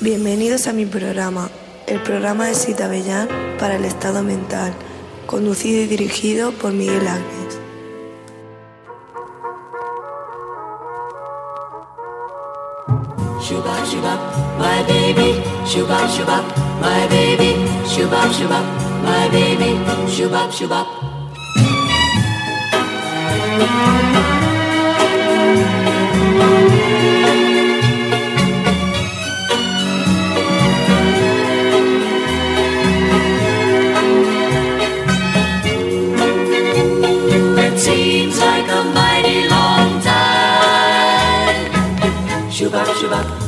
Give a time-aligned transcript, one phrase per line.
[0.00, 1.50] Bienvenidos a mi programa,
[1.88, 4.72] el programa de Cita Bellán para el estado mental,
[5.26, 7.08] conducido y dirigido por Miguel
[20.52, 20.86] shubap.
[42.68, 43.47] 去吧去吧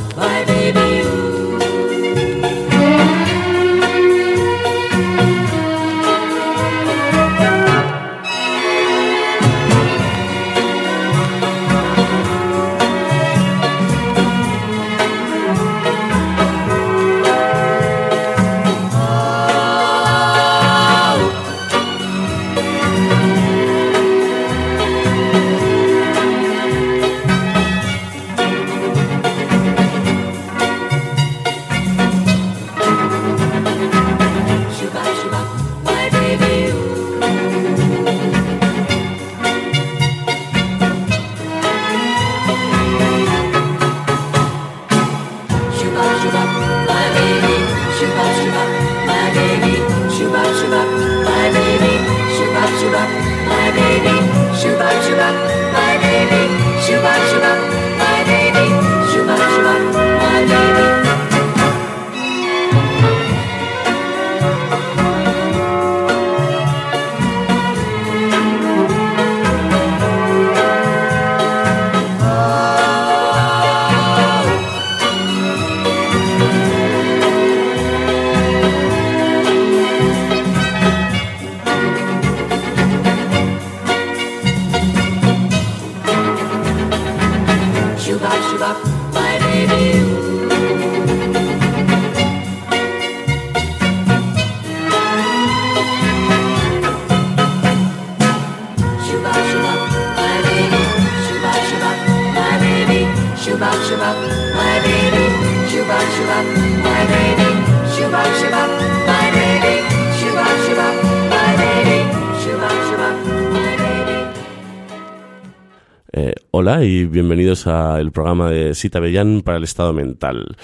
[117.11, 120.55] bienvenidos al programa de Cita Bellán para el estado mental.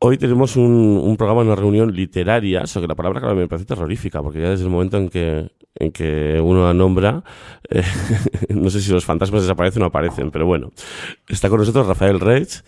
[0.00, 3.46] Hoy tenemos un, un programa, una reunión literaria, o sea que la palabra claro, me
[3.46, 7.22] parece terrorífica, porque ya desde el momento en que, en que uno la nombra,
[7.70, 7.84] eh,
[8.50, 10.72] no sé si los fantasmas desaparecen o aparecen, pero bueno.
[11.28, 12.62] Está con nosotros Rafael Reich.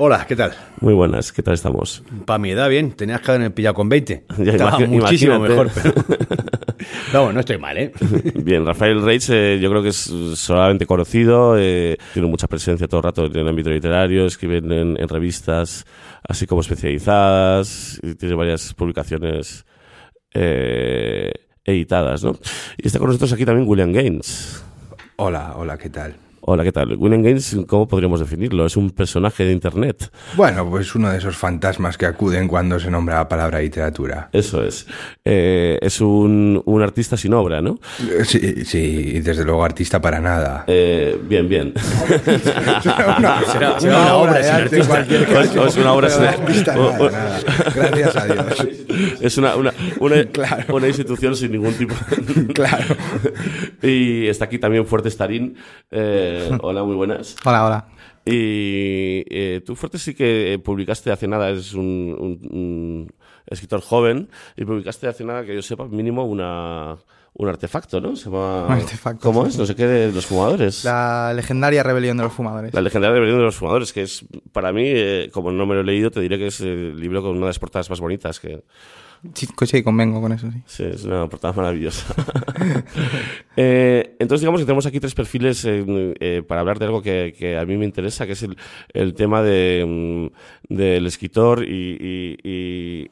[0.00, 0.52] Hola, ¿qué tal?
[0.80, 2.04] Muy buenas, ¿qué tal estamos?
[2.24, 2.92] Para mi edad, bien.
[2.92, 4.26] Tenías que haberme pillado con 20.
[4.38, 5.48] Ya, Estaba muchísimo imagínate.
[5.48, 6.28] mejor, pero...
[7.12, 7.92] No, no estoy mal, ¿eh?
[8.36, 9.96] Bien, Rafael Reich eh, yo creo que es
[10.36, 14.72] solamente conocido, eh, tiene mucha presencia todo el rato en el ámbito literario, escribe en,
[14.72, 15.84] en revistas
[16.28, 19.66] así como especializadas, y tiene varias publicaciones
[20.32, 21.32] eh,
[21.64, 22.38] editadas, ¿no?
[22.76, 24.62] Y está con nosotros aquí también William Gaines.
[25.16, 26.14] Hola, hola, ¿qué tal?
[26.40, 26.94] Hola, ¿qué tal?
[26.96, 28.64] William Gaines, ¿cómo podríamos definirlo?
[28.64, 30.10] Es un personaje de Internet.
[30.34, 34.30] Bueno, pues uno de esos fantasmas que acuden cuando se nombra la palabra literatura.
[34.32, 34.86] Eso es.
[35.24, 37.78] Eh, es un, un artista sin obra, ¿no?
[38.18, 38.78] Eh, Sí, sí,
[39.16, 40.64] y desde luego artista para nada.
[40.68, 41.74] Eh, bien, bien.
[43.18, 44.86] una, será- será una obra sin arte artista.
[44.88, 45.60] cualquier es- caso.
[45.62, 47.40] o es una obra sin- artista nada, nada.
[47.74, 48.68] Gracias a Dios.
[49.20, 50.74] Es una, una, una, Claro.
[50.76, 51.94] una institución sin ningún tipo.
[52.52, 52.96] Claro.
[53.82, 55.56] Y está aquí también Fuerte Starín.
[55.90, 56.27] Eh,
[56.60, 57.36] hola, muy buenas.
[57.44, 57.86] Hola, hola.
[58.24, 63.12] Y eh, tú, Fuerte, sí que eh, publicaste hace nada, es un, un- un
[63.46, 66.96] escritor joven, y publicaste hace nada, que yo sepa, mínimo una,
[67.32, 68.16] un artefacto, ¿no?
[68.16, 68.66] Se llama...
[68.66, 69.50] Un artefacto, ¿Cómo sí.
[69.50, 69.58] es?
[69.58, 70.84] No sé qué, de los fumadores.
[70.84, 72.74] La legendaria rebelión de los fumadores.
[72.74, 75.80] La legendaria rebelión de los fumadores, que es, para mí, eh, como no me lo
[75.80, 78.38] he leído, te diré que es el libro con una de las portadas más bonitas
[78.40, 78.62] que,
[79.34, 80.58] Sí, co- sí, convengo con eso, sí.
[80.66, 82.14] Sí, es una portada maravillosa.
[83.60, 85.84] Eh, entonces, digamos que tenemos aquí tres perfiles eh,
[86.20, 88.56] eh, para hablar de algo que, a mí me interesa, que es el,
[88.92, 89.84] el tema de,
[90.70, 93.10] mm, del escritor y, y- y-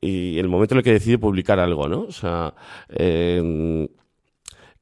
[0.00, 2.02] y el momento en el que decide publicar algo, ¿no?
[2.02, 2.54] O sea,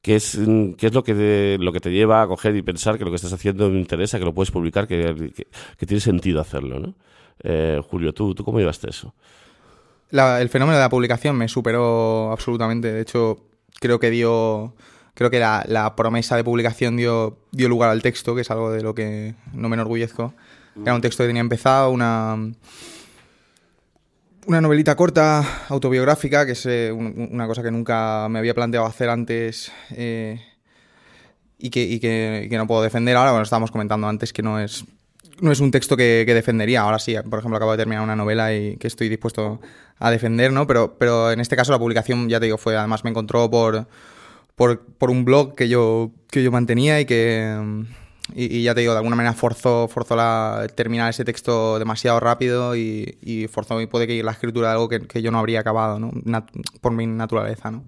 [0.01, 0.39] ¿Qué es,
[0.77, 3.09] qué es lo, que te, lo que te lleva a coger y pensar que lo
[3.09, 5.31] que estás haciendo me interesa, que lo puedes publicar, que,
[5.77, 6.95] que- tiene sentido hacerlo, ¿no?
[7.83, 9.13] Julio, ¿tú, ¿tú cómo llevaste eso?
[10.11, 12.91] La- el fenómeno de la publicación me superó absolutamente.
[12.91, 13.45] De hecho,
[13.79, 14.75] creo que dio.
[15.13, 18.81] Creo que la, promesa de publicación dio, dio lugar al texto, que es algo de
[18.81, 20.33] lo que no me enorgullezco.
[20.81, 22.37] Era un texto que tenía empezado, una,
[24.47, 28.85] una novelita corta, autobiográfica, que es eh, un- una cosa que nunca me había planteado
[28.85, 30.41] hacer antes eh,
[31.57, 33.31] y, que, y que- y que no puedo defender ahora.
[33.31, 34.85] Bueno, estábamos comentando antes que no es,
[35.41, 36.81] no es un texto que, que defendería.
[36.81, 39.59] Ahora sí, por ejemplo, acabo de terminar una novela y que estoy dispuesto
[39.99, 40.65] a defender, ¿no?
[40.67, 43.87] Pero, pero en este caso la publicación, ya te digo, fue, además me encontró por,
[44.55, 47.85] por, por un blog que yo, que yo mantenía y que...
[48.35, 52.19] Y, y ya te digo, de alguna manera forzó, forzó la, terminar ese texto demasiado
[52.19, 55.39] rápido y, y forzó y puede que la escritura de algo que, que yo no
[55.39, 56.11] habría acabado, ¿no?
[56.11, 56.47] Nat-
[56.79, 57.85] por mi naturaleza, ¿no?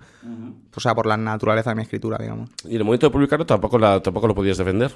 [0.75, 2.49] O sea, por la naturaleza de mi escritura, digamos.
[2.65, 4.91] Y en el momento de publicarlo tampoco, la, tampoco lo podías defender.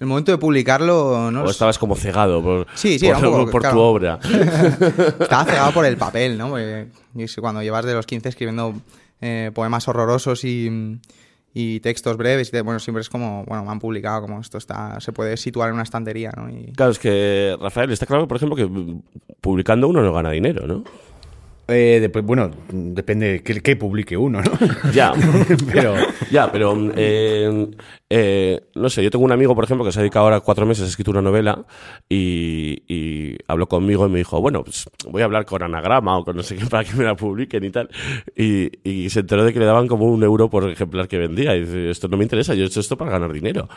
[0.00, 1.44] El momento de publicarlo, ¿no?
[1.44, 4.18] O estabas como cegado por, Sí, sí, por, era un poco, por tu obra.
[5.20, 6.48] Estaba cegado por el papel, ¿no?
[6.48, 6.86] Porque
[7.40, 8.74] cuando llevas de los 15 escribiendo
[9.20, 10.98] eh, poemas horrorosos y,
[11.52, 14.56] y textos breves, y te- bueno, siempre es como, bueno, me han publicado, como esto
[14.58, 16.48] está, se puede situar en una estantería, ¿no?
[16.48, 18.68] Y, Claro, es que, Rafael, está claro, por ejemplo, que
[19.42, 20.82] publicando uno no gana dinero, ¿no?
[21.70, 24.50] Eh, bueno, depende que, que publique uno, ¿no?
[24.92, 25.12] Ya,
[25.72, 25.94] Pero
[26.30, 27.70] ya, pero eh,
[28.08, 30.66] eh, no sé, yo tengo un amigo, por ejemplo, que se ha dedicado ahora cuatro
[30.66, 31.64] meses a escribir una novela
[32.08, 36.24] y, y habló conmigo y me dijo, bueno, pues voy a hablar con Anagrama o
[36.24, 37.88] con no sé qué para que me la publiquen y tal.
[38.36, 41.56] Y, y se enteró de que le daban como un euro por ejemplar que vendía.
[41.56, 43.68] Y dice, esto no me interesa, yo he hecho esto para ganar dinero.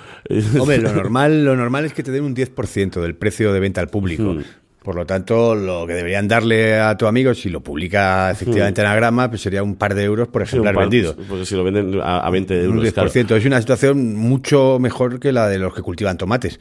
[0.59, 3.81] Hombre, lo normal, lo normal es que te den un 10% del precio de venta
[3.81, 4.33] al público.
[4.33, 4.43] Hmm.
[4.83, 8.87] Por lo tanto, lo que deberían darle a tu amigo, si lo publica efectivamente en
[8.87, 10.45] Anagrama, pues sería un par de euros por Hmm.
[10.45, 11.15] Sí, un ejemplar par- vendido.
[11.29, 12.93] Porque si lo venden a, a 20 Un euros, 10%.
[13.25, 13.35] claro.
[13.37, 16.59] Es una situación mucho mejor que la de los que cultivan tomates,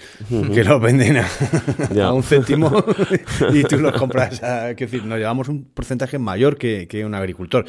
[0.54, 2.84] que los venden a, un céntimo
[3.52, 4.42] y tú los compras.
[4.42, 7.64] A, quiero decir, nos llevamos un porcentaje mayor que, que un agricultor.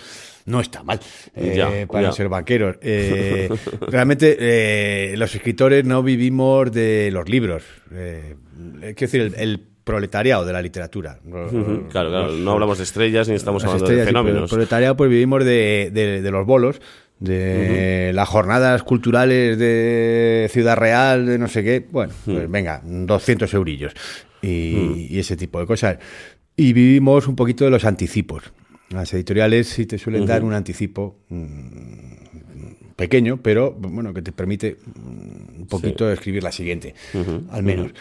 [0.46, 1.00] No está mal
[1.36, 2.12] eh, Ya, para ya.
[2.12, 2.76] ser banqueros.
[2.82, 3.50] Eh,
[3.88, 7.64] realmente, eh, los escritores no vivimos de los libros.
[7.92, 8.36] Eh,
[8.80, 11.20] quiero decir, el, el proletariado de la literatura.
[11.30, 14.44] Claro, claro, no hablamos de estrellas ni estamos hablando estrellas, de sí, fenómenos.
[14.44, 16.82] el proletariado, pues vivimos de, de- de los bolos,
[17.20, 21.86] de las jornadas culturales de Ciudad Real, de no sé qué.
[21.92, 23.94] Bueno, pues venga, 200 eurillos
[24.42, 25.98] y, y ese tipo de cosas.
[26.56, 28.52] Y vivimos un poquito de los anticipos.
[28.90, 34.78] Las editoriales sí te suelen dar un anticipo mm, pequeño, pero bueno, que te permite
[34.86, 36.94] mm, un poquito escribir la siguiente,
[37.52, 37.92] al menos.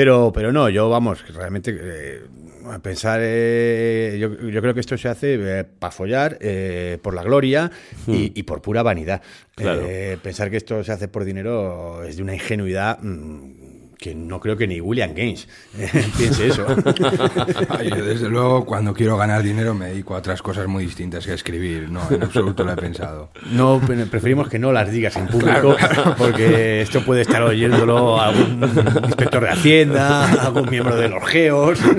[0.00, 2.22] Pero, pero no, yo vamos, realmente eh,
[2.70, 7.22] a pensar, eh, yo, yo creo que esto se hace para follar, eh, por la
[7.22, 7.70] gloria
[8.06, 9.20] y, y por pura vanidad.
[9.54, 9.82] Claro.
[9.84, 13.69] Eh, pensar que esto se hace por dinero es de una ingenuidad mm,
[14.00, 15.46] que no creo que ni William Gaines
[15.78, 15.88] eh,
[16.18, 16.66] piense eso.
[17.84, 21.34] Yo, desde luego, cuando quiero ganar dinero me dedico a otras cosas muy distintas que
[21.34, 21.90] escribir.
[21.90, 23.30] No, en absoluto lo he pensado.
[23.52, 25.76] No, pre- preferimos que no las digas en público,
[26.16, 28.62] porque esto puede estar oyéndolo algún
[29.04, 31.78] inspector de Hacienda, algún miembro de los GEOS.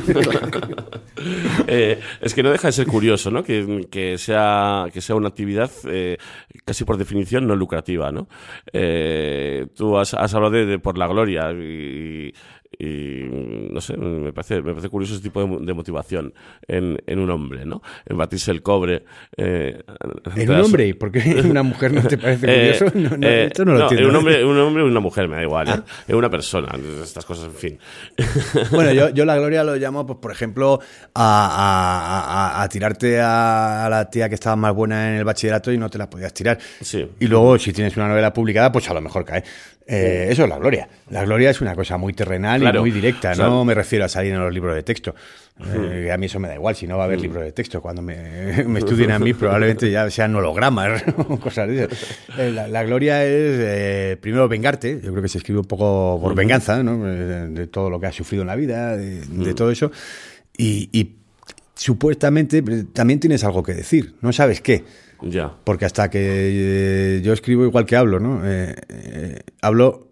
[1.67, 3.43] Eh, es que no deja de ser curioso, ¿no?
[3.43, 6.17] Que, que sea, que sea una actividad eh,
[6.65, 8.27] casi por definición no lucrativa, ¿no?
[8.73, 12.33] Eh, tú has, has hablado de, de por la gloria y, y,
[13.71, 16.33] no sé, me parece, me parece curioso ese tipo de, de motivación
[16.67, 17.81] en, en un hombre, ¿no?
[18.05, 19.03] En batirse el cobre.
[19.37, 19.83] eh,
[20.35, 22.97] En un hombre, ¿por qué una mujer no te parece Eh, curioso?
[22.97, 24.05] No, no, eh, esto no lo entiendo.
[24.07, 25.83] en un hombre, un hombre y una mujer, me da igual.
[26.07, 26.69] En una persona,
[27.03, 27.79] estas cosas, en fin.
[28.71, 30.79] Bueno, yo, yo la gloria lo llamo, pues, por ejemplo,
[31.13, 35.23] a, a- a- a tirarte a, a la tía que estaba más buena en el
[35.25, 36.57] bachillerato y no te la podías tirar.
[36.79, 37.05] Sí.
[37.19, 39.43] Y luego, si tienes una novela publicada, pues a lo mejor cae.
[39.93, 40.87] Eh, eso es la gloria.
[41.09, 42.79] La gloria es una cosa muy terrenal Claro.
[42.79, 43.35] y muy directa.
[43.35, 45.13] No me refiero a salir en los libros de texto.
[45.75, 47.81] Eh, a mí eso me da igual, si no va a haber libros de texto.
[47.81, 52.05] Cuando me, me estudien a mí, probablemente ya sean hologramas o cosas de eso.
[52.37, 54.99] Eh, la, la gloria es, eh, primero, vengarte.
[55.03, 57.03] Yo creo que se escribe un poco por venganza, ¿no?
[57.05, 59.91] De, todo lo que has sufrido en la vida, de, de todo eso.
[60.57, 61.15] Y, y
[61.75, 62.61] supuestamente
[62.93, 64.15] también tienes algo que decir.
[64.21, 64.83] No sabes qué.
[65.21, 65.53] Ya.
[65.63, 66.19] Porque hasta que
[67.17, 68.41] eh, yo escribo igual que hablo, ¿no?
[68.45, 70.10] Eh, eh, hablo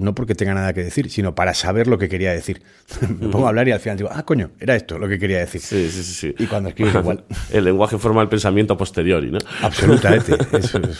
[0.00, 2.62] no porque tenga nada que decir, sino para saber lo que quería decir.
[3.20, 5.38] Me pongo a hablar y al final digo, ah, coño, era esto lo que quería
[5.38, 5.60] decir.
[5.60, 6.34] Sí, sí, sí, sí.
[6.38, 7.24] Y cuando escribes igual.
[7.52, 9.38] El lenguaje forma el pensamiento a posteriori, ¿no?
[9.62, 10.36] Absolutamente.
[10.58, 10.98] Eso es-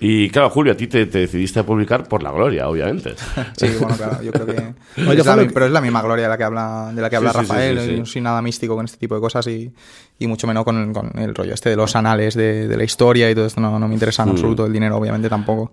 [0.00, 3.14] y claro, Julio, a ti te, te decidiste a publicar por la gloria, obviamente.
[3.56, 4.74] Sí, bueno, claro, yo creo que.
[5.08, 7.16] Oye, es la pero es la misma gloria de la que habla, de la que
[7.16, 7.80] habla Sí, sí, sí, Rafael.
[7.80, 8.12] sí, sí.
[8.12, 9.72] Soy nada místico con este tipo de cosas y,
[10.18, 13.30] y mucho menos con, con el rollo este de los anales de, de la historia
[13.30, 13.60] y todo esto.
[13.60, 14.28] No, no me interesa Mm.
[14.28, 14.66] en absoluto.
[14.66, 15.72] El dinero, obviamente, tampoco.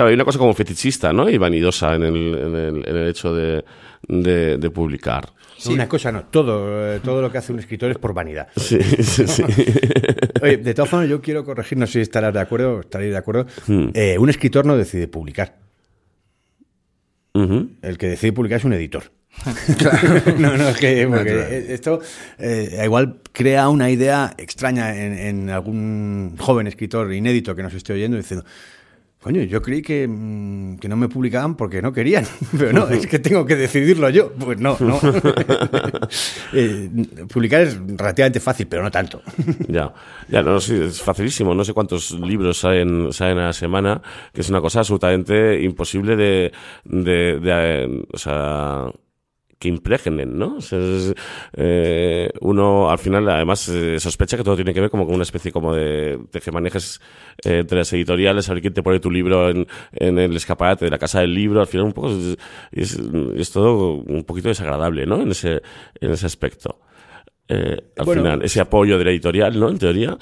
[0.00, 1.28] Claro, hay una cosa como fetichista, ¿no?
[1.28, 3.62] Y vanidosa en el, en el, en el hecho de,
[4.08, 5.28] de, de publicar.
[5.66, 8.48] Una cosa no, todo, eh, todo lo que hace un escritor es por vanidad.
[8.56, 9.42] Sí, sí, sí.
[10.42, 13.18] Oye, de todas formas, yo quiero corregir, no sé si estarás de acuerdo, estaréis de
[13.18, 13.44] acuerdo.
[13.66, 13.88] Hmm.
[13.92, 15.58] Eh, un escritor no decide publicar.
[17.34, 19.02] El que decide publicar es un editor.
[20.38, 21.52] no, no, es que porque Natural.
[21.52, 22.00] esto
[22.38, 27.92] eh, igual crea una idea extraña en, en algún joven escritor inédito que nos esté
[27.92, 28.44] oyendo diciendo,
[29.20, 32.24] coño, yo creí que, mm, que no me publicaban porque no querían,
[32.58, 34.32] pero no, es que tengo que decidirlo yo.
[34.32, 34.98] Pues no, no.
[36.52, 36.90] Eh,
[37.32, 39.22] publicar es relativamente fácil, pero no tanto.
[39.68, 39.92] Ya,
[40.28, 41.54] ya, no, sí, es facilísimo.
[41.54, 46.16] No sé cuántos libros salen, salen a la semana, que es una cosa absolutamente imposible
[46.16, 46.52] de,
[46.84, 48.86] de, de, eh, o sea,
[49.60, 50.56] que impregnen, ¿no?
[51.52, 55.22] Eh, uno al final además eh, sospecha que todo tiene que ver como con una
[55.22, 57.00] especie como de tejemanejes
[57.44, 60.86] eh, entre las editoriales, a ver quién te pone tu libro en, en el escaparate
[60.86, 62.38] de la casa del libro, al final un poco es,
[62.72, 62.98] es,
[63.36, 65.20] es todo un poquito desagradable, ¿no?
[65.20, 65.60] En ese,
[66.00, 66.80] en ese aspecto.
[67.50, 68.22] Eh, al Bueno.
[68.22, 69.68] final, ese apoyo de la editorial, ¿no?
[69.68, 70.16] En teoría.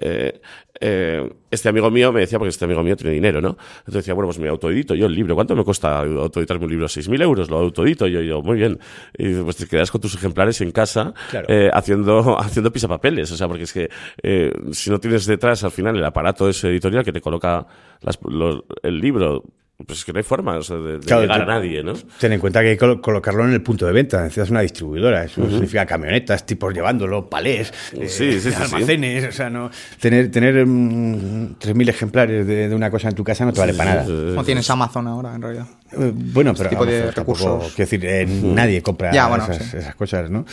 [0.00, 0.40] Eh,
[0.82, 3.50] eh, este amigo mío me decía, porque este amigo mío tiene dinero, ¿no?
[3.80, 5.34] Entonces decía, bueno, pues me autoedito yo el libro.
[5.34, 6.86] ¿Cuánto me cuesta autoeditarme un libro?
[6.86, 7.50] ¿6.000 euros?
[7.50, 8.22] Lo autoedito yo.
[8.22, 8.78] Y yo, muy bien.
[9.18, 11.46] Y pues te quedas con tus ejemplares en casa Claro.
[11.50, 13.30] eh, haciendo, haciendo pisapapeles.
[13.30, 13.90] O sea, porque es que
[14.22, 17.66] eh, si no tienes detrás al final el aparato ese editorial que te coloca
[18.00, 19.44] las- los- el libro,
[19.86, 21.82] pues es que no hay forma o sea, de, de Claro, llegar tú- a nadie,
[21.82, 21.94] ¿no?
[22.18, 24.22] Ten en cuenta que hay que colo- colocarlo en el punto de venta.
[24.22, 25.24] Necesitas una distribuidora.
[25.24, 28.62] Eso significa camionetas, tipos llevándolo, palés, eh, Sí, sí, sí, sí.
[28.62, 29.24] almacenes.
[29.28, 29.70] O sea, no,
[30.00, 33.74] tener, tener mm, 3.000 ejemplares de, de una cosa en tu casa no te vale
[33.74, 34.06] para nada.
[34.08, 35.66] No tienes Amazon ahora, en realidad.
[35.92, 37.74] Eh, Bueno, pero tipo de vamos, tampoco- recursos.
[37.74, 39.76] Quiero decir, eh, nadie compra Ya, bueno, esas, sí.
[39.76, 40.44] esas cosas, ¿no?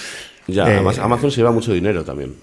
[0.47, 2.33] Ya, Eh, además Amazon se lleva mucho dinero también.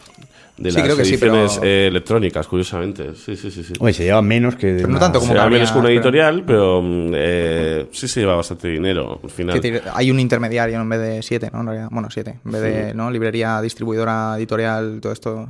[0.56, 3.14] De Sí, las creo que sí, ediciones pero- eh, electrónicas, curiosamente.
[3.16, 3.64] Sí, sí, sí.
[3.64, 3.72] sí.
[3.78, 4.68] Hombre, se lleva menos que.
[4.74, 7.86] Pero no una- tanto como Se lleva menos que una pero- editorial, pero mm, eh,
[7.90, 9.60] sí se lleva bastante dinero al final.
[9.94, 11.60] Hay un intermediario en vez de siete, ¿no?
[11.60, 12.38] En realidad, bueno, siete.
[12.44, 13.10] En vez de, ¿no?
[13.10, 15.48] Librería, distribuidora, editorial, todo esto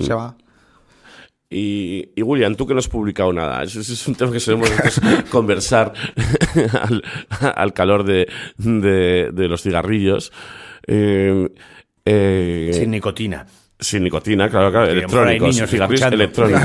[0.00, 0.36] se va.
[1.50, 4.70] Y, y William, tú que no has publicado nada, ese es un tema que solemos
[5.30, 5.92] conversar
[6.82, 7.02] al,
[7.54, 10.32] al calor de, de, de los cigarrillos.
[10.86, 11.48] Eh,
[12.04, 13.46] eh, Sin nicotina.
[13.84, 16.62] Sin nicotina, claro, claro, electrónicos, niños cigarrillos electrónicos.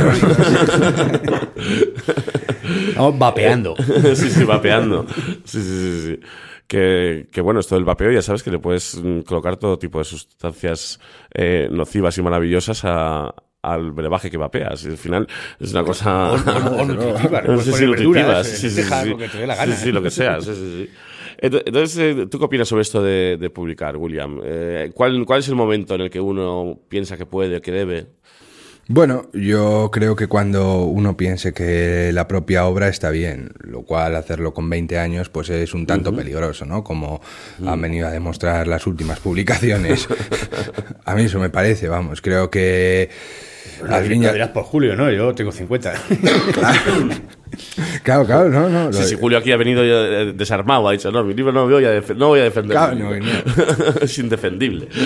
[2.96, 3.76] Vamos vapeando.
[4.16, 5.06] sí, sí, vapeando.
[5.46, 6.20] Sí, sí, sí, sí.
[6.68, 9.98] Que, que bueno, esto del vapeo ya sabes que le puedes mm, colocar todo tipo
[9.98, 11.00] de sustancias
[11.34, 13.34] eh, nocivas y maravillosas a,
[13.64, 14.84] al brebaje que vapeas.
[14.86, 15.28] Y al final
[15.60, 16.32] es una cosa...
[16.34, 19.10] O- o- o nutritivas, No sé si eh, sí, sí, deja sí.
[19.10, 19.76] lo que te dé la gana.
[19.76, 20.40] Sí, sí, lo que sea.
[20.42, 20.90] sí, sí, sí.
[21.42, 24.40] Ento- Entonces, eh, ¿tú qué opinas sobre esto de, de publicar, William?
[24.44, 28.08] Eh, ¿cuál, ¿Cuál es el momento en el que uno piensa que puede, que debe?
[28.92, 34.16] Bueno, yo creo que cuando uno piense que la propia obra está bien, lo cual
[34.16, 36.84] hacerlo con 20 años pues es un tanto peligroso, ¿no?
[36.84, 37.22] Como
[37.64, 40.08] han venido a demostrar las últimas publicaciones.
[41.06, 43.10] a mí eso me parece, vamos, creo que...
[43.88, 45.12] al fin y Lo al- dirás por Julio, ¿no?
[45.12, 45.94] Yo tengo 50.
[46.54, 46.80] Claro,
[48.04, 48.94] claro, no, no.
[48.94, 51.86] Sí, sí, Julio aquí ha venido eh, desarmado, ha dicho, no, mi libro no voy
[51.86, 52.72] a, no voy a defender.
[52.72, 53.26] Claro, no, no.
[54.02, 54.88] es indefendible.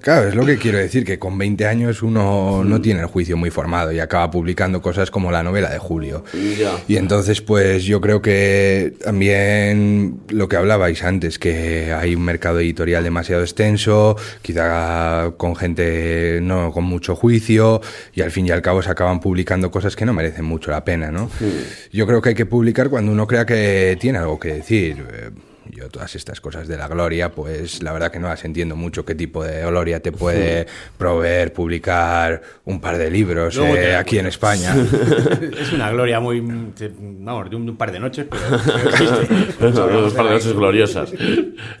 [0.00, 3.36] Claro, es lo que quiero decir, que con 20 años uno no tiene el juicio
[3.36, 6.24] muy formado y acaba publicando cosas como la novela de Julio.
[6.58, 6.72] Ya.
[6.88, 12.60] Y entonces, pues yo creo que también lo que hablabais antes, que hay un mercado
[12.60, 17.80] editorial demasiado extenso, quizá con gente no con mucho juicio,
[18.14, 20.84] y al fin y al cabo se acaban publicando cosas que no merecen mucho la
[20.84, 21.30] pena, ¿no?
[21.92, 25.04] Yo creo que hay que publicar cuando uno crea que tiene algo que decir.
[25.76, 29.04] Yo todas estas cosas de la gloria, pues la verdad que no las entiendo mucho
[29.04, 30.66] qué tipo de gloria te puede
[30.98, 34.74] proveer publicar un par de libros eh, te- aquí en España.
[35.60, 36.40] es una gloria muy.
[36.40, 38.42] Vamos, de un, un par de noches, pero.
[38.64, 39.34] pero existe.
[39.66, 41.12] Unos par de noches gloriosas.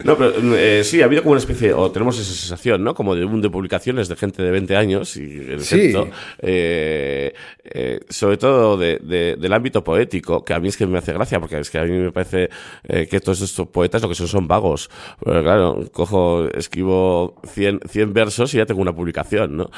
[0.04, 2.94] No, pero eh, sí, ha habido como una especie, o tenemos esa sensación, ¿no?
[2.94, 5.22] Como de boom de publicaciones de gente de 20 años, y
[5.52, 5.76] en Sí.
[5.76, 6.08] efecto,
[6.40, 7.32] eh,
[7.64, 11.12] eh, sobre todo de- de- del ámbito poético, que a mí es que me hace
[11.12, 12.50] gracia, porque es que a mí me parece
[12.88, 14.90] eh, que todos estos poetas lo que son son vagos.
[15.24, 19.70] Pero claro, cojo, escribo 100, 100 versos y ya tengo una publicación, ¿no?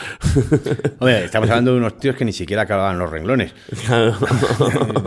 [0.98, 3.54] Hombre, estamos hablando de unos tíos que ni siquiera acababan los renglones.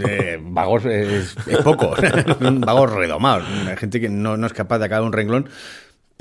[0.07, 1.93] Eh, vagos es, es poco.
[2.39, 3.45] vagos redomados.
[3.67, 5.49] Hay gente que no, no es capaz de acabar un renglón.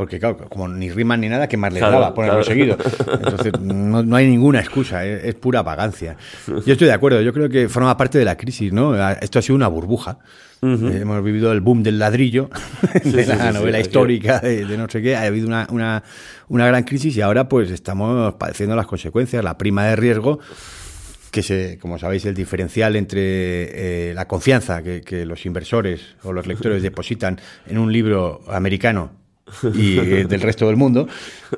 [0.00, 2.50] Porque, claro, como ni riman ni nada, ¿qué más Claro, daba ponerlo claro.
[2.50, 2.78] seguido?
[3.22, 6.16] Entonces, no, no hay ninguna excusa, es, es pura vagancia.
[6.46, 8.96] Yo estoy de acuerdo, yo creo que forma parte de la crisis, ¿no?
[9.10, 10.16] Esto ha sido una burbuja.
[10.62, 12.48] Eh, hemos vivido el boom del ladrillo,
[13.04, 15.16] de sí, la sí, novela histórica, de, de no sé qué.
[15.16, 16.02] Ha habido una, una,
[16.48, 19.44] una gran crisis y ahora, pues, estamos padeciendo las consecuencias.
[19.44, 20.38] La prima de riesgo
[21.30, 23.20] que se, como sabéis, el diferencial entre
[24.10, 29.19] eh, la confianza que, que los inversores o los lectores depositan en un libro americano
[29.74, 31.08] y eh, del resto del mundo,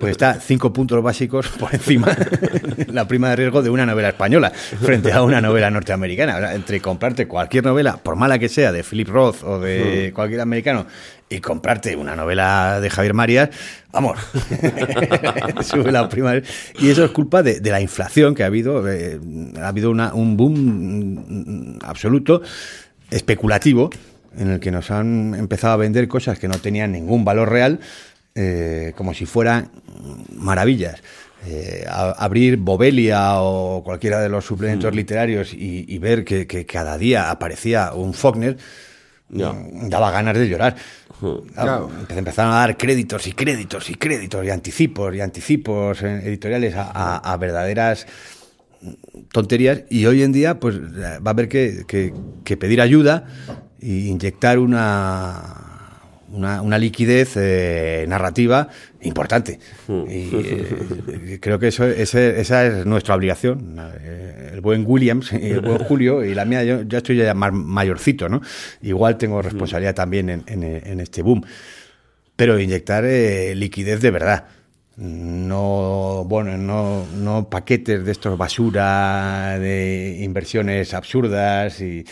[0.00, 2.08] pues está cinco puntos básicos por encima
[2.88, 6.36] la prima de riesgo de una novela española frente a una novela norteamericana.
[6.36, 10.12] O sea, entre comprarte cualquier novela, por mala que sea, de Philip Roth o de
[10.14, 10.86] cualquier americano,
[11.28, 13.48] y comprarte una novela de Javier Marías,
[13.90, 14.18] vamos,
[15.62, 16.32] sube la prima.
[16.34, 16.42] de-
[16.78, 18.86] Y eso es culpa de, de la inflación que ha habido.
[18.90, 19.18] eh,
[19.60, 20.54] ha habido una- un boom
[21.28, 22.42] mm, absoluto
[23.10, 23.90] especulativo
[24.38, 27.80] en el que nos han empezado a vender cosas que no tenían ningún valor real,
[28.34, 29.70] eh, como si fueran
[30.34, 31.02] maravillas.
[31.46, 36.64] Eh, a- abrir Bobelia o cualquiera de los suplementos literarios y, y ver que, que
[36.66, 38.56] cada día aparecía un Faulkner,
[39.28, 40.76] mm, daba ganas de llorar.
[41.54, 41.90] Claro.
[42.08, 46.74] Empe- Empezaron a dar créditos y créditos y créditos y anticipos y anticipos eh, editoriales
[46.74, 48.06] a, a- a verdaderas
[49.30, 52.12] tonterías y hoy en día pues va a haber que, que-
[52.44, 53.26] que pedir ayuda
[53.82, 55.68] inyectar una
[56.32, 58.66] una, una liquidez eh, narrativa
[59.02, 59.58] importante.
[60.08, 63.76] Y eh, creo que eso ese- esa es nuestra obligación.
[64.00, 67.34] Eh, el buen Williams y el buen Julio y la mía yo ya estoy ya
[67.34, 68.40] más mayorcito no
[68.80, 71.44] igual tengo responsabilidad también en, en- en este boom.
[72.34, 74.44] Pero inyectar eh, liquidez de verdad.
[74.96, 82.04] No, bueno, no, no paquetes de estos basura de inversiones absurdas y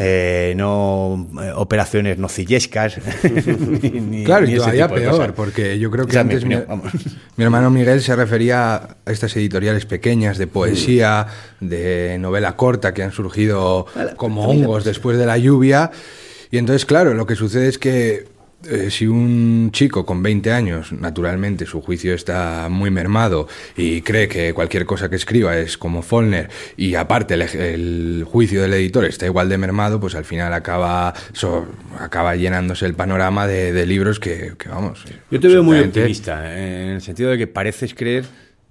[0.00, 2.98] eh, no eh, operaciones nocillescas.
[3.24, 5.32] ni- ni- Claro, ni y todavía peor, cosas.
[5.32, 6.92] porque yo creo que Esa antes mi, opinión, vamos.
[7.36, 11.26] mi hermano Miguel se refería a estas editoriales pequeñas de poesía,
[11.60, 13.86] de novela corta que han surgido
[14.16, 15.90] como hongos después de la lluvia.
[16.50, 18.26] Y entonces, claro, lo que sucede es que
[18.70, 24.28] eh, si un chico con 20 años, naturalmente su juicio está muy mermado y cree
[24.28, 29.04] que cualquier cosa que escriba es como Follner y aparte el, el juicio del editor
[29.04, 31.66] está igual de mermado, pues al final acaba, so-
[31.98, 35.04] acaba llenándose el panorama de, de libros que, que, vamos.
[35.30, 38.24] Yo te veo muy optimista, eh, en el sentido de que pareces creer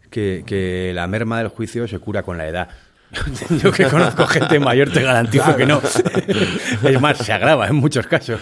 [0.09, 2.69] que, que la merma del juicio se cura con la edad.
[3.61, 5.81] Yo que conozco gente mayor te garantizo que no.
[6.83, 8.39] Es más, se agrava en muchos casos.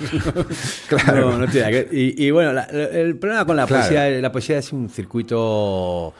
[0.87, 1.31] Claro.
[1.31, 3.83] No, no tiene que y, y bueno, la- el problema con la Claro.
[3.83, 6.13] poesía, la poesía es un circuito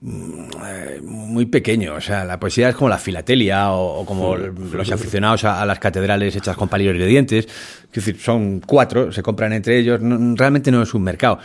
[0.00, 1.94] mm, muy pequeño.
[1.94, 5.66] O sea, la poesía es como la filatelia o, o como los aficionados a, a
[5.66, 7.46] las catedrales hechas con palillos de dientes.
[7.46, 10.00] Es decir, son cuatro, se compran entre ellos.
[10.00, 11.38] no- realmente no es un mercado.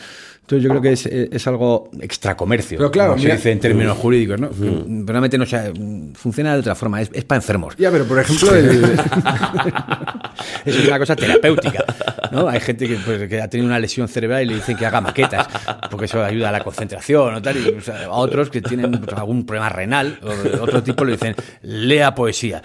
[0.44, 2.78] Entonces yo creo que es, es algo extracomercio.
[2.78, 4.50] Pero claro, como se dice en términos jurídicos, ¿no?
[4.50, 5.72] Que Realmente no sea,
[6.16, 7.76] funciona de otra forma, es, es para enfermos.
[7.78, 8.82] Ya, pero por ejemplo, el,
[10.66, 11.86] Es una cosa terapéutica,
[12.32, 12.48] ¿no?
[12.48, 15.02] Hay gente que, pues, que ha tenido una lesión cerebral y le dicen que haga
[15.02, 15.48] maquetas,
[15.90, 17.58] porque eso ayuda a la concentración o tal.
[17.58, 21.14] Y, o sea, a otros que tienen pues, algún problema renal o otro tipo le
[21.14, 22.62] dicen, lea poesía.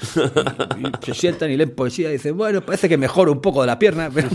[0.78, 3.66] Y se sientan y leen poesía y dicen, bueno, parece que mejora un poco de
[3.66, 4.28] la pierna, pero,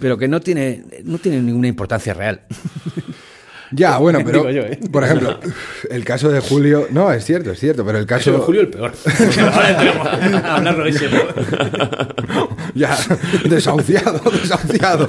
[0.00, 2.25] pero que no tiene, no tiene ninguna importancia real.
[3.72, 4.78] ya, bueno, pero yo, ¿eh?
[4.90, 5.38] por ejemplo,
[5.90, 8.68] el caso de Julio, no, es cierto, es cierto, pero el caso de Julio el
[8.68, 8.92] peor.
[10.44, 11.08] Hablarlo ese.
[12.74, 12.96] ya
[13.48, 15.08] desahuciado, desahuciado.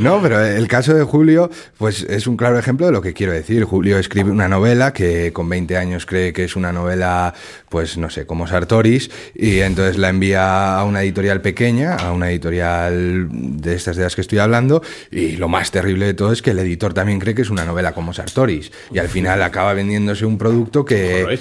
[0.00, 3.32] No, pero el caso de Julio, pues es un claro ejemplo de lo que quiero
[3.32, 3.64] decir.
[3.64, 7.34] Julio escribe una novela que con 20 años cree que es una novela,
[7.68, 12.30] pues no sé, como Sartoris, y entonces la envía a una editorial pequeña, a una
[12.30, 16.40] editorial de estas de las que estoy hablando, y lo más terrible de todo es
[16.40, 19.74] que el editor también cree que es una novela como Sartoris, y al final acaba
[19.74, 21.38] vendiéndose un producto que...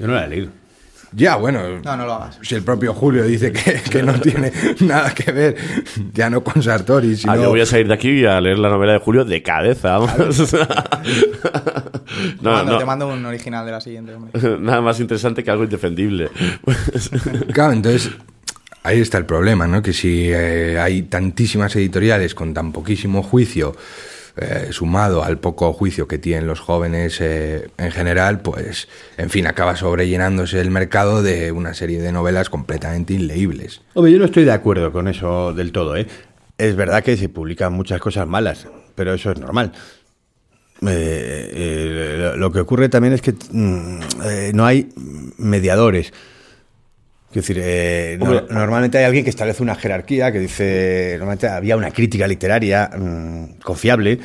[0.00, 0.59] Yo no he leído.
[1.12, 1.80] Ya, bueno.
[1.84, 2.38] No, no lo hagas.
[2.42, 5.56] Si el propio Julio dice que, que no tiene nada que ver,
[6.12, 7.32] ya no con Sartori, sino.
[7.32, 9.42] Ah, yo voy a salir de aquí y a leer la novela de Julio de
[9.42, 9.98] cabeza.
[9.98, 10.52] vamos.
[12.40, 12.78] no, Mando- no.
[12.78, 14.32] Te mando un original de la siguiente, hombre.
[14.60, 16.30] Nada más interesante que algo indefendible.
[17.52, 18.10] Claro, entonces.
[18.82, 19.82] Ahí está el problema, ¿no?
[19.82, 23.76] Que si eh, hay tantísimas editoriales con tan poquísimo juicio,
[24.36, 29.46] eh, sumado al poco juicio que tienen los jóvenes eh, en general, pues, en fin,
[29.46, 33.82] acaba sobrellenándose el mercado de una serie de novelas completamente inleíbles.
[33.94, 36.06] Hombre, yo no estoy de acuerdo con eso del todo, ¿eh?
[36.58, 39.72] Es verdad que se publican muchas cosas malas, pero eso es normal.
[40.86, 44.00] Eh, lo- que ocurre también es que mm,
[44.54, 44.88] no hay
[45.38, 46.12] mediadores.
[47.30, 48.42] Es decir, eh, no- Hombre.
[48.50, 53.60] normalmente hay alguien que establece una jerarquía, que dice, normalmente había una crítica literaria mm,
[53.62, 54.18] confiable,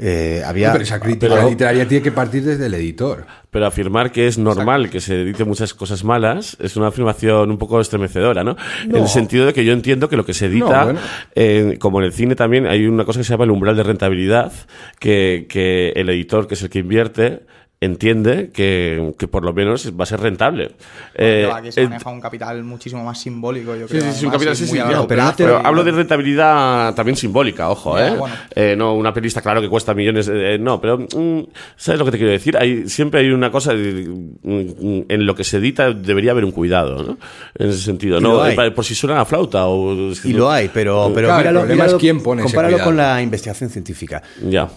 [0.00, 0.70] eh, había...
[0.72, 3.26] Pero esa crítica pero- literaria tiene que partir desde el editor.
[3.50, 7.58] Pero afirmar que es normal que se edite muchas cosas malas es una afirmación un
[7.58, 8.56] poco estremecedora, ¿no?
[8.84, 11.00] En el sentido de que yo entiendo que lo que se edita, No, bueno.
[11.34, 13.84] eh, como en el cine también, hay una cosa que se llama el umbral de
[13.84, 14.52] rentabilidad,
[14.98, 17.40] que, que el editor, que es el que invierte,
[17.80, 20.72] entiende que, que por lo menos va a ser rentable.
[21.14, 24.02] Que Eh, va, que se eh, maneja un capital muchísimo más simbólico, yo creo.
[24.02, 27.70] sí, sí, un capital sí, sí, largo pero, pero y- hablo de rentabilidad también simbólica,
[27.70, 28.16] ojo, Ya, ¿eh?
[28.16, 28.34] bueno.
[28.54, 31.40] Eh, No, una peli está claro que cuesta millones, eh, no, pero mm,
[31.76, 32.56] ¿sabes lo que te quiero decir?
[32.56, 34.06] Hay, siempre hay una cosa, eh,
[34.42, 37.18] mm, en lo que se edita debería haber un cuidado, ¿no?
[37.54, 38.44] En ese sentido, Y ¿no?
[38.44, 40.12] Eh, Por si suena a flauta o...
[40.24, 42.74] Y lo hay, pero, pero Claro, el míralo, problema es míralo, quién pone ese compáralo
[42.76, 42.88] cuidado.
[42.90, 44.20] con la investigación científica.
[44.42, 44.68] Ya.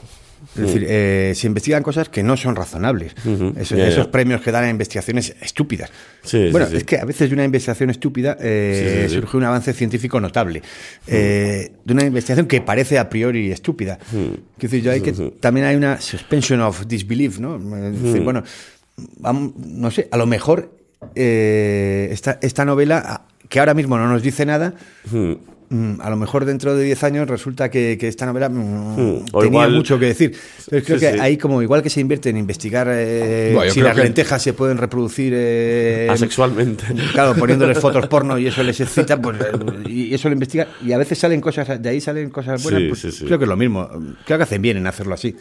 [0.55, 3.13] Es decir, eh, se investigan cosas que no son razonables.
[3.57, 5.89] Esos, premios que dan a investigaciones estúpidas.
[6.23, 6.77] Sí, bueno, sí.
[6.77, 10.61] es que a veces de una investigación estúpida eh, surge un avance científico notable.
[11.07, 13.97] Eh, de una investigación que parece a priori estúpida.
[14.09, 17.55] Quiero decir, yo hay que también hay una suspension of disbelief, ¿no?
[17.55, 18.43] Es decir, bueno,
[19.19, 20.77] vamos, no sé, a lo mejor
[21.15, 24.73] esta, esta novela, ah, que ahora mismo no nos dice nada,
[25.11, 25.33] Mm,
[25.99, 29.47] a lo mejor dentro de 10 años resulta que, que esta novela mm, o tenía
[29.61, 30.31] igual- mucho que decir.
[30.65, 31.19] Entonces creo Sí, que sí.
[31.19, 34.77] ahí como igual que se invierte en investigar eh, Bueno, si las lentejas se pueden
[34.77, 36.83] reproducir eh, Asexualmente.
[37.13, 40.91] Claro, poniéndoles fotos porno y eso les excita, pues eh, y eso lo investigan y
[40.91, 43.25] a veces salen cosas, de ahí salen cosas buenas, Sí, pues, sí, sí.
[43.25, 43.87] creo que es lo mismo.
[44.25, 45.35] Creo que hacen bien en hacerlo así.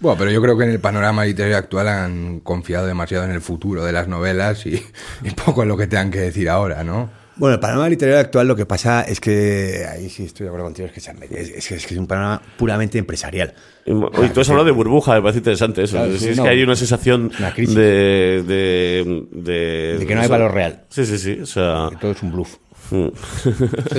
[0.00, 3.40] Bueno, pero yo creo que en el panorama literario actual han confiado demasiado en el
[3.40, 4.82] futuro de las novelas y,
[5.24, 7.10] y poco en lo que tengan que decir ahora, ¿no?
[7.36, 10.66] Bueno, el panorama literario actual lo que pasa es que, ahí sí estoy de acuerdo
[10.66, 13.54] contigo, es que, se han metido- es, es que es un panorama puramente empresarial.
[13.86, 15.96] Y Oye, tú has hablado de burbuja, me parece interesante eso.
[15.96, 16.42] Claro, es sí, es no.
[16.44, 17.74] que hay una sensación Una crisis.
[17.74, 20.84] de, de, de, De que no hay valor real.
[20.90, 21.38] Sí, sí, sí.
[21.40, 22.56] O sea, Que todo es un bluff.
[22.90, 23.08] mm.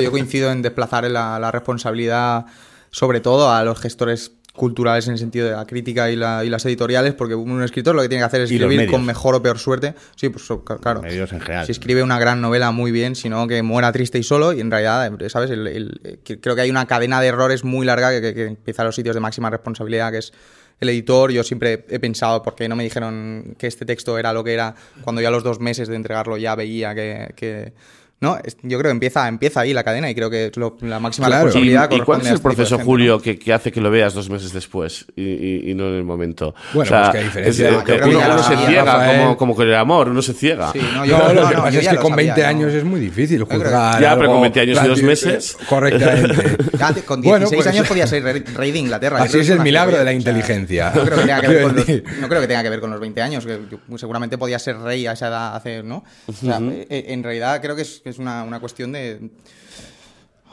[0.01, 2.45] Yo coincido en desplazar la, la responsabilidad,
[2.91, 6.49] sobre todo a los gestores culturales en el sentido de la crítica y, la- y
[6.49, 9.41] las editoriales, porque un escritor lo que tiene que hacer es escribir con mejor o
[9.41, 9.95] peor suerte.
[10.15, 10.47] Sí, pues
[10.79, 11.01] claro.
[11.01, 11.65] medios en general.
[11.65, 14.69] Si escribe una gran novela muy bien, sino que muera triste y solo, y en
[14.69, 15.49] realidad, eh, ¿sabes?
[15.49, 18.45] El- el- eh, creo que hay una cadena de errores muy larga que, que- que
[18.45, 20.31] empieza a los sitios de máxima responsabilidad, que es
[20.79, 21.31] el editor.
[21.31, 24.75] Yo siempre he pensado, porque no me dijeron que este texto era lo que era,
[25.01, 27.33] cuando ya a los dos meses de entregarlo ya veía que...
[27.35, 27.73] que-
[28.21, 30.99] no, Es- yo creo que empieza, empieza ahí la cadena y creo que lo- la
[30.99, 31.43] máxima Claro.
[31.43, 33.21] ¿Y, responsabilidad y cuál corresponde es a el este proceso, gente, Julio, ¿no?
[33.21, 36.03] que, que hace que lo veas dos meses después y, y- y no en el
[36.05, 36.55] momento?
[36.73, 39.67] Bueno, pues que a diferencia es- de- que uno, uno se ciega, como, como con
[39.67, 40.71] el amor, uno se ciega.
[40.71, 42.47] Sí, no, yo, No, no, lo que pasa es que con sabía, 20 ¿no?
[42.47, 44.01] años es muy difícil juzgar.
[44.01, 45.57] Ya, pero con 20 años y dos meses.
[45.67, 46.57] Correctamente.
[47.05, 48.23] Con 16 Bueno, pues- años podía ser
[48.55, 49.21] rey, de Inglaterra.
[49.23, 50.91] Así es el milagro de la o sea, inteligencia.
[50.95, 52.21] No creo, que tenga que ver con los, Quiero decir.
[52.21, 53.59] no creo que tenga que ver con los 20 años, que
[53.97, 56.03] seguramente podía ser rey a esa edad hace, ¿no?
[56.27, 59.29] O sea, eh, en realidad creo que es, que es una, una cuestión de...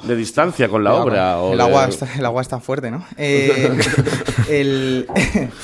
[0.05, 1.39] De distancia con la obra.
[1.39, 3.05] o el, de- agua está, el agua está fuerte, ¿no?
[3.19, 3.79] Eh,
[4.49, 5.07] el-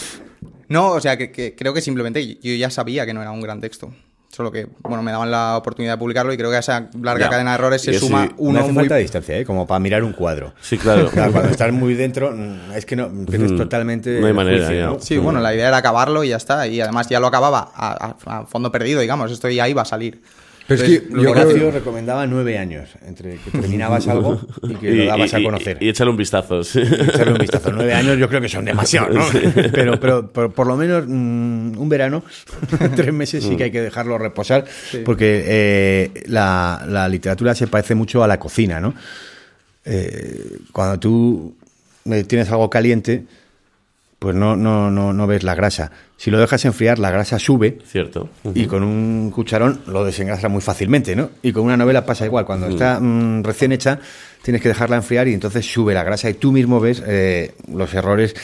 [0.69, 3.41] no, o sea, que, que creo que simplemente yo ya sabía que no era un
[3.41, 3.93] gran texto.
[4.29, 7.25] Solo que, bueno, me daban la oportunidad de publicarlo y creo que a esa larga
[7.25, 7.31] Ya.
[7.31, 9.47] cadena de errores se suma no No uno hace muy falta distancia, ¿eh?
[9.47, 10.53] como para mirar un cuadro.
[10.61, 11.09] Sí, claro.
[11.09, 12.37] Claro, cuando estás muy dentro,
[12.75, 13.57] es que no, pierdes Mm.
[13.57, 14.21] totalmente.
[14.21, 14.87] No hay manera, juicio.
[14.89, 15.01] ¿no?
[15.01, 16.67] Sí, bueno, la idea era acabarlo y ya está.
[16.67, 19.33] Y además ya lo acababa a, a- a fondo perdido, digamos.
[19.33, 20.21] Esto ya iba a salir.
[20.69, 24.91] Pero es que lo yo creo- recomendaba nueve años entre que terminabas algo y que
[24.91, 25.79] lo dabas a conocer.
[25.81, 26.65] Y, échale un vistazo.
[26.65, 26.81] sí.
[26.81, 27.71] echarle un vistazo.
[27.73, 29.25] Nueve años yo creo que son demasiado, ¿no?
[29.73, 32.25] Pero, pero, pero por lo menos mm, un verano,
[32.97, 34.65] tres meses sí que hay que dejarlo reposar,
[35.05, 38.95] porque eh, la, la literatura se parece mucho a la cocina, ¿no?
[39.85, 41.55] Eh, cuando tú
[42.11, 43.25] eh, tienes algo caliente,
[44.19, 45.91] pues no, no, no, no ves la grasa.
[46.17, 48.31] Si lo dejas enfriar, la grasa sube Cierto.
[48.55, 51.31] y con un cucharón lo desengrasa muy fácilmente, ¿no?
[51.43, 52.47] Y con una novela pasa igual.
[52.47, 53.99] Cuando está mm, recién hecha,
[54.43, 57.93] tienes que dejarla enfriar y entonces sube la grasa y tú mismo ves eh, los
[57.93, 58.35] errores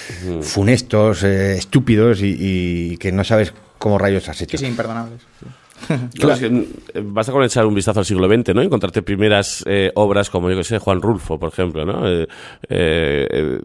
[0.43, 4.59] funestos, eh, estúpidos y, y que no sabes cómo rayos has hecho.
[4.59, 5.21] Sí, sí, imperdonables.
[5.41, 5.47] sí.
[6.23, 8.62] No, es que, eh, basta con echar un vistazo al siglo XX, ¿no?
[8.62, 12.09] Encontrarte primeras eh, obras como, yo que sé, Juan Rulfo, por ejemplo, ¿no?
[12.09, 12.27] Eh,
[12.68, 13.61] eh,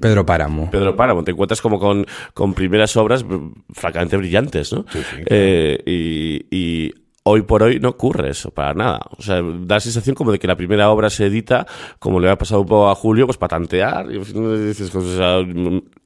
[0.00, 0.70] Pedro Páramo.
[0.70, 4.84] Pedro Páramo, te encuentras como con, con primeras obras br- francamente brillantes, ¿no?
[5.26, 6.92] Eh, y, y
[7.26, 9.00] hoy por hoy no ocurre eso, para nada.
[9.16, 11.66] O sea, da la sensación como de que la primera obra se edita,
[11.98, 15.16] como le ha pasado un poco a Julio, pues para tantear, y dices, pues, o
[15.16, 15.38] sea,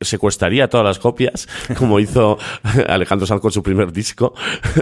[0.00, 2.38] secuestraría todas las copias, como hizo
[2.88, 4.32] Alejandro Sanz con su primer disco,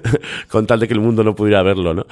[0.49, 2.07] con tal de que el mundo no pudiera verlo, ¿no?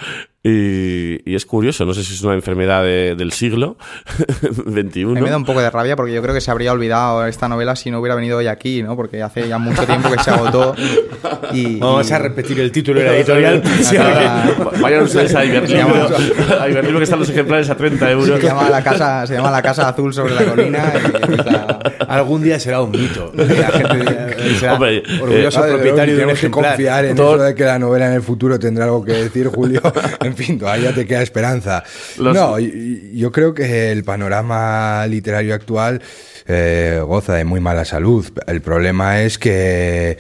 [0.47, 3.79] Y, y es curioso, no sé si es una enfermedad de- del siglo
[4.43, 5.07] XXI.
[5.07, 7.75] Me da un poco de rabia porque yo creo que se habría olvidado esta novela
[7.77, 8.95] si no hubiera venido hoy aquí, ¿no?
[8.95, 10.75] Porque hace ya mucho tiempo que se agotó.
[11.53, 13.63] Y, Vamos y- a repetir el título de la editorial.
[13.83, 14.45] Sí, ahora-
[14.83, 16.09] Vayan ustedes a Iberlibro,
[16.61, 18.39] a Iberlibro que están los ejemplares a 30 euros.
[18.41, 20.93] se llama la casa, se llama la casa azul sobre la colina.
[20.95, 23.33] y Algún día será un mito.
[23.37, 26.73] La gente será Hombre, orgulloso Vale, propietario de un tenemos que ejemplar.
[26.73, 29.47] confiar en Todo- eso de que la novela en el futuro tendrá algo que decir,
[29.49, 29.81] Julio.
[30.21, 31.83] en fin, todavía te queda esperanza.
[32.19, 36.01] Los- No, yo creo que el panorama literario actual
[36.47, 38.27] eh, goza de muy mala salud.
[38.47, 40.19] El problema es que,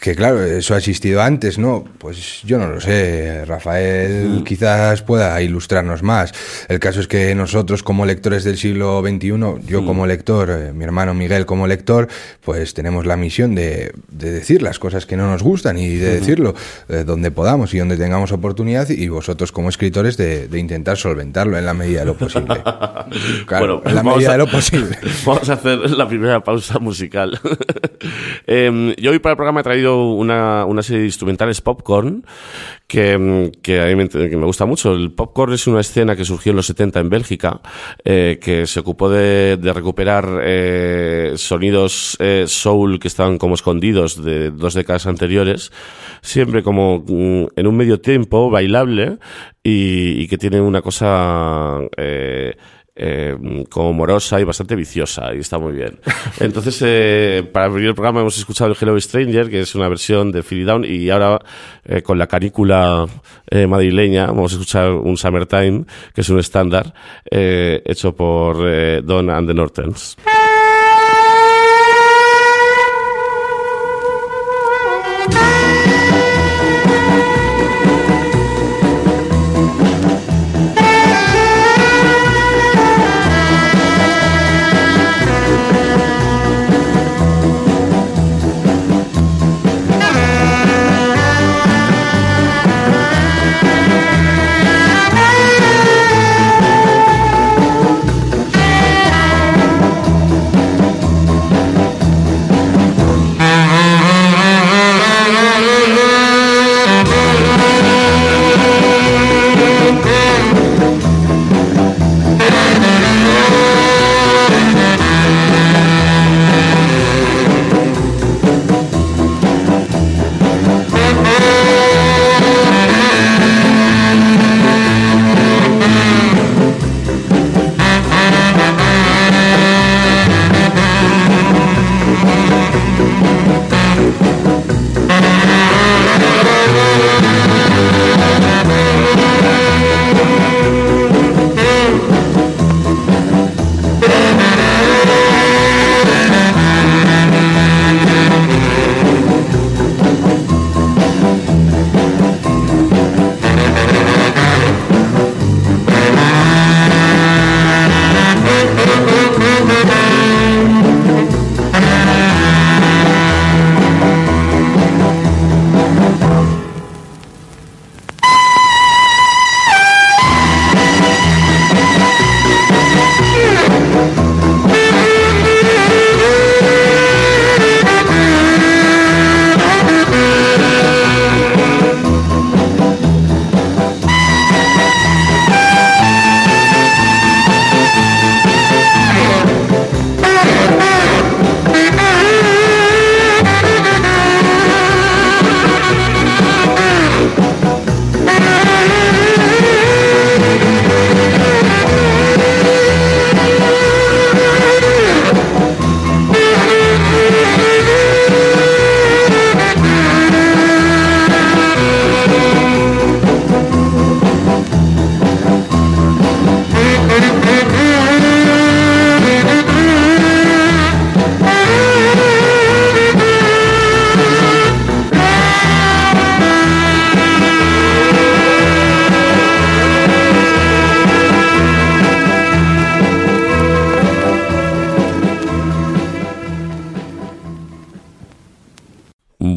[0.00, 1.84] Que claro, eso ha existido antes, ¿no?
[1.98, 3.44] Pues yo no lo sé.
[3.44, 6.32] Rafael quizás pueda ilustrarnos más.
[6.68, 10.84] El caso es que nosotros como lectores del siglo XXI, yo como lector, eh, mi
[10.84, 12.08] hermano Miguel como lector,
[12.42, 16.14] pues tenemos la misión de, de decir las cosas que no nos gustan y de
[16.18, 16.54] decirlo
[16.88, 21.58] eh, donde podamos y donde tengamos oportunidad y vosotros como escritores de, de intentar solventarlo
[21.58, 22.62] en la medida de lo posible.
[23.46, 24.96] Claro, Bueno, en la medida a- de lo posible.
[25.26, 27.38] Vamos a hacer la primera pausa musical.
[28.46, 32.24] Em, yo hoy para el programa he traído una, una serie de instrumentales popcorn
[32.86, 34.06] que, em, que a me,
[34.44, 34.92] gusta mucho.
[34.92, 37.60] El popcorn es una escena que surgió en los 70 en Bélgica,
[38.04, 44.22] eh, que se ocupó de, de recuperar eh, sonidos eh, soul que estaban como escondidos
[44.22, 45.72] de dos décadas anteriores,
[46.22, 49.18] siempre como mm, en un medio tiempo bailable
[49.62, 51.78] y, y que tiene una cosa...
[51.96, 52.56] eh,
[53.02, 53.34] eh,
[53.70, 55.98] como morosa y bastante viciosa y está muy bien.
[56.40, 60.30] Entonces, eh, para abrir el programa hemos escuchado el Hello Stranger, que es una versión
[60.30, 61.38] de Philly Down y ahora
[61.84, 63.06] eh, con la canícula
[63.50, 65.84] eh, madrileña vamos a escuchar un Summertime,
[66.14, 66.92] que es un estándar
[67.30, 70.16] eh, hecho por eh, Don and the Nortons.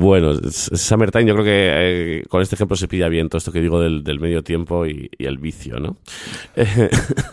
[0.03, 3.61] Bueno, Summertime yo creo que eh, con este ejemplo se pilla bien todo esto que
[3.61, 5.95] digo del, del medio tiempo y, y el vicio, ¿no?
[6.57, 6.89] Eh,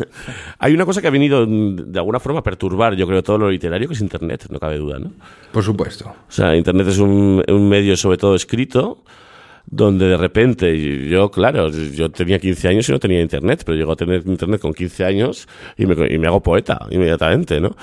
[0.60, 3.38] hay una cosa que ha venido mm, de alguna forma a perturbar, yo creo, todo
[3.38, 5.10] lo literario, que es Internet, no cabe duda, ¿no?
[5.50, 6.10] Por supuesto.
[6.10, 9.02] O sea, Internet es un, un medio sobre todo escrito,
[9.72, 13.92] donde de repente, yo, claro, yo tenía 15 años y no tenía Internet, pero llego
[13.92, 17.76] a tener Internet con 15 años y me, y me hago poeta inmediatamente, ¿no?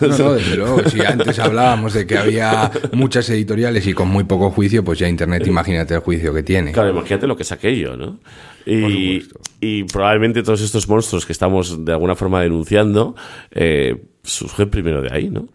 [0.00, 0.82] No, no, desde luego.
[0.88, 5.08] Si antes hablábamos de que había muchas editoriales y con muy poco juicio, pues ya
[5.08, 6.72] Internet, imagínate el juicio que tiene.
[6.72, 8.18] Claro, imagínate lo que saqué yo, ¿no?
[8.66, 9.22] Y,
[9.60, 13.14] y probablemente todos estos monstruos que estamos de alguna forma denunciando
[13.52, 15.48] eh, surgen primero de ahí, ¿no?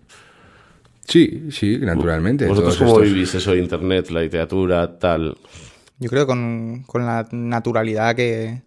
[1.05, 2.47] Sí, sí, naturalmente.
[2.47, 5.35] ¿Vosotros cómo estos- vivís eso de Internet, la literatura, tal?
[6.03, 8.61] Yo creo con, con la naturalidad que,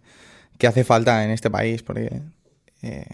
[0.57, 2.21] que hace falta en este país, porque...
[2.81, 3.05] eh,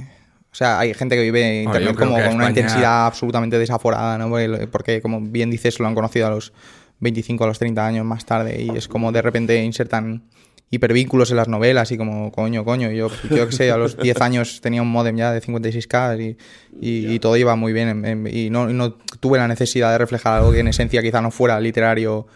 [0.51, 4.29] o sea, hay gente que vive Internet como con una intensidad absolutamente desaforada, ¿no?
[4.29, 6.53] Porque, porque, como bien dices, lo han conocido a los
[6.99, 10.23] 25 a los 30 años más tarde y es como de repente insertan
[10.69, 12.91] hipervínculos en las novelas y como coño, coño.
[12.91, 16.37] Yo, yo que sé, a los 10 años tenía un modem ya de 56K y,
[16.79, 19.91] y, y todo iba muy bien en- en- y no, y no tuve la necesidad
[19.91, 22.27] de reflejar algo que en esencia quizá no fuera literario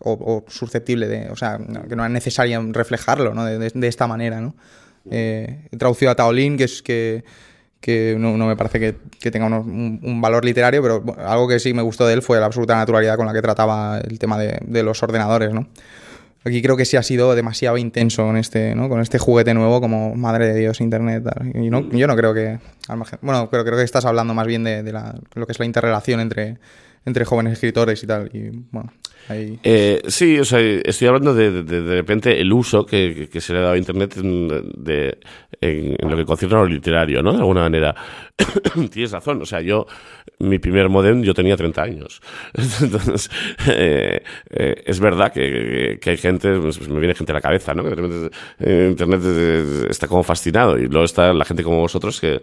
[0.00, 3.44] o, o susceptible de, o sea, no- que no era necesario reflejarlo, ¿no?
[3.44, 4.54] De, de- de esta manera, ¿no?
[5.10, 7.24] Eh, he traducido a Taolín, que es que,
[7.80, 11.22] que no, no me parece que, que tenga unos- un, un valor literario, pero bueno,
[11.26, 13.98] algo que sí me gustó de él fue la absoluta naturalidad con la que trataba
[13.98, 15.68] el tema de, de los ordenadores, ¿no?
[16.46, 18.90] Aquí creo que sí ha sido demasiado intenso con este, ¿no?
[18.90, 21.24] con este juguete nuevo como madre de Dios, internet.
[21.54, 22.58] Y no, yo no creo que.
[23.22, 25.64] Bueno, pero creo que estás hablando más bien de, de la- lo que es la
[25.64, 26.58] interrelación entre,
[27.04, 28.30] entre jóvenes escritores y tal.
[28.32, 28.92] Y bueno,
[29.28, 29.58] ahí.
[29.62, 33.52] Eh, sí, o sea, estoy hablando de, de, de- repente el uso que, que- se
[33.52, 35.18] le ha dado a Internet de,
[35.60, 37.32] en, lo que concierne a lo literario, ¿no?
[37.32, 37.94] De alguna manera.
[38.90, 39.86] Tienes razón, o sea, yo,
[40.40, 42.20] mi primer modem, yo tenía 30 años.
[42.82, 43.30] Entonces,
[43.68, 47.74] eh, eh, es verdad que, que hay gente, pues, me viene gente a la cabeza,
[47.74, 47.82] ¿no?
[47.84, 49.20] Que de repente eh, Internet
[49.90, 52.42] está como fascinado y luego está la gente como vosotros que,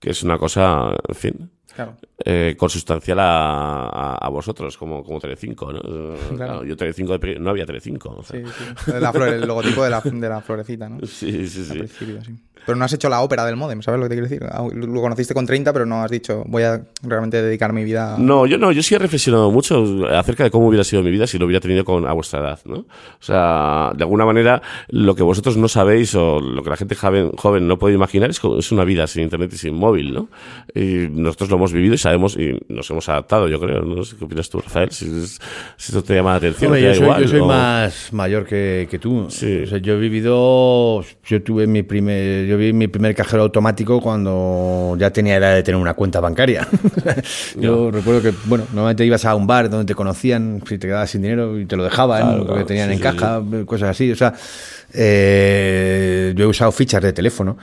[0.00, 1.96] que es una cosa, en fin, Claro.
[2.24, 5.80] eh, consustancial a, a, a vosotros, como, como Telecinco, ¿no?
[5.84, 8.16] Eh, Claro, yo Telecinco, de no había Telecinco.
[8.16, 8.40] o sea.
[8.40, 8.46] Sí,
[8.86, 8.92] sí.
[8.98, 10.98] La flor- el logotipo de la, de la florecita, ¿no?
[11.06, 11.78] Sí, sí, Al sí.
[11.78, 12.34] principio, sí.
[12.66, 14.86] Pero no has hecho la ópera del modem, ¿sabes lo que te quiero decir?
[14.88, 18.18] Lo conociste con 30, pero no has dicho, voy a realmente dedicar mi vida a...
[18.18, 21.26] No, yo no, yo sí he reflexionado mucho acerca de cómo hubiera sido mi vida
[21.26, 22.78] si lo hubiera tenido con, a vuestra edad, ¿no?
[22.78, 22.86] O
[23.20, 27.30] sea, de alguna manera, lo que vosotros no sabéis o lo que la gente joven,
[27.36, 30.28] joven no puede imaginar es, es una vida sin internet y sin móvil, ¿no?
[30.74, 33.82] Y nosotros lo hemos vivido y sabemos y nos hemos adaptado, yo creo.
[33.82, 35.38] No sé qué opinas tú, Rafael, si, si
[35.78, 37.22] esto te llama la atención, Hombre, yo soy, igual.
[37.22, 39.26] yo soy o- más mayor que, que tú.
[39.30, 39.62] Sí.
[39.62, 44.00] O sea, yo he vivido, yo tuve mi primer, yo vi mi primer cajero automático
[44.00, 46.66] cuando ya tenía edad de tener una cuenta bancaria.
[47.60, 51.10] yo recuerdo que, bueno, normalmente ibas a un bar donde te conocían, si te quedabas
[51.10, 53.90] sin dinero y te lo dejaban, Claro, porque claro, tenían sí, en sí, caja, cosas
[53.90, 54.10] así.
[54.12, 54.32] O sea,
[54.92, 57.56] eh, yo he usado fichas de teléfono.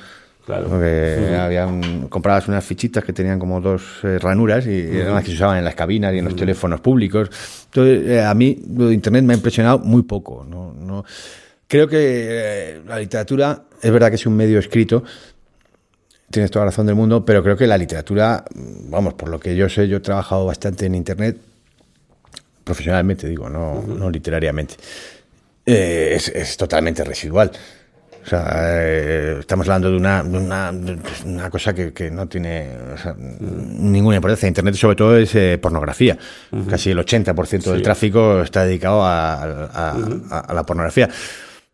[0.45, 0.67] Claro.
[0.67, 5.23] Porque había un- comprabas unas fichitas que tenían como dos eh, ranuras y eran las
[5.23, 7.29] que se usaban en las cabinas y en los teléfonos públicos.
[7.65, 10.45] Entonces, eh, a mí lo de Internet me ha impresionado muy poco.
[10.49, 11.05] No, no,
[11.73, 15.03] creo que eh, la literatura es verdad que es un medio escrito,
[16.29, 19.39] tienes toda la razón del mundo, pero creo que la literatura, mm, vamos, por lo
[19.39, 21.37] que yo sé, yo he trabajado bastante en Internet,
[22.63, 24.75] profesionalmente digo, no, no literariamente,
[25.65, 27.51] eh, es, es totalmente residual.
[28.23, 28.45] O sea,
[28.79, 32.97] eh, estamos hablando de una, de una, de una cosa que, que no tiene o
[32.99, 34.47] sea, ninguna importancia.
[34.47, 36.17] Internet, sobre todo, es eh, pornografía.
[36.69, 39.97] Casi el 80% del tráfico está dedicado a, a-
[40.29, 41.09] a- a la pornografía.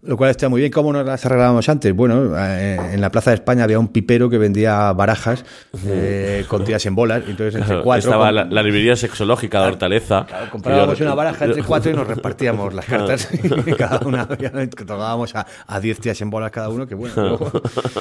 [0.02, 0.72] Lo cual está muy bien.
[0.72, 1.94] ¿Cómo nos las arreglábamos antes?
[1.94, 5.44] Bueno, eh, en la Plaza de España había un pipero que vendía barajas
[5.86, 7.22] eh, con tiras en bolas.
[7.28, 8.10] Entonces, entre Claro, cuatro.
[8.10, 10.26] estaba con- la, la librería sexológica de Hortaleza.
[10.52, 13.28] Comprábamos Yo- una baraja entre cuatro y nos repartíamos las cartas.
[13.66, 17.14] Y cada una que tomábamos a, a 10 tías en bolas cada uno, que bueno.
[17.18, 17.52] luego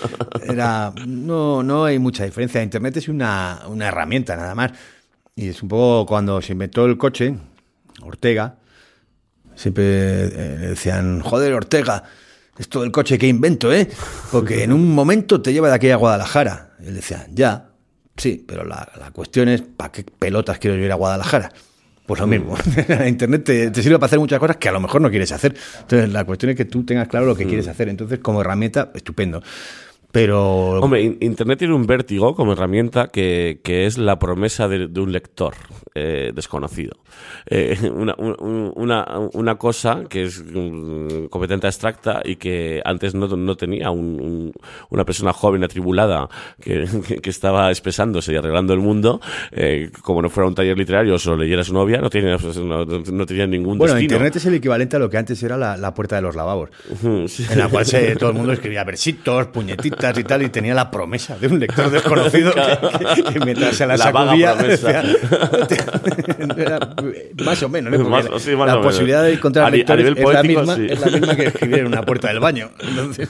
[0.45, 2.63] era, no, no hay mucha diferencia.
[2.63, 4.71] Internet es una, una herramienta nada más.
[5.35, 7.35] Y es un poco cuando se inventó el coche,
[8.03, 8.55] Ortega,
[9.59, 12.05] siempre eh, decían, joder, Ortega,
[12.59, 13.89] esto del coche que invento, ¿eh?
[14.31, 16.71] Porque en un momento te lleva de aquí a Guadalajara.
[16.81, 17.71] Y él decía, ya,
[18.17, 21.53] sí, pero la, la cuestión es, ¿para qué pelotas quiero yo ir a Guadalajara?
[22.07, 22.57] Pues lo mismo.
[23.07, 25.55] Internet te, te sirve para hacer muchas cosas que a lo mejor no quieres hacer.
[25.81, 27.89] Entonces, la cuestión es que tú tengas claro lo que quieres hacer.
[27.89, 29.43] Entonces, como herramienta, estupendo.
[30.19, 35.01] Pero Hombre, Internet tiene un vértigo como herramienta que, que es la promesa de, de
[35.01, 35.55] un lector
[35.95, 36.93] eh, desconocido.
[37.47, 43.27] Eh, una, un- una, una cosa que es mm, completamente abstracta y que antes no,
[43.29, 44.53] no tenía un- un-
[44.91, 46.29] una persona joven atribulada
[46.61, 49.21] que, que- que estaba expresándose y arreglando el mundo,
[49.53, 52.37] eh, como no fuera un taller literario o solo leyera a su novia, no tenía,
[52.37, 54.15] no, no tenía ningún bueno, destino.
[54.15, 56.71] Internet es el equivalente a lo que antes era la, la puerta de los lavabos.
[57.27, 57.47] Sí.
[57.51, 60.91] en la cual se- todo el mundo escribía versitos, puñetitas y tal, y tenía la
[60.91, 65.03] promesa de un lector desconocido que, que- que mientras se la, La sacudía, promesa.
[65.03, 65.17] decía-
[66.57, 66.79] era
[67.45, 67.99] más o menos, ¿no?
[68.09, 68.87] Porque Más- sí, más la o menos.
[68.87, 70.87] posibilidad de encontrar A a lectores nivel es, la poético, misma, sí.
[70.91, 72.71] es la misma que escribir en una puerta del baño.
[72.81, 73.29] Entonces,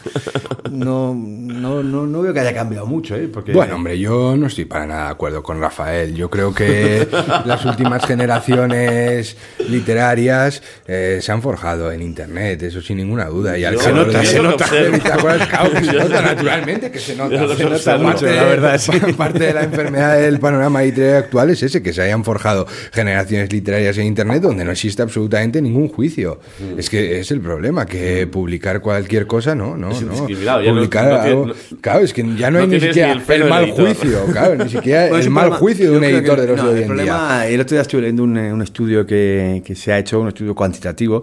[0.70, 3.28] no, no, no, no veo que haya cambiado mucho, ¿eh?
[3.32, 6.14] Porque, Bueno, hombre, yo no estoy para nada de acuerdo con Rafael.
[6.14, 7.06] Yo creo que
[7.44, 9.36] las últimas generaciones
[9.68, 13.56] literarias eh, se han forjado en Internet, eso sin ninguna duda.
[13.58, 14.66] Y al Se nota, se nota.
[14.66, 17.38] Se nota, realmente que se nota.
[17.56, 18.80] Se nota mucho, la verdad.
[19.16, 23.52] Parte de la enfermedad del panorama literario actual es ese, que se hayan forjado generaciones
[23.52, 26.40] literarias en Internet donde no existe absolutamente ningún juicio.
[26.58, 26.78] Mm.
[26.78, 30.12] Es que es el problema, que publicar cualquier cosa, no, no, Es no.
[30.12, 33.14] no- Publicar no tiene- algo- no- claro, es que ya no, no hay ni siquiera
[33.14, 33.86] ni el el mal editor.
[33.86, 36.56] juicio, claro, ni siquiera Bueno, es el mal juicio de un editor que- de los
[36.56, 37.04] no, de hoy el en día.
[37.06, 40.20] problema, El otro día estuve leyendo un, eh, un estudio que, que se ha hecho,
[40.20, 41.22] un estudio cuantitativo,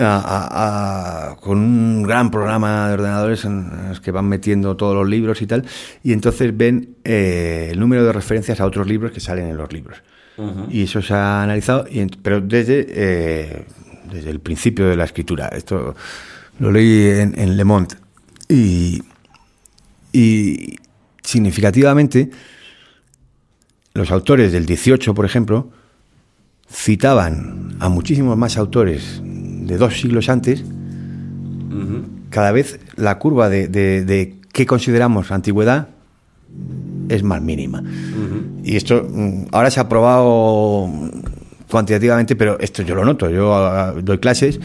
[0.00, 4.94] a- a- a- con un gran programa de ordenadores en, los que van metiendo todos
[4.94, 5.64] los libros y tal,
[6.02, 9.72] y entonces ven eh, el número de referencias a otros libros que salen en los
[9.72, 10.02] libros.
[10.70, 13.66] Y eso se ha analizado, y pero desde, eh,
[14.10, 15.48] desde el principio de la escritura.
[15.48, 15.94] Esto
[16.58, 17.94] lo leí en, en Le Monde.
[18.48, 19.02] Y,
[20.12, 20.76] y
[21.22, 22.30] significativamente,
[23.92, 25.70] los autores del 18, por ejemplo,
[26.72, 29.20] citaban a muchísimos más autores
[29.70, 30.64] de dos siglos antes.
[32.28, 35.88] Cada vez la curva de, de, de qué consideramos antigüedad
[37.08, 37.82] es más mínima.
[38.62, 40.88] Y esto mm, ahora se ha probado
[41.68, 43.30] cuantitativamente, pero esto yo lo noto.
[43.30, 44.60] Yo ah, doy clases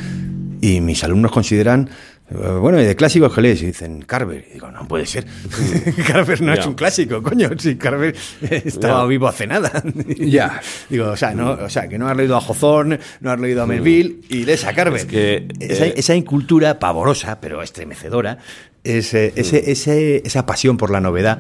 [0.62, 1.90] y mis alumnos consideran,
[2.30, 3.62] bueno, ¿y de clásicos que lees?
[3.62, 4.46] Y dicen, Carver.
[4.50, 5.26] Y digo, no puede ser.
[6.08, 6.68] Carver no es Ya.
[6.68, 7.50] un clásico, coño.
[7.58, 9.06] Si Carver estaba Ya.
[9.08, 9.72] vivo hace nada.
[10.18, 10.60] Ya.
[10.90, 13.62] Digo, o sea, no, o sea, que no has leído a Hawthorne, no has leído
[13.64, 15.02] a Melville y lees a Carver.
[15.02, 18.40] Es que, esa, eh, esa incultura pavorosa, pero estremecedora,
[18.84, 21.40] es, eh, ese, ese- esa pasión por la novedad.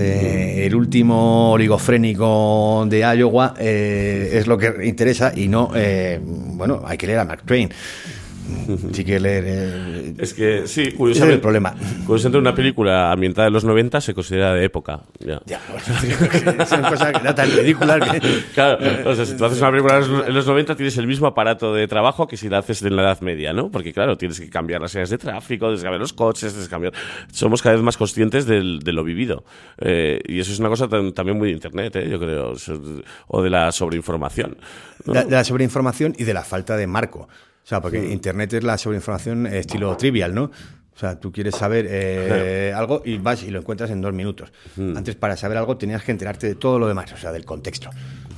[0.00, 6.82] eh, el último oligofrénico de Iowa eh, es lo que interesa y no, eh, bueno,
[6.86, 7.68] hay que leer a Mark Twain.
[8.92, 9.44] Sí que leer.
[9.46, 11.34] eh, Es que, sí, ese es curiosamente.
[11.36, 11.74] el problema.
[12.06, 15.00] Curiosamente, una película ambientada en los 90 se considera de época.
[15.20, 15.40] Ya.
[15.46, 15.60] Ya,
[16.66, 18.20] son cosas que tan ridículas que.
[18.54, 18.78] Claro,
[19.10, 21.26] o sea, si tú haces una película en los- en los 90 tienes el mismo
[21.26, 23.70] aparato de trabajo que si la haces en la Edad Media, ¿no?
[23.70, 26.68] Porque claro, tienes que cambiar las áreas de tráfico, tienes que cambiar los coches, tienes
[26.68, 26.92] que cambiar...
[27.32, 29.44] Somos cada vez más conscientes del- de lo vivido.
[29.78, 32.08] Eh, y eso es una cosa tan- también muy de Internet, ¿eh?
[32.10, 32.54] yo creo,
[33.28, 34.56] o de la sobreinformación.
[35.04, 37.28] de la sobreinformación y de la falta de marco.
[37.68, 40.44] O sea, porque Internet es la sobreinformación estilo trivial, ¿no?
[40.44, 44.50] O sea, tú quieres saber eh, algo y vas y lo encuentras en dos minutos.
[44.96, 47.90] Antes, para saber algo, tenías que enterarte de todo lo demás, o sea, del contexto.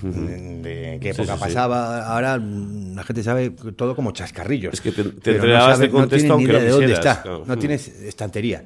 [0.02, 1.44] De qué época sí, sí.
[1.44, 2.06] pasaba.
[2.12, 4.74] Ahora mm, la gente sabe todo como chascarrillos.
[4.74, 7.22] Es que te- te enterabas de contexto ni aunque no idea de dónde quisieras, está.
[7.22, 7.44] claro.
[7.46, 7.58] No Mm.
[7.58, 8.64] tienes estantería.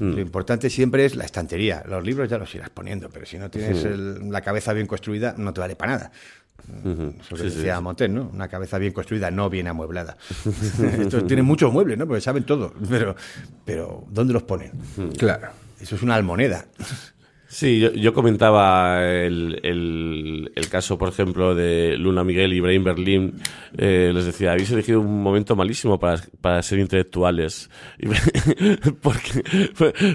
[0.00, 1.84] Lo importante siempre es la estantería.
[1.86, 5.34] Los libros ya los irás poniendo, pero si no tienes el- la cabeza bien construida,
[5.36, 6.10] no te vale para nada.
[7.20, 8.08] Eso que Sí, decía sí.
[8.08, 8.30] ¿no?
[8.32, 10.16] Una cabeza bien construida no bien amueblada.
[10.98, 12.06] Estos tienen muchos muebles, ¿no?
[12.06, 12.72] Porque saben todo.
[12.88, 13.14] Pero,
[13.64, 14.72] pero ¿dónde los ponen?
[15.18, 15.48] Claro.
[15.80, 16.66] Eso es una almoneda.
[17.52, 22.84] Sí, yo, yo comentaba el, el, el caso, por ejemplo, de Luna Miguel y Brain
[22.84, 23.40] Berlin.
[23.76, 27.68] Eh, les decía, habéis elegido un momento malísimo para, para ser intelectuales.
[29.02, 29.42] Porque,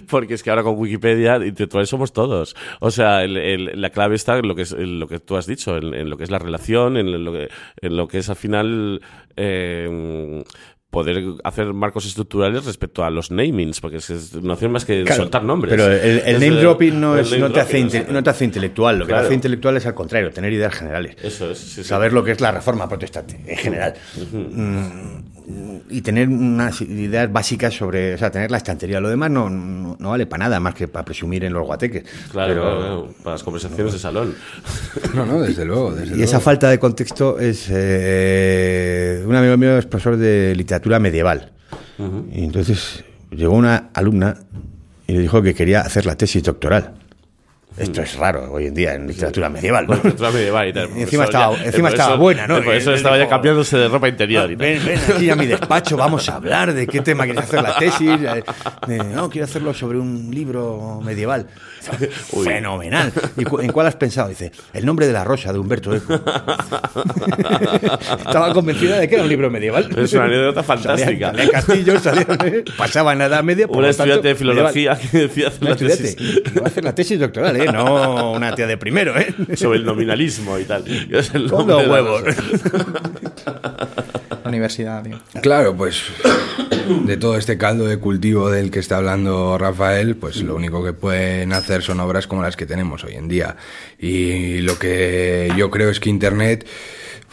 [0.07, 2.55] porque es que ahora con Wikipedia, intelectuales somos todos.
[2.79, 5.45] O sea, el- la clave está en lo que, es, en lo que tú has
[5.45, 7.49] dicho, en, en lo que es la relación, en lo que,
[7.81, 9.01] en lo que es al final...
[9.35, 10.43] eh,
[10.95, 15.03] poder hacer marcos estructurales respecto a los namings, porque es, es- no hacen más que
[15.03, 15.71] Claro, soltar nombres.
[15.73, 18.97] Pero el, name dropping no, es, no, te hace inte- no te hace intelectual.
[18.99, 21.17] Lo que te hace intelectual es al contrario, tener ideas generales.
[21.21, 21.83] Eso es, sí, sí.
[21.83, 23.93] Saber lo que es la reforma protestante en general.
[24.31, 25.44] Mm,
[25.89, 28.99] y tener unas ideas básicas sobre, o sea, tener la estantería.
[28.99, 32.03] Lo demás no, no, no vale para nada más que para presumir en los guateques.
[32.31, 34.35] Claro, Pero- claro, claro, para las conversaciones de salón.
[35.13, 35.93] No, no, desde luego.
[35.93, 36.43] Desde Y esa luego.
[36.45, 37.67] falta de contexto es.
[37.69, 41.51] eh, un amigo mío es profesor de literatura medieval.
[42.33, 44.35] Y entonces llegó una alumna
[45.07, 46.93] y le dijo que quería hacer la tesis doctoral.
[47.77, 49.85] Esto es raro hoy en día en literatura medieval.
[49.87, 49.95] ¿no?
[49.95, 50.89] Literatura medieval y tal.
[50.97, 52.61] Y encima estaba- ya- encima estaba eso- buena, ¿no?
[52.63, 54.65] Por eso estaba ya cambiándose de ropa interior y tal.
[54.67, 57.77] Ven, ven aquí a mi despacho, vamos a hablar de qué tema quieres hacer la
[57.77, 58.09] tesis.
[58.21, 58.43] Eh,
[58.87, 61.47] eh, no, quiero hacerlo sobre un libro medieval.
[62.43, 63.11] Fenomenal.
[63.37, 64.29] ¿Y cu- en cuál has pensado?
[64.29, 66.13] Dice, El nombre de la rosa de Humberto Eco.
[68.27, 69.89] Estaba convencida de que era un libro medieval.
[69.97, 71.31] Es una anécdota fantástica.
[71.31, 73.67] Salían, salían castillos, salían- pasaba en la Edad Media.
[73.67, 75.11] por Una lo tanto, estudiante de filología medieval.
[75.11, 76.15] que decía hacer Una la tesis
[76.57, 77.65] va a hacer la tesis doctoral, ¿eh?
[77.71, 79.33] No una tía de primero, ¿eh?
[79.55, 80.83] sobre el nominalismo y tal.
[81.49, 82.23] Con los huevos.
[85.41, 86.03] Claro, pues
[87.05, 90.93] de todo este caldo de cultivo del que está hablando Rafael, pues lo único que
[90.93, 93.55] pueden hacer son obras como las que tenemos hoy en día.
[93.99, 96.67] Y lo que yo creo es que Internet,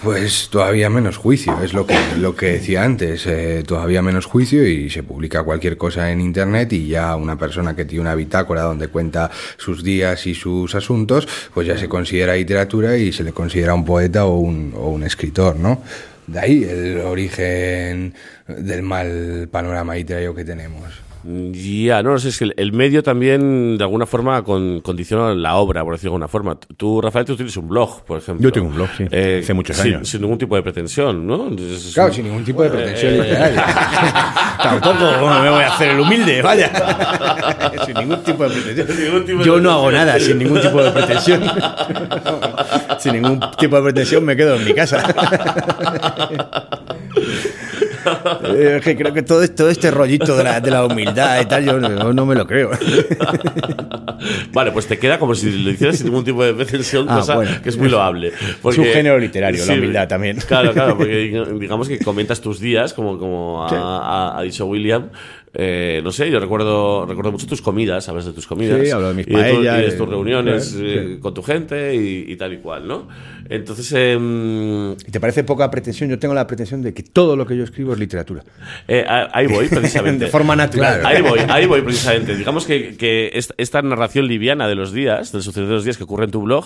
[0.03, 4.66] pues todavía menos juicio, es lo que, lo que decía antes, eh, todavía menos juicio
[4.66, 8.62] y se publica cualquier cosa en Internet y ya una persona que tiene una bitácora
[8.62, 13.32] donde cuenta sus días y sus asuntos, pues ya se considera literatura y se le
[13.32, 15.82] considera un poeta o un, o un escritor, ¿no?
[16.33, 18.14] De ahí el origen
[18.49, 21.03] del mal panorama literario que tenemos.
[21.25, 25.55] Ya, no, no sé, es que el, medio también de alguna forma con- condiciona la
[25.57, 26.59] obra, por decirlo de alguna forma.
[26.77, 28.43] Tú, Rafael, tú tienes un blog, por ejemplo.
[28.43, 30.09] Eh, Yo tengo un blog, sí, hace muchos sin- años.
[30.09, 31.49] Sin ningún tipo de pretensión, ¿no?
[31.57, 33.64] Es- Claro, sin ningún tipo de pretensión literaria.
[34.62, 34.95] Tampoco
[35.41, 36.70] me voy a hacer el humilde, vaya.
[37.87, 39.05] sin ningún tipo de pretensión.
[39.05, 41.41] ningún tipo de Yo no hago nada sin ningún tipo de pretensión.
[42.99, 45.03] sin ningún tipo de pretensión me quedo en mi casa.
[48.44, 51.64] Eh, que creo que todo, todo este rollito de la, de la humildad y tal,
[51.64, 52.70] yo no, no me lo creo.
[54.53, 57.34] Vale, pues te queda como si lo hicieras sin ningún tipo de pretensión, Ah, cosa
[57.36, 57.50] bueno.
[57.62, 58.28] que es muy loable.
[58.28, 60.38] Es un género literario, la humildad también.
[60.46, 63.74] Claro, claro, porque digamos que comentas tus días, como, como Sí.
[63.78, 65.09] ha- ha dicho William.
[65.55, 68.80] Eh, no sé, yo recuerdo, recuerdo mucho tus comidas, hablas de tus comidas.
[68.82, 70.80] Sí, hablo de mis y tu- y de tus reuniones sí.
[70.82, 73.07] eh, con tu gente y, y tal y cual, ¿no?
[73.50, 76.09] Entonces, ¿Y te parece poca pretensión?
[76.09, 78.42] Yo tengo la pretensión de que todo lo que yo escribo es literatura.
[78.88, 80.24] eh, ahí voy, precisamente.
[80.24, 81.05] de forma natural.
[81.05, 82.34] Ahí voy, ahí voy precisamente.
[82.34, 85.98] Digamos que, que esta, esta narración liviana de los días, del suceder de los días
[85.98, 86.64] que ocurre en tu blog,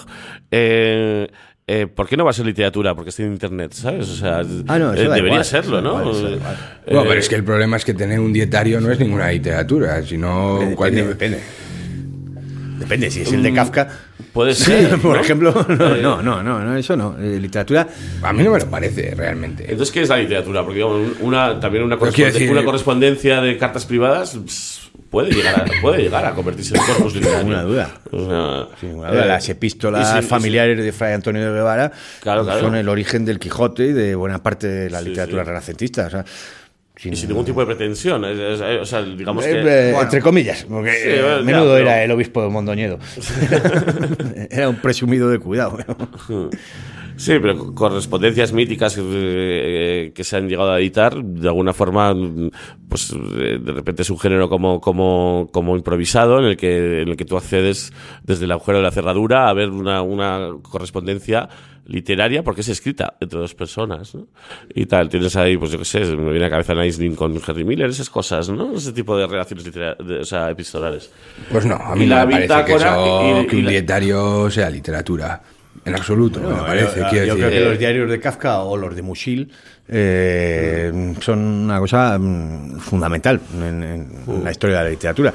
[1.68, 2.94] eh, ¿por qué no va a ser literatura?
[2.94, 4.08] Porque está en internet, ¿sabes?
[4.08, 6.00] O sea, Ah, no, eh, debería igual, serlo, ¿no?
[6.00, 6.34] igual.
[6.34, 6.38] Eh,
[6.92, 10.02] Bueno, pero es que el problema es que tener un dietario no es ninguna literatura,
[10.02, 11.40] sino Depende, cualquier- depende.
[12.78, 13.88] Depende, si es el de Kafka.
[14.32, 14.98] Puede ser.
[15.02, 15.20] Por ¿no?
[15.22, 17.16] ejemplo, no, Eh, no, no, no, no, eso no.
[17.18, 17.88] Eh, literatura.
[18.22, 19.64] A mí no me lo parece realmente.
[19.64, 20.62] Entonces, ¿qué es la literatura?
[20.62, 25.60] Porque digamos, una, también una, corresponde- decir- una correspondencia de cartas privadas pss, puede llegar
[25.60, 27.38] a, puede llegar a convertirse en corpus literario.
[27.44, 28.00] ninguna duda.
[28.10, 28.18] O
[28.68, 32.60] sea, Sin ninguna duda, eh, las epístolas familiares de Fray Antonio de Guevara Claro, claro.
[32.60, 35.48] son el origen del Quijote y de buena parte de la Sí, literatura sí.
[35.48, 36.06] renacentista.
[36.06, 36.24] O sea,
[36.96, 38.24] sin- Y sin ningún tipo de pretensión.
[38.24, 39.58] o sea, digamos Eh, que.
[39.60, 40.02] eh, Bueno.
[40.02, 42.98] Entre comillas, porque Sí, bueno, ya, menudo pero- era el obispo de Mondoñedo.
[44.50, 45.78] era un presumido de cuidado.
[47.16, 51.72] Sí, pero co- correspondencias míticas que, eh, que se han llegado a editar, de alguna
[51.72, 52.14] forma,
[52.88, 57.08] pues eh, de repente es un género como, como, como improvisado en el, que, en
[57.08, 57.92] el que tú accedes
[58.22, 61.48] desde el agujero de la cerradura a ver una, una correspondencia
[61.88, 64.26] literaria porque es escrita entre dos personas, ¿no?
[64.74, 67.32] Y tal, tienes ahí, pues yo qué sé, me viene a la cabeza Nice con
[67.46, 68.74] Henry Miller, esas cosas, ¿no?
[68.74, 71.10] Ese tipo de relaciones literarias, o sea, epistolares.
[71.50, 75.40] Pues no, a mí no me parece que, eso- y- que un dietario sea literatura.
[75.86, 77.00] En absoluto, no, me parece.
[77.00, 79.52] yo, quiero yo decir, creo que los diarios de Kafka o los de Musil
[79.88, 85.32] eh, son una cosa mm, fundamental en, en la historia de la literatura.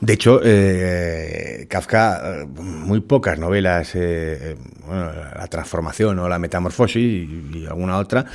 [0.00, 6.96] De hecho, eh, Kafka, eh, muy pocas novelas, eh, bueno, La transformación o La metamorfosis
[6.96, 8.26] y, y alguna otra,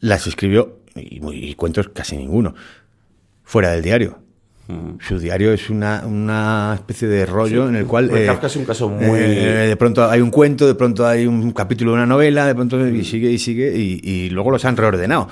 [0.00, 1.20] las escribió, y,
[1.50, 2.54] y cuentos casi ninguno,
[3.44, 4.18] fuera del diario.
[5.00, 8.10] Su diario es una, una especie de rollo en el cual...
[8.26, 11.52] Kafka es un caso muy- eh, de pronto hay un cuento, de pronto hay un
[11.52, 14.76] capítulo de una novela, de pronto y sigue y sigue, y, y luego los han
[14.76, 15.28] reordenado.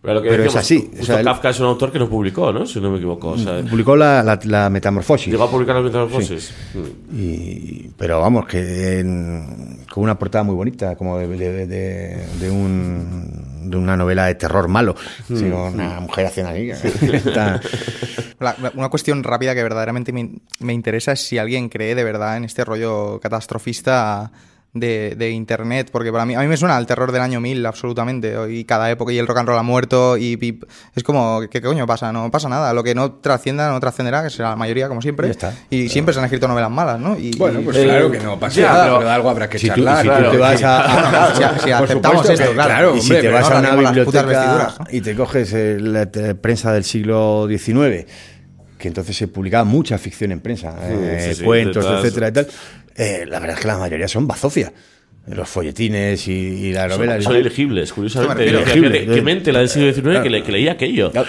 [0.00, 1.98] Pero, lo que Pero es así, justo o sea, el- Kafka es un autor que
[1.98, 2.64] no publicó, ¿no?
[2.66, 3.30] Si no me equivoco.
[3.30, 5.26] O sea, Publicó la, la, la metamorfosis.
[5.32, 6.54] llegó a publicar las metamorfosis.
[6.74, 7.16] Mm.
[7.18, 12.50] Y, pero vamos, que en- con una portada muy bonita, como de, de, de- de
[12.50, 14.94] un, de una novela de terror malo.
[15.26, 16.70] Sí, una mujer haciendo así.
[17.12, 17.60] está-
[18.38, 20.30] La- la- una cuestión rápida que verdaderamente me,
[20.60, 24.30] me interesa es si alguien cree de verdad en este rollo catastrofista
[24.74, 27.64] de, de internet, porque para mí a mí me suena al terror del año 1000
[27.66, 30.60] absolutamente, y cada época y el rock and roll ha muerto y, y
[30.94, 32.12] es como ¿qué coño pasa?
[32.12, 35.30] No pasa nada, lo que no trascienda no trascenderá, que será la mayoría como siempre.
[35.30, 35.54] Está.
[35.70, 37.18] Y siempre se han escrito novelas malas, ¿no?
[37.18, 40.02] Y, Bueno, pues claro que no pasa nada, pero- algo habrá que si tú, charlar.
[40.02, 40.30] si claro.
[40.30, 42.96] te vas a, si- si aceptamos supuesto esto, que- claro.
[42.96, 46.84] y si te vas a una biblioteca y te coges eh, la te- prensa del
[46.84, 48.06] siglo XIX,
[48.78, 52.48] que entonces se publicaba mucha ficción en prensa, eh, sí, cuentos, etcétera y tal,
[52.98, 54.72] eh, la verdad es que la mayoría son bazofia.
[55.30, 57.22] Los folletines y, y las Son, novelas.
[57.22, 58.48] son elegibles, curiosamente.
[58.48, 59.10] Elegibles.
[59.14, 61.10] qué mente la del siglo XIX que, le, que leía aquello.
[61.12, 61.28] Claro.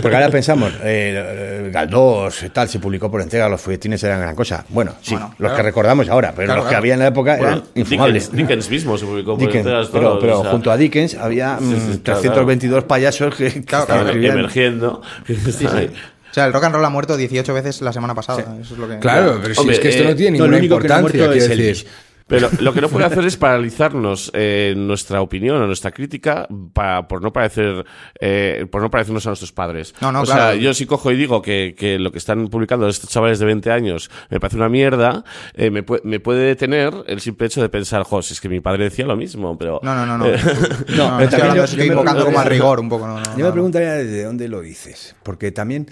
[0.00, 4.34] Porque ahora pensamos, eh, eh, Galdós, tal, se publicó por entrega, los folletines eran gran
[4.34, 4.64] cosa.
[4.70, 5.56] Bueno, sí, Bueno, los claro.
[5.56, 8.30] que recordamos ahora, pero los que había en la época Bueno, eran infumables.
[8.32, 10.76] Dickens, Dickens mismo se publicó por Dickens, enteras pero, todo, pero o sea, junto a
[10.78, 15.02] Dickens había mm, Sí, sí, claro, 322 payasos que, que estaban emergiendo.
[16.36, 18.58] O sea, el rock and roll ha muerto 18 veces la semana pasada.
[18.60, 18.98] Eso es lo que...
[18.98, 21.24] Claro, pero si Hombre, es que esto eh, no tiene ninguna que no importancia.
[21.32, 21.66] es Elvis.
[21.78, 21.86] decir.
[22.28, 27.08] Pero lo que no puede hacer es paralizarnos eh, nuestra opinión o nuestra crítica para,
[27.08, 27.86] por no parecer
[28.20, 29.94] eh, por no parecernos a nuestros padres.
[30.02, 30.42] No, no, o claro.
[30.52, 33.46] sea, yo si cojo y digo que, que lo que están publicando estos chavales de
[33.46, 35.24] 20 años me parece una mierda,
[35.54, 38.50] eh, me, pu- me puede detener el simple hecho de pensar, jo, si es que
[38.50, 39.80] mi padre decía lo mismo, pero...
[39.82, 40.26] No, no, no, no.
[40.96, 43.06] No, no, estoy hablando yo- estoy me invocando como al rigor un poco.
[43.06, 43.52] No, no, Yo no, me no.
[43.52, 45.86] preguntaría desde dónde lo dices, porque también...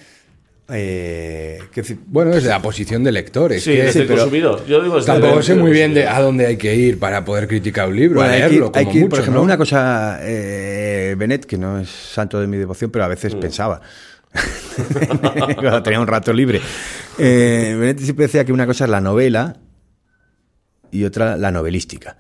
[0.71, 3.63] Eh, que Bueno, desde la posición de lectores.
[3.63, 4.65] sí, que pero- consumidor.
[4.67, 7.89] Yo digo Tampoco sé muy bien de a dónde hay que ir para poder criticar
[7.89, 9.45] un libro, Bueno, a hay que, leerlo, hay como que ir, mucho, por ejemplo, ¿no?
[9.45, 13.83] una cosa, eh, Bennett, que no es santo de mi devoción, pero a veces pensaba.
[15.57, 16.61] Cuando tenía un rato libre.
[17.19, 19.57] Eh, Benetti siempre decía que una cosa es la novela
[20.91, 22.17] y otra la novelística.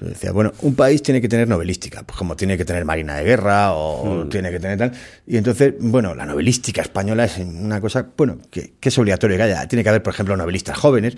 [0.00, 3.24] Decía, bueno, un país tiene que tener novelística, pues como tiene que tener marina de
[3.24, 4.92] guerra o tiene que tener tal.
[5.26, 9.42] Y entonces, bueno, la novelística española es una cosa, bueno, que, que es obligatorio que
[9.44, 9.68] haya.
[9.68, 11.16] Tiene que haber, por ejemplo, novelistas jóvenes.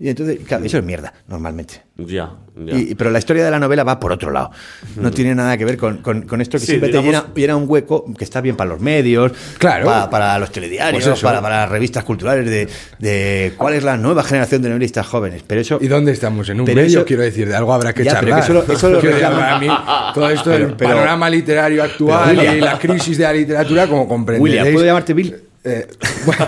[0.00, 1.82] Y entonces, claro, eso es mierda, normalmente.
[1.96, 2.30] Ya,
[2.64, 2.76] ya.
[2.76, 4.52] Y- pero la historia de la novela va por otro lado.
[4.94, 7.34] No tiene nada que ver con, con- con esto que Sí, siempre digamos- te llena,
[7.34, 9.86] llena un hueco que está bien para los medios, Claro.
[9.86, 12.68] para, para los telediarios, Pues para, para las revistas culturales de,
[13.00, 15.42] de cuál es la nueva generación de novelistas jóvenes.
[15.44, 15.78] Pero eso.
[15.80, 16.48] ¿Y dónde estamos?
[16.48, 18.38] En un Pero medio, eso- quiero decir, de algo habrá que Ya, pero charlar.
[18.38, 19.66] que eso lo- eso lo Quiero decir, reclama- para mí,
[20.14, 22.56] todo esto Pero- del pero- panorama literario actual Pero, William.
[22.56, 24.58] y la crisis de la literatura, como comprenderéis...
[24.60, 25.36] William, ¿puedo llamarte Bill?
[25.64, 25.88] Eh,
[26.24, 26.46] bueno,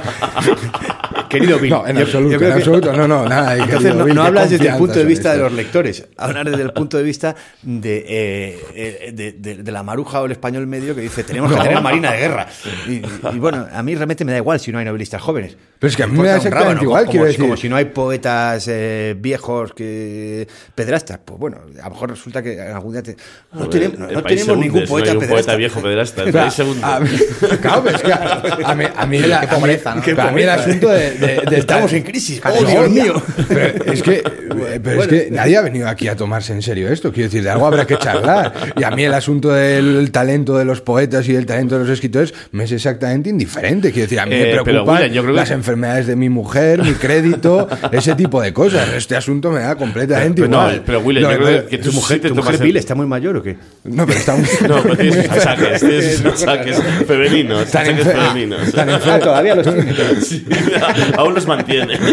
[1.31, 1.71] Querido Bill.
[1.71, 3.57] no, en yo- absoluto, yo creo en que- absoluto, no, no, nada.
[3.57, 6.45] Entonces, no, Bill, no qué hablas desde el punto de vista de los lectores, hablas
[6.45, 8.05] desde el punto de vista de,
[8.75, 11.81] eh, de, de- de la maruja o el español medio que dice tenemos que tener
[11.81, 12.47] marina de guerra.
[12.87, 13.03] Y,
[13.35, 15.57] y bueno, a mí realmente me da igual si no hay novelistas jóvenes.
[15.79, 17.41] Pero es que a mí me da exactamente igual, como, quiero decir.
[17.41, 21.21] como si no hay poetas eh, viejos que pedrastas.
[21.25, 23.17] Pues bueno, a lo mejor resulta que algún día te-
[23.53, 25.53] no, Joder, tenemos, no- tenemos ningún poeta hay un pedrasta.
[25.53, 25.81] poeta viejo.
[25.89, 26.81] El país hunde.
[26.85, 27.09] a mí-
[27.63, 29.17] claro, es que a, a mí, a mí
[30.41, 32.41] el, asunto de, de- de Estamos en crisis.
[32.45, 33.23] No, ¡Oh, Dios mío!
[33.49, 34.23] Pero es que,
[34.83, 37.13] pero es que nadie ha venido aquí a tomarse en serio esto.
[37.13, 38.53] Quiero decir, de algo habrá que charlar.
[38.77, 41.91] Y a mí el asunto del talento de los poetas y del talento de los
[41.93, 43.93] escritores me es exactamente indiferente.
[43.93, 46.17] Quiero decir, a mí Eh, me pero, preocupan William, yo creo que- las enfermedades de
[46.17, 48.89] mi mujer, mi crédito, ese tipo de cosas.
[48.95, 50.83] Este asunto me da completamente Pero no, igual.
[50.87, 52.95] pero, William, Lo yo creo que ¿Tu mujer, sí te tu mujer el- Bill está
[52.95, 53.57] muy mayor o qué?
[53.85, 54.47] No, pero está muy...
[54.69, 58.73] No, pero tienes sus achaques, tienes sus achaques femeninos, Tan enfer- femeninos.
[58.73, 59.91] tan Ah, todavía los tiene.
[60.21, 60.45] Sí,
[61.17, 61.99] aún los mantiene.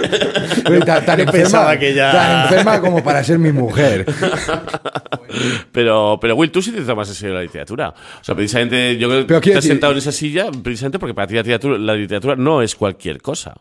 [0.85, 4.05] Tan, enferma, que ya- tan enferma como para ser mi mujer.
[5.71, 7.89] Pero, pero Will, tú sí te tomas en serio la literatura.
[7.89, 11.13] O sea, precisamente yo creo que te has decir- sentado en esa silla precisamente porque
[11.13, 13.53] para ti la literatura, la literatura no es cualquier cosa.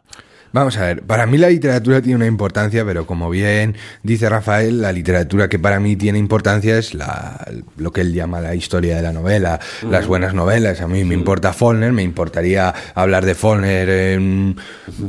[0.53, 4.80] Vamos a ver, para mí la literatura tiene una importancia, pero como bien dice Rafael,
[4.80, 8.97] la literatura que para mí tiene importancia es la, lo que él llama la historia
[8.97, 10.80] de la novela, las buenas novelas.
[10.80, 14.57] A mí me importa Faulkner, me importaría hablar de Faulkner, en-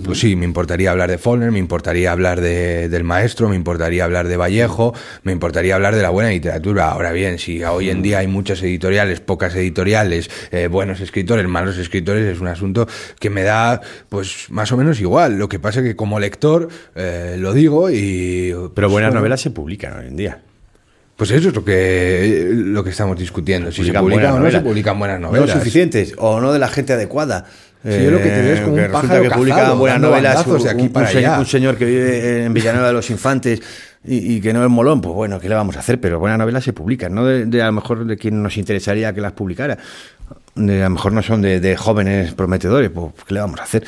[0.04, 4.04] pues sí, me importaría hablar de Faulkner, me importaría hablar de- del maestro, me importaría
[4.04, 6.90] hablar de Vallejo, me importaría hablar de la buena literatura.
[6.92, 11.78] Ahora bien, si hoy en día hay muchas editoriales, pocas editoriales, eh, buenos escritores, malos
[11.78, 12.86] escritores, es un asunto
[13.20, 13.80] que me da,
[14.10, 15.27] pues, más o menos igual.
[15.30, 18.54] Lo que pasa que como lector eh, lo digo y...
[18.74, 20.40] Pero buenas bueno, novelas se publican hoy en día.
[21.16, 23.72] Pues eso es lo que, lo que estamos discutiendo.
[23.72, 25.52] Si se Publican o no se publican buenas No novelas.
[25.52, 27.46] suficientes o no de la gente adecuada.
[27.84, 29.78] Eh, Sí, yo lo que te veo es como un resulta pájaro que publican cazado,
[29.78, 31.40] buenas novelas bandazos de aquí un, para un señor, allá.
[31.40, 33.62] un señor que vive en Villanueva de los Infantes
[34.04, 36.00] y, y que no es molón, pues bueno, ¿qué le vamos a hacer?
[36.02, 39.14] Pero buenas novelas se publican, no de, de a lo mejor de quien nos interesaría
[39.14, 39.78] que las publicara.
[40.56, 43.64] De, a lo mejor no son de, de jóvenes prometedores, pues ¿qué le vamos a
[43.64, 43.84] hacer?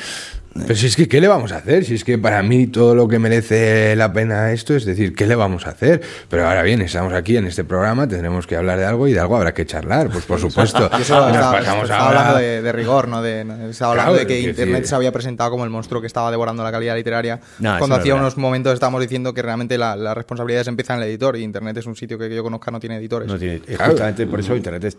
[0.52, 1.84] Pero si es que, ¿qué le vamos a hacer?
[1.84, 5.26] Si es que para mí todo lo que merece la pena esto es decir, ¿qué
[5.26, 6.00] le vamos a hacer?
[6.28, 9.20] Pero ahora bien, estamos aquí en este programa, tendremos que hablar de algo y de
[9.20, 10.90] algo habrá que charlar, pues por supuesto.
[10.98, 13.22] Y eso Nos estaba, pasamos ahora- hablando de, de rigor, ¿no?
[13.22, 16.08] De, estaba hablando Claro, de que Internet decir- se había presentado como el monstruo que
[16.08, 17.40] estaba devorando la calidad literaria.
[17.60, 21.02] No, cuando hacía unos momentos estábamos diciendo que realmente la, la responsabilidad se empieza en
[21.02, 23.28] el editor y Internet es un sitio que, que yo conozca no tiene editores.
[23.28, 23.92] No tiene, Claro.
[23.92, 24.98] Justamente por eso Internet es-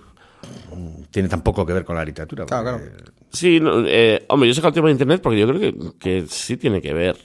[1.11, 2.45] tiene tan poco que ver con la literatura.
[2.45, 5.47] Claro, porque- Sí, no, eh, hombre, yo he sacado el tema de internet porque yo
[5.47, 7.17] creo que, que sí tiene que ver.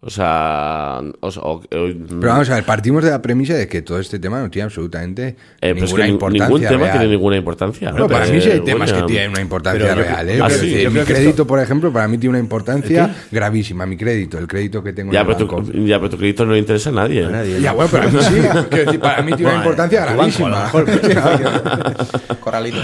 [0.00, 3.66] O sea, o sea, o- o- Pero vamos a ver, partimos de la premisa de
[3.66, 6.60] que todo este tema no tiene absolutamente eh, pero es ninguna que ni- importancia ningún
[6.60, 6.92] tema real.
[6.98, 7.90] tiene ninguna importancia.
[7.92, 9.06] No, para mí sí hay Eh, temas que William.
[9.10, 10.28] tienen una importancia Pero real.
[10.30, 10.38] ¿eh?
[10.42, 13.86] Ah, sí, decir, mi que crédito, esto- por ejemplo, para mí tiene una importancia gravísima.
[13.86, 15.62] Mi crédito, el crédito que tengo Ya en el pero, banco.
[15.72, 17.24] tu, ya, pero tu crédito no le interesa a nadie.
[17.24, 17.76] A nadie, Ya, ¿no?
[17.76, 18.34] bueno, pero a mí sí.
[18.76, 20.70] Decir, para mí tiene una importancia gravísima.
[22.40, 22.82] Corralito.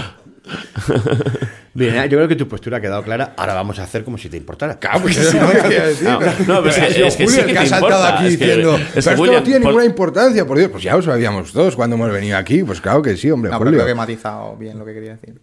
[1.75, 3.33] Bien, yo creo que tu postura ha quedado clara.
[3.35, 4.77] Ahora vamos a hacer como si te importara.
[4.77, 6.19] Claro, pues eso no.
[6.61, 8.45] No, es que- sido es que Julio sí que que ha saltado aquí es que-
[8.45, 10.69] diciendo, es que, pero esto no tiene por- ninguna importancia, por Dios.
[10.71, 12.63] Pues ya lo sabíamos todos cuando hemos venido aquí.
[12.63, 15.15] Pues claro que sí, hombre, No, pero creo que he matizado bien lo que quería
[15.15, 15.39] decir.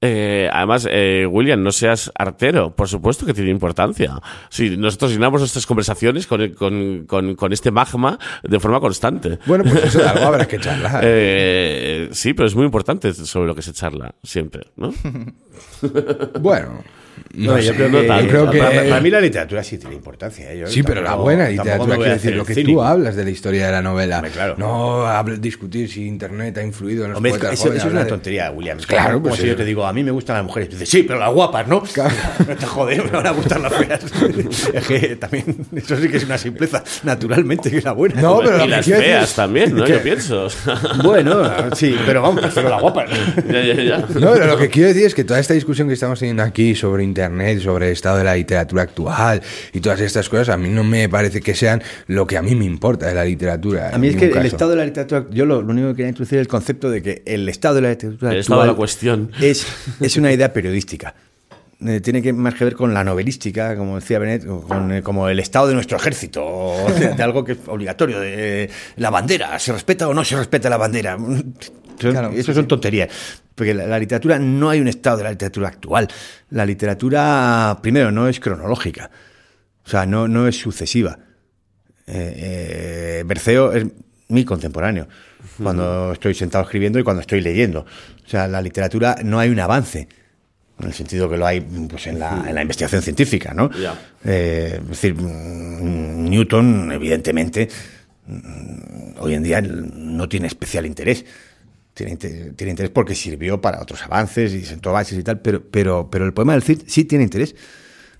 [0.00, 2.74] Eh, además, eh, William, no seas artero.
[2.74, 4.20] Por supuesto que tiene importancia.
[4.48, 9.38] Si nosotros llenamos nuestras conversaciones con, con, con, con este magma de forma constante.
[9.46, 11.04] Bueno, pues eso de algo habrá que charlar.
[11.10, 14.92] Eh, sí, pero es muy importante sobre lo que se charla siempre, ¿no?
[16.40, 16.82] Bueno,
[17.38, 19.78] No, No, yo sé, creo que, yo creo que- para, para mí la literatura sí
[19.78, 20.52] tiene importancia.
[20.52, 20.58] ¿eh?
[20.58, 22.80] Yo Sí, pero la buena literatura, quiero decir, lo que cínico.
[22.80, 24.16] tú hablas de la historia de la novela.
[24.16, 24.54] Hombre, claro.
[24.58, 27.94] No hable- discutir si Internet ha influido en los Hombre, poetas eso, jóvenes, eso es
[27.94, 28.78] una tontería, William.
[28.86, 30.68] Claro, como pues si yo te digo, a mí me gustan las mujeres.
[30.70, 31.82] Y dices, sí, pero las guapas, ¿no?
[32.48, 34.00] No te joder, me van a gustar las feas.
[34.74, 35.44] es que también,
[35.76, 38.20] eso sí que es una simpleza, naturalmente, que es la buena.
[38.20, 39.86] No, pero y las feas es- también, ¿no?
[39.86, 40.48] Yo pienso.
[41.04, 41.42] Bueno,
[41.76, 43.08] sí, pero vamos, prefiero las guapas.
[43.50, 43.98] ya, ya, ya.
[43.98, 46.74] No, pero lo que quiero decir es que toda esta discusión que estamos teniendo aquí
[46.74, 47.27] sobre Internet,
[47.60, 51.08] sobre el estado de la literatura actual y todas estas cosas, a mí no me
[51.08, 53.90] parece que sean lo que a mí me importa de la literatura.
[53.92, 56.08] A mí es que el estado de la literatura, yo lo, lo único que quería
[56.08, 58.74] introducir es el concepto de que el estado de la literatura El estado de actual
[58.74, 59.32] la cuestión.
[59.40, 59.66] Es,
[60.00, 61.14] es una idea periodística.
[61.86, 65.28] Eh, tiene que más que ver con la novelística, como decía Benet, con, eh, como
[65.28, 69.10] el estado de nuestro ejército, o de, de algo que es obligatorio, de eh, la
[69.10, 71.16] bandera, ¿se respeta o no se respeta la bandera?
[71.98, 73.10] Claro, eso sí, son tonterías.
[73.58, 76.08] Porque la, la literatura no hay un estado de la literatura actual.
[76.50, 79.10] La literatura, primero, no es cronológica.
[79.84, 81.18] O sea, no, no es sucesiva.
[82.06, 83.86] Eh, eh, Berceo es
[84.28, 85.08] mi contemporáneo.
[85.62, 87.80] Cuando estoy sentado escribiendo y cuando estoy leyendo.
[87.80, 90.08] O sea, la literatura no hay un avance.
[90.78, 93.70] En el sentido que lo hay pues, en, la, en la investigación científica, ¿no?
[94.24, 97.68] Eh, es decir, mm, Newton, evidentemente,
[98.26, 101.24] mm, hoy en día no tiene especial interés.
[101.98, 106.08] Tiene, tiene interés porque sirvió para otros avances y sentó bases y tal, pero, pero,
[106.08, 107.56] pero el poema del Cid sí tiene interés.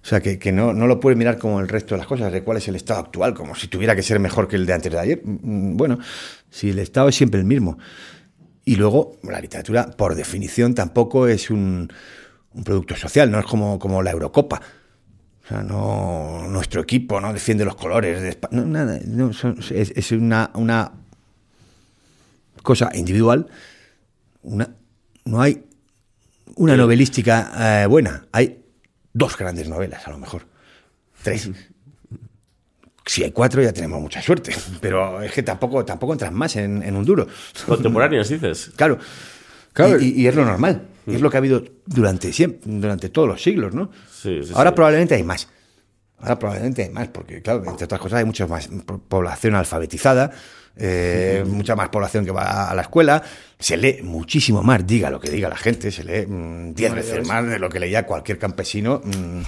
[0.03, 2.33] O sea, que, que no, no lo puedes mirar como el resto de las cosas,
[2.33, 4.73] de cuál es el estado actual, como si tuviera que ser mejor que el de
[4.73, 5.21] antes de ayer.
[5.23, 6.01] Mm, Bueno,
[6.51, 7.79] si el estado es siempre el mismo.
[8.65, 11.89] Y luego, la literatura, por definición, tampoco es un,
[12.53, 14.61] un producto social, no es como, como la Eurocopa.
[15.45, 18.39] O sea, no, nuestro equipo no defiende los colores.
[18.51, 20.93] No, nada, es, es una, una
[22.63, 23.47] cosa individual.
[24.49, 24.75] Una,
[25.27, 25.63] no hay
[26.57, 28.27] una novelística eh, buena.
[28.33, 28.65] Hay
[29.13, 30.47] dos grandes novelas, a lo mejor.
[31.23, 31.51] Tres.
[33.07, 34.55] Si hay cuatro, ya tenemos mucha suerte.
[34.81, 37.27] Pero es que tampoco, tampoco entran más en, en un duro.
[37.67, 38.73] Contemporáneas, dices.
[38.77, 38.99] Claro.
[39.73, 40.01] Claro.
[40.01, 40.89] Y, y- y es lo normal.
[41.07, 43.91] Y es lo que ha habido durante siempre, durante todos los siglos, ¿no?
[44.11, 44.75] Sí, sí, Ahora sí.
[44.77, 45.49] probablemente hay más.
[46.19, 50.33] Ahora probablemente hay más, porque, claro, entre otras cosas hay mucha más po- población alfabetizada,
[50.79, 53.23] eh, mucha más población que va a la escuela,
[53.59, 57.27] se lee muchísimo más, diga lo que diga la gente, se lee mm, diez veces
[57.27, 59.41] más de lo que leía cualquier campesino mm,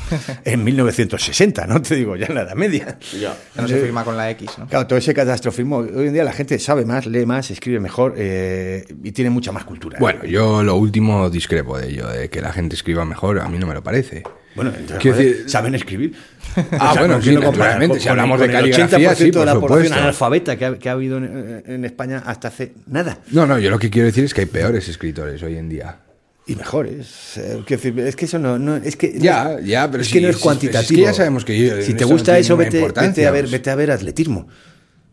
[0.45, 1.81] en 1960, ¿no?
[1.81, 2.99] Te digo, ya en la Edad Media.
[3.13, 3.37] Ya.
[3.55, 4.67] Ya no se firma con la X, ¿no?
[4.67, 8.15] Claro, todo ese catastrofismo, hoy en día la gente sabe más, lee más, escribe mejor
[8.17, 9.99] eh, y tiene mucha más cultura.
[10.01, 13.59] Bueno, yo lo último discrepo de ello, de que la gente escriba mejor, a mí
[13.59, 14.25] no me lo parece.
[14.63, 16.15] Bueno, entonces, decir- saben escribir.
[16.73, 19.15] Ah, bueno, sí, no comparas naturalmente, con- si el- hablamos con de el caligrafía, 80%
[19.17, 19.95] sí, por de la población supuesto.
[20.01, 23.19] analfabeta que ha, que ha habido en, en España hasta hace nada.
[23.31, 25.97] No, no, yo lo que quiero decir es que hay peores escritores hoy en día.
[26.47, 27.37] Y mejores.
[27.39, 27.63] Eh,
[27.99, 30.29] es que eso no, no- es que Ya, no ya, pero es si- que no
[30.29, 30.81] es si- cuantitativo.
[30.81, 33.71] es que ya sabemos que yo- si te gusta eso, vete, vete a ver, vete
[33.71, 34.49] a ver atletismo,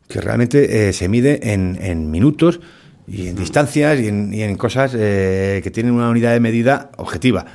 [0.08, 2.60] que realmente eh, se mide en, en minutos
[3.08, 6.90] y en distancias y en, y en cosas eh, que tienen una unidad de medida
[6.98, 7.46] objetiva.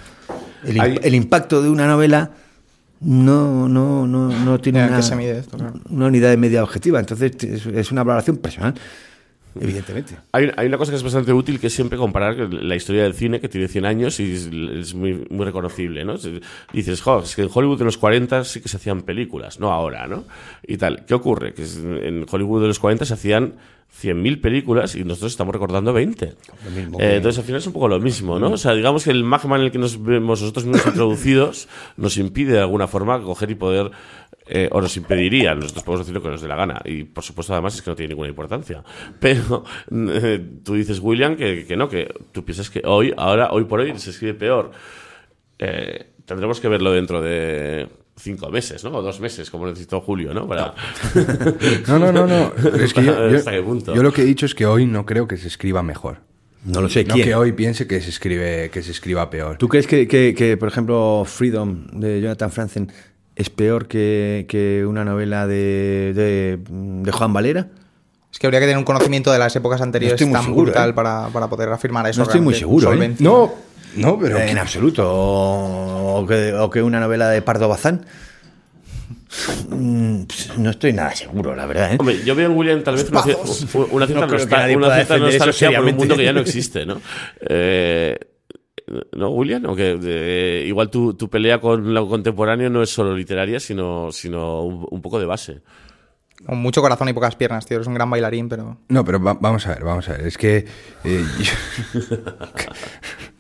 [0.65, 2.31] El, imp- Hay- el impacto de una novela
[3.01, 5.57] no, no, no, no tiene ¿En qué una, se mide esto?
[5.57, 5.75] Claro.
[5.91, 7.01] una unidad de medida objetiva.
[7.01, 8.75] Entonces es, es una valoración personal,
[9.61, 10.17] evidentemente.
[10.33, 13.15] Hay, hay una cosa que es bastante útil que es siempre comparar la historia del
[13.15, 16.15] cine, que tiene 100 años y es, es muy, muy reconocible, ¿no?
[16.73, 19.73] Dices, jo, es que en Hollywood en los 40 sí que se hacían películas, no
[19.73, 20.25] ahora, ¿no?
[20.67, 21.05] Y tal.
[21.07, 21.55] ¿Qué ocurre?
[21.55, 23.55] Que en Hollywood de los 40 se hacían
[24.01, 26.35] 100.000 películas y nosotros estamos recordando 20.
[26.75, 28.53] mismo Eh, entonces al final es un poco lo mismo, ¿no?
[28.53, 32.17] O sea, digamos que el magma en el que nos vemos nosotros mismos introducidos nos
[32.17, 33.91] impide de alguna forma coger y poder,
[34.47, 36.80] eh, o nos impediría, nosotros podemos decir lo que nos dé la gana.
[36.84, 38.82] Y por supuesto además es que no tiene ninguna importancia.
[39.20, 43.64] Pero eh, tú dices, William, que, que no, que tú piensas que hoy, ahora, hoy
[43.64, 44.72] por hoy se escribe peor.
[45.59, 48.90] Eh, tendremos que verlo dentro de cinco meses, ¿no?
[48.90, 50.47] O dos meses, como necesitó Julio, ¿no?
[50.47, 50.74] Para...
[51.88, 52.53] No, no, no, no.
[52.61, 53.95] Pero es que yo, yo- ¿Hasta qué punto?
[53.95, 56.18] yo lo que he dicho es que hoy no creo que se escriba mejor.
[56.64, 57.26] No lo sé, No ¿quién?
[57.26, 59.57] que hoy piense que se escribe, que se escriba peor.
[59.59, 62.93] ¿Tú crees que, que- que, por ejemplo, Freedom de Jonathan Franzen
[63.37, 67.68] es peor que, que una novela de, de, de Juan Valera?
[68.33, 70.64] Es que habría que tener un conocimiento de las épocas anteriores estoy muy tan seguro,
[70.66, 70.93] brutal ¿eh?
[70.95, 72.18] para, para poder afirmar eso.
[72.20, 73.14] No estoy muy seguro, ¿eh?
[73.18, 73.53] No,
[73.97, 75.05] no, pero en absoluto.
[75.07, 78.07] O, o que, o que una novela de Pardo Bazán.
[79.68, 80.22] Mm,
[80.59, 81.93] No estoy nada seguro, la verdad.
[81.95, 81.97] ¿eh?
[81.99, 84.76] Hombre, yo veo en William tal vez una, una cierta, No creo que nostal- nadie
[84.76, 87.01] una cierta nostalgia por un mundo que ya no existe, ¿no?
[87.41, 88.18] Eh,
[89.12, 89.64] ¿No, William?
[89.66, 94.11] ¿O que, eh, igual tu, tu pelea con lo contemporáneo no es solo literaria, sino,
[94.12, 95.61] sino un, un poco de base.
[96.47, 97.76] Con mucho corazón y pocas piernas, tío.
[97.76, 98.78] Eres un gran bailarín, pero.
[98.89, 100.26] No, pero va- vamos a ver, vamos a ver.
[100.26, 100.66] Es que.
[101.05, 102.01] eh, yo-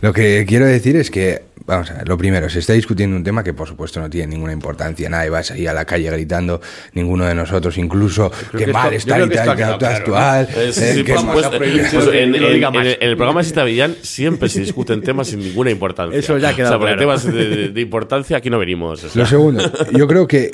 [0.00, 3.22] Lo que quiero decir es que, vamos a ver, lo primero, se está discutiendo un
[3.22, 5.08] tema que por supuesto no tiene ninguna importancia.
[5.10, 6.60] Nadie va a salir a la calle gritando,
[6.94, 10.48] ninguno de nosotros, incluso que, que mal esto- está que actual.
[10.48, 11.48] claro, Eh, que por vamos supuesto.
[11.56, 16.18] a prohibir Pues en, el programa de Villán siempre se discuten temas sin ninguna importancia.
[16.18, 17.00] Eso ya ha quedado O sea, claro.
[17.00, 19.04] temas de, de- de importancia aquí no venimos.
[19.04, 19.20] o sea.
[19.22, 20.50] Lo segundo, yo creo que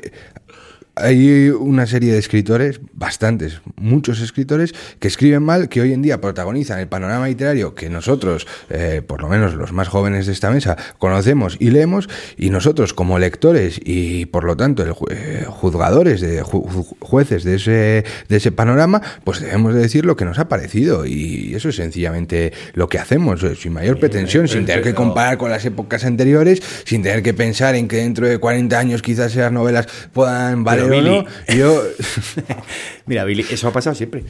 [0.96, 6.20] hay una serie de escritores, bastantes, muchos escritores, que escriben mal, que hoy en día
[6.20, 10.50] protagonizan el panorama literario que nosotros, eh, por lo menos los más jóvenes de esta
[10.50, 16.20] mesa, conocemos y leemos, y nosotros como lectores y por lo tanto el eh, juzgadores,
[16.20, 20.24] de, ju- ju- jueces de ese, de ese panorama, pues debemos de decir lo que
[20.24, 24.64] nos ha parecido, y eso es sencillamente lo que hacemos, eh, sin mayor pretensión, sin
[24.66, 28.38] tener que comparar con las épocas anteriores, sin tener que pensar en que dentro de
[28.38, 31.24] 40 años quizás esas novelas puedan valer Pero, no.
[31.48, 31.58] Billy.
[31.58, 31.82] Yo,
[33.06, 34.24] Mira, Billy, eso ha pasado siempre.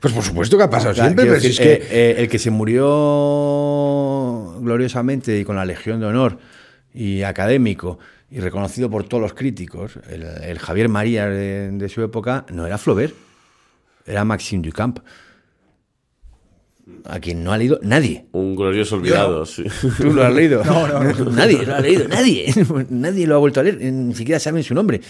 [0.00, 1.72] pues por supuesto que ha pasado siempre, pero si es que...
[1.72, 6.38] eh, eh, el que se murió gloriosamente y con la Legión de Honor
[6.94, 7.98] y académico
[8.30, 12.66] y reconocido por todos los críticos, el, el Javier María de, de su época, no
[12.66, 13.14] era Flaubert,
[14.06, 14.98] era Maxime Ducamp.
[17.04, 18.26] A quien no ha leído nadie.
[18.30, 19.64] Un glorioso olvidado, sí.
[20.00, 20.64] ¿Tú lo has leído?
[20.64, 21.30] No, no, no.
[21.32, 22.54] Nadie lo ha leído, nadie.
[22.90, 25.00] nadie lo ha vuelto a leer, ni siquiera saben su nombre.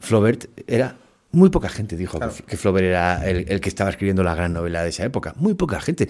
[0.00, 0.96] Flaubert era.
[1.32, 4.52] Muy poca gente dijo que- que Flaubert era el, el que estaba escribiendo la gran
[4.52, 5.32] novela de esa época.
[5.36, 6.08] Muy poca gente.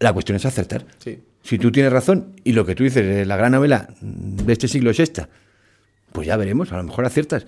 [0.00, 0.84] La cuestión es acertar.
[0.98, 1.22] Sí.
[1.42, 4.68] Si tú tienes razón y lo que tú dices de la gran novela de este
[4.68, 5.28] siglo es esta,
[6.12, 7.46] pues ya veremos, a lo mejor aciertas.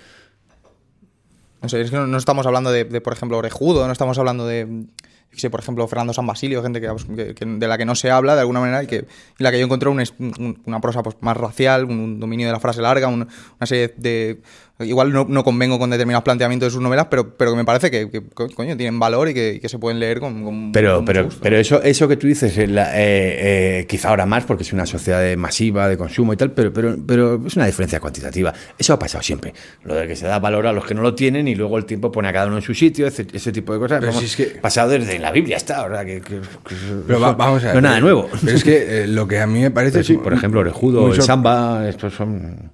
[1.63, 4.19] No sé, es que no, no estamos hablando de, de, por ejemplo, Orejudo, no estamos
[4.19, 4.85] hablando de,
[5.33, 8.41] sé, por ejemplo, Fernando San Basilio, gente que, de la que no se habla de
[8.41, 9.07] alguna manera y que
[9.39, 12.21] y la que yo encontré un es- un- una prosa pues, más racial, un, un
[12.21, 13.27] dominio de la frase larga, un-
[13.59, 14.41] una serie de...
[14.81, 17.93] Igual no, no convengo con determinados planteamientos de sus novelas, pero, pero que me parece
[17.93, 20.43] que, que, co- coño, tienen valor y que, que se pueden leer con...
[20.43, 21.39] con- Pero, con pero, gusto.
[21.41, 24.73] pero eso, eso que tú dices, eh, la- eh, eh, quizá ahora más porque es
[24.73, 28.53] una sociedad masiva de consumo y tal, pero, pero, pero es una diferencia cuantitativa.
[28.77, 29.55] Eso ha pasado siempre.
[29.85, 31.85] Lo de que se da valor a los que no lo tienen y luego el
[31.85, 34.01] tiempo pone a cada uno en su sitio, ese, ese tipo de cosas.
[34.01, 36.05] Pero Vamos, si es que- pasado desde la Biblia está, ¿verdad?
[36.05, 36.75] Que, que- que-
[37.07, 37.75] Pero va- vamos a ver.
[37.75, 38.29] No es nada nuevo.
[38.45, 39.93] Pero es que eh, lo que a mí me parece...
[39.99, 42.73] Pero sí, es por ejemplo, Orejudo, el sor- Samba, estos son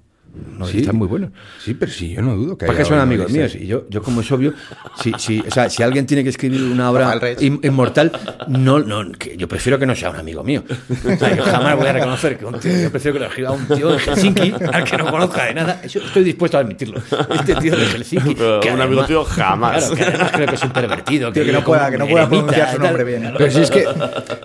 [0.59, 1.30] novelistas muy buenos.
[1.62, 3.55] Sí, pero sí, yo no dudo que Porque son amigos míos.
[3.55, 4.55] Y yo, yo como es obvio,
[5.03, 8.12] si, si, o sea, si alguien tiene que escribir una obra in- inmortal,
[8.49, 10.62] no, no, que yo prefiero que no sea un amigo mío.
[10.91, 13.51] O sea, yo jamás voy a reconocer que un tío, yo prefiero que lo escriba
[13.53, 15.80] un tío de Helsinki, al que no conozca de nada.
[15.82, 17.01] Eso estoy dispuesto a admitirlo.
[17.34, 18.34] Este tío de Helsinki.
[18.34, 19.88] Pero que un amigo tío jamás.
[19.91, 21.32] Claro, que además creo que es un pervertido.
[21.32, 23.32] Tío, que no pueda- que no pueda eremita pronunciar su nombre bien.
[23.36, 23.84] Pero si es que,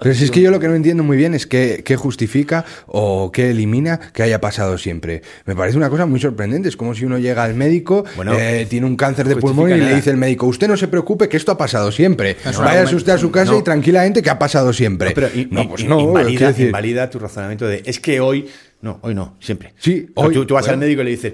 [0.02, 2.66] pero si es que yo lo que no entiendo muy bien es qué, qué justifica
[2.88, 5.22] o qué elimina que haya pasado siempre.
[5.46, 6.70] Me parece una cosa muy sorprendente.
[6.70, 9.74] Es como si uno llega al médico, Bueno, eh, tiene un cáncer de pulmón y
[9.76, 9.90] nada.
[9.90, 12.36] le dice el médico, usted no se preocupe que esto ha pasado siempre.
[12.44, 12.96] Váyase argumento.
[12.98, 13.60] usted a su casa No.
[13.60, 15.10] y tranquilamente que ha pasado siempre.
[15.10, 16.00] No, pero in- no, in- pues no.
[16.00, 18.48] invalida, decir- invalida tu razonamiento de es que hoy.
[18.82, 19.74] No, hoy no, siempre.
[19.80, 20.82] Sí, hoy, Tú, tú vas al bueno.
[20.86, 21.34] médico y le dices,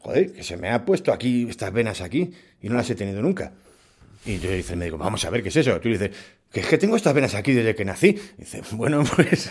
[0.00, 2.30] joder, que se me ha puesto aquí estas venas aquí
[2.62, 3.52] y no las he tenido nunca.
[4.24, 5.78] Y te dice el médico, vamos a ver qué es eso.
[5.80, 6.16] Tú le dices,
[6.52, 8.16] que es que tengo estas venas aquí desde que nací.
[8.36, 9.50] Y dice, bueno, pues.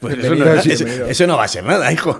[0.00, 1.10] Pues eso, no, Bienvenido, sí, eso- bienvenido.
[1.10, 2.16] eso no va a ser nada, hijo.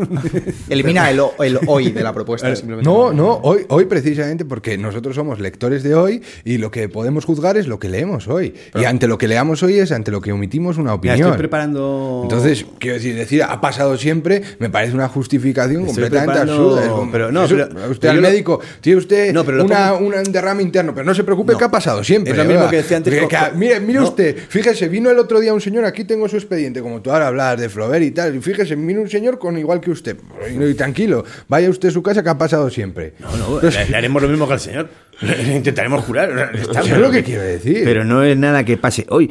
[0.68, 2.54] Elimina el, el hoy de la propuesta.
[2.54, 2.88] simplemente.
[2.88, 7.24] No, no, hoy, hoy precisamente porque nosotros somos lectores de hoy y lo que podemos
[7.24, 8.54] juzgar es lo que leemos hoy.
[8.74, 11.20] y ante lo que leamos hoy es ante lo que omitimos una opinión.
[11.20, 12.20] estoy preparando.
[12.24, 16.88] Entonces, quiero decir, decir, ha pasado siempre, me parece una justificación Estoy completamente preparando- absurda.
[16.94, 19.92] Como, pero no, eso, pero- usted pero al médico, tiene usted No, pero lo una,
[19.92, 21.58] pongo- una- un derrame interno, pero no se preocupe No.
[21.58, 22.32] que ha pasado siempre.
[22.32, 22.70] Es lo mismo ¿verdad?
[22.70, 24.04] que decía antes Que- que- mire, mire no.
[24.08, 27.28] usted, fíjese, vino el otro día un señor, aquí tengo su expediente, como tú ahora
[27.28, 30.16] hablas de Flaubert y tal, y fíjese, vino un señor con igual que usted.
[30.50, 33.14] Y, y tranquilo, vaya usted a su casa que ha pasado siempre.
[33.18, 34.88] No, no, le, le haremos lo mismo que al señor.
[35.20, 36.52] Le intentaremos jurar.
[36.54, 37.82] Está es lo que quiero decir.
[37.84, 39.30] Pero no es nada que pase hoy.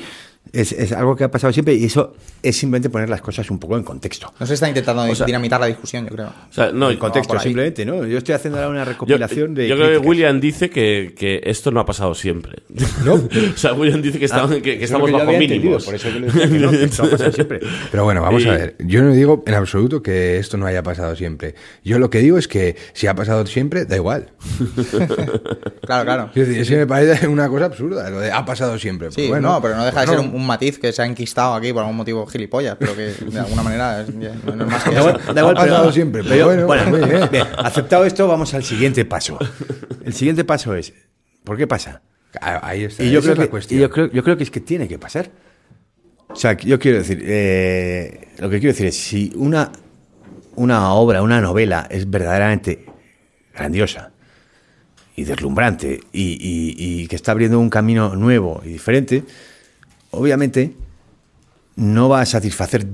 [0.52, 3.60] Es, es algo que ha pasado siempre y eso es simplemente poner las cosas un
[3.60, 4.34] poco en contexto.
[4.40, 6.28] No se está intentando sea- dinamitar la discusión, yo creo.
[6.28, 7.40] O sea, no, en contexto, ahí.
[7.40, 8.06] simplemente, ¿no?
[8.06, 9.68] Yo estoy haciendo ahora una Yo, recopilación de.
[9.68, 10.10] yo creo que críticas.
[10.10, 12.64] William dice que, que esto no ha pasado siempre.
[13.06, 13.14] ¿No?
[13.54, 15.86] o sea, William dice que, estamos, que, que estamos que yo bajo mínimos.
[15.86, 17.60] Por eso que que no, que esto ha pasado siempre.
[17.92, 18.76] Pero bueno, vamos Y- a ver.
[18.80, 21.56] Yo no digo en absoluto que esto no haya pasado siempre.
[21.84, 24.32] Yo lo que digo es que si ha pasado siempre, da igual.
[25.86, 26.30] Claro, claro.
[26.36, 29.08] Es decir, eso me parece una cosa absurda, lo de ha pasado siempre.
[29.10, 31.02] Sí, Pues bueno, no, pero no deja de bueno, ser un, un matiz que se
[31.02, 34.56] ha enquistado aquí por algún motivo gilipollas, pero que de alguna manera es, no es
[34.70, 35.10] más que Da eso.
[35.10, 37.30] igual, da igual, Ha pasado siempre, pero bueno, muy bien.
[37.32, 39.38] bien, aceptado esto, vamos al siguiente paso.
[40.04, 40.94] El siguiente paso es:
[41.44, 42.02] ¿por qué pasa?
[42.42, 43.04] Ah, Ahí está.
[43.04, 43.80] Y yo creo, es la que, cuestión.
[43.80, 45.30] y yo, creo, yo creo que es que tiene que pasar.
[46.30, 49.72] O sea, yo quiero decir, eh, lo que quiero decir es, si una,
[50.56, 52.86] una obra, una novela es verdaderamente
[53.56, 54.12] grandiosa
[55.16, 59.24] y deslumbrante y, y- y que está abriendo un camino nuevo y diferente,
[60.12, 60.76] obviamente
[61.76, 62.88] no va a satisfacer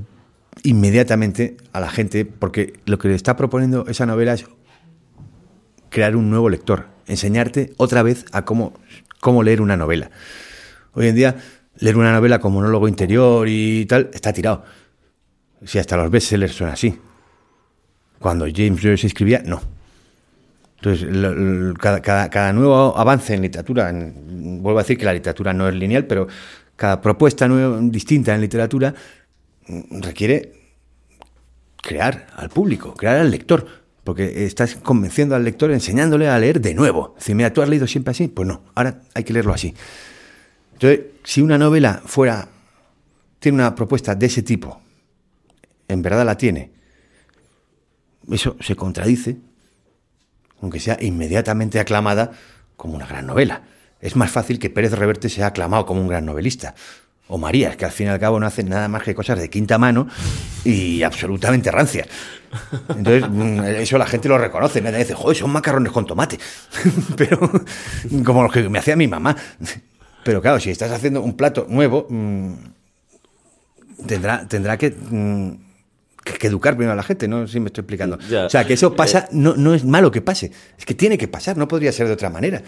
[0.63, 4.45] inmediatamente a la gente, porque lo que le está proponiendo esa novela es
[5.89, 8.74] crear un nuevo lector, enseñarte otra vez a cómo,
[9.20, 10.09] cómo leer una novela.
[10.93, 11.36] Hoy en día,
[11.80, 14.63] leer una novela como monólogo interior y tal, está tirado.
[15.66, 16.99] Si hasta los bestsellers son así.
[18.20, 19.61] Cuando James Joyce escribía, no.
[20.78, 21.07] Entonces,
[21.82, 26.28] cada, nuevo avance en literatura, vuelvo a decir que la literatura no es lineal, pero
[26.76, 28.93] cada propuesta nueva- distinta en literatura
[29.67, 30.53] mm, requiere
[31.82, 33.67] crear al público, crear al lector,
[34.03, 37.13] porque estás convenciendo al lector, enseñándole a leer de nuevo.
[37.17, 38.28] Decir, mira, ¿tú has leído siempre así?
[38.28, 39.73] Pues no, ahora hay que leerlo así.
[40.73, 42.47] Entonces, si una novela fuera,
[43.39, 44.82] tiene una propuesta de ese tipo,
[45.88, 46.71] en verdad la tiene,
[48.32, 49.38] eso se contradice,
[50.61, 52.32] aunque sea inmediatamente aclamada
[52.76, 53.61] como una gran novela.
[54.02, 56.76] Es más fácil que Pérez Reverte sea aclamado como un gran novelista.
[57.28, 59.50] O Marías, que al fin y al cabo no hacen nada más que cosas de
[59.50, 60.08] quinta mano
[60.64, 62.08] y absolutamente rancias.
[62.89, 64.80] Entonces, mm, eso la gente lo reconoce.
[64.80, 66.38] Nadie dice, joder, son macarrones con tomate.
[67.18, 67.39] Pero,
[68.24, 69.36] como los que me hacía mi mamá.
[70.24, 72.54] Pero claro, si estás haciendo un plato nuevo, mm,
[74.06, 75.52] tendrá, tendrá que, mm,
[76.24, 77.48] que, que educar primero a la gente, ¿no?
[77.48, 78.20] sé Si me estoy explicando.
[78.30, 78.46] Ya.
[78.46, 81.28] O sea, que eso pasa, no, no es malo que pase, es que tiene que
[81.28, 82.62] pasar, no podría ser de otra manera.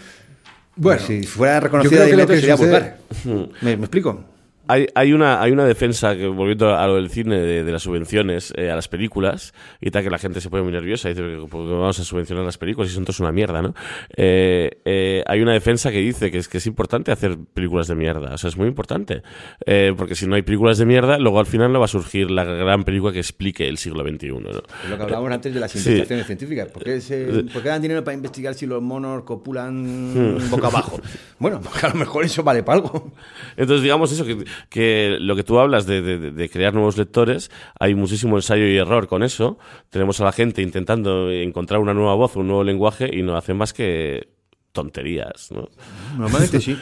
[0.78, 2.98] Bueno, si fuera yo reconocida creo que de lo que sería vulgar.
[3.24, 4.24] ¿Me, me explico?
[4.68, 7.82] Hay, hay, una, hay una defensa, que volviendo a lo del cine, de, de las
[7.82, 11.14] subvenciones eh, a las películas, y tal que la gente se pone muy nerviosa y
[11.14, 13.74] dice que vamos a subvencionar las películas y son todos una mierda, ¿no?
[14.16, 17.94] Eh, eh, hay una defensa que dice que es, que es importante hacer películas de
[17.94, 19.22] mierda, o sea, es muy importante,
[19.66, 22.30] Eh, porque si no hay películas de mierda, luego al final no va a surgir
[22.30, 24.50] la gran película que explique el siglo XXI, ¿no?
[24.50, 25.78] Lo que hablábamos antes de las Sí.
[25.78, 26.68] investigaciones científicas.
[26.68, 31.00] ¿Por qué, se, por qué dan dinero para investigar si los monos copulan boca abajo?
[31.38, 33.12] Bueno, porque a lo mejor eso vale para algo.
[33.56, 37.50] Entonces, digamos eso, que, que lo que tú hablas de, de- de crear nuevos lectores,
[37.78, 39.58] hay muchísimo ensayo y error con eso.
[39.90, 43.56] Tenemos a la gente intentando encontrar una nueva voz, un nuevo lenguaje, y no hacen
[43.56, 44.28] más que
[44.70, 45.68] tonterías, ¿no?
[46.16, 46.78] Normalmente sí.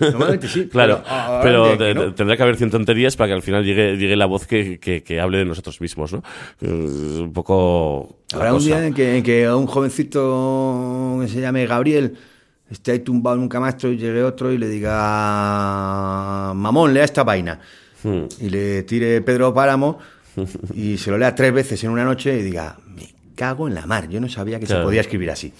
[0.00, 0.68] Normalmente sí.
[0.72, 1.02] Claro,
[1.42, 1.76] pero no.
[1.76, 4.78] de- tendrá que haber 100 tonterías para que al final llegue, llegue la voz que,
[4.78, 6.22] que- que hable de nosotros mismos, ¿no?
[6.60, 8.18] Un poco...
[8.34, 8.66] Habrá un cosa.
[8.80, 12.14] día en que, en que a un jovencito que se llame Gabriel
[12.70, 17.24] esté ahí tumbado en un camastro y llegue otro y le diga, mamón, lea esta
[17.24, 17.60] vaina.
[18.02, 18.24] Hmm.
[18.40, 19.98] Y le tire Pedro Páramo
[20.74, 23.86] y se lo lea tres veces en una noche y diga, me cago en la
[23.86, 24.82] mar, yo no sabía que Claro.
[24.82, 25.52] se podía escribir así.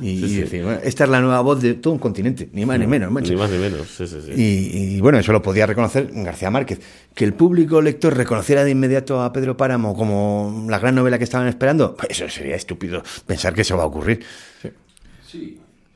[0.00, 0.36] Y, y sí.
[0.36, 0.40] Hmm.
[0.42, 3.10] decir, bueno, esta es la nueva voz de todo un continente, ni más ni menos.
[3.10, 3.32] macho.
[3.32, 4.30] Ni más ni menos, sí, sí, sí.
[4.36, 6.78] Y, y, bueno, eso lo podía reconocer García Márquez.
[7.14, 11.24] Que el público lector reconociera de inmediato a Pedro Páramo como la gran novela que
[11.24, 14.20] estaban esperando, pues eso sería estúpido pensar que eso va a ocurrir.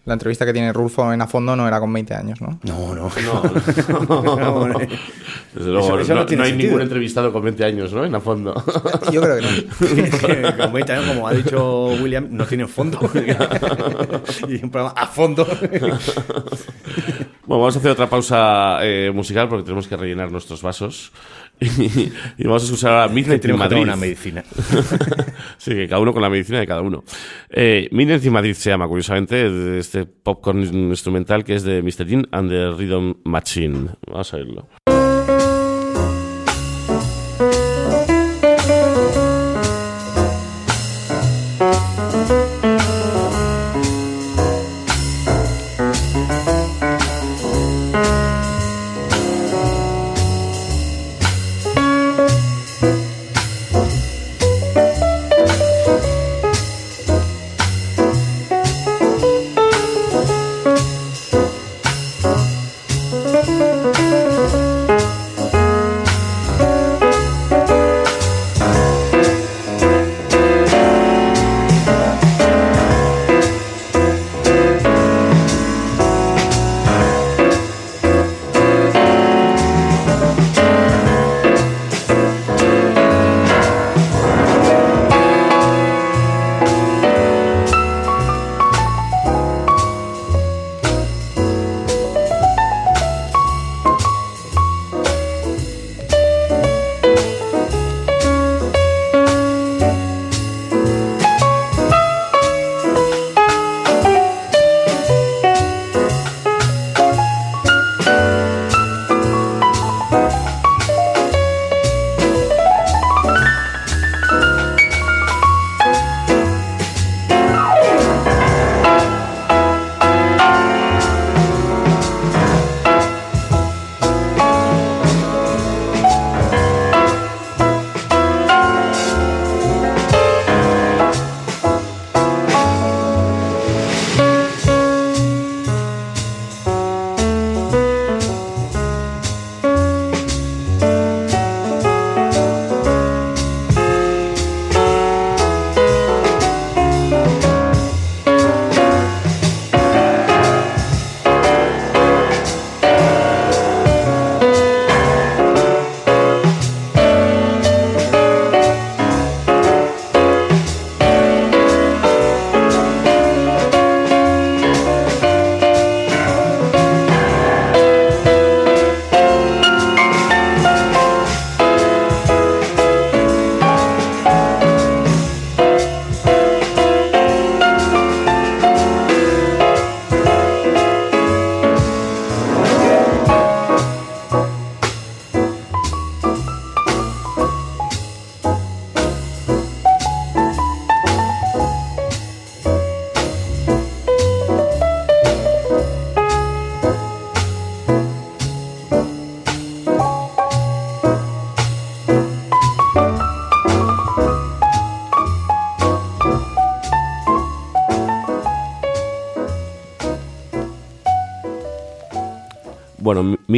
[0.05, 2.59] La entrevista que tiene Rulfo en A Fondo no era con 20 años, ¿no?
[2.65, 3.09] No, no.
[3.23, 4.79] No, No,
[5.55, 6.71] Desde luego, Eso- eso no, no tiene no hay sentido.
[6.71, 8.05] ningún entrevistado con 20 años, ¿no?
[8.05, 8.53] En a fondo.
[9.13, 10.57] Yo creo que no.
[10.65, 12.99] Con 20 años, como ha dicho William, no tienen fondo.
[14.49, 15.47] y un programa a fondo.
[17.47, 21.13] Bueno, vamos a hacer otra pausa eh, musical porque tenemos que rellenar nuestros vasos.
[21.63, 23.83] Y, y vamos a escuchar ahora Midnight tomar Madrid.
[23.83, 24.45] una medicina.
[25.59, 27.05] sí, que cada uno con la medicina de cada uno.
[27.51, 32.07] Eh, Midnight in Madrid se llama, curiosamente, este popcorn instrumental que es de Mr.
[32.07, 33.91] Jean and the Rhythm Machine.
[34.07, 34.69] Vamos a verlo.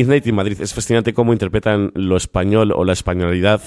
[0.06, 0.60] Midnight in Madrid.
[0.60, 3.60] Es fascinante cómo interpretan lo español o la españolidad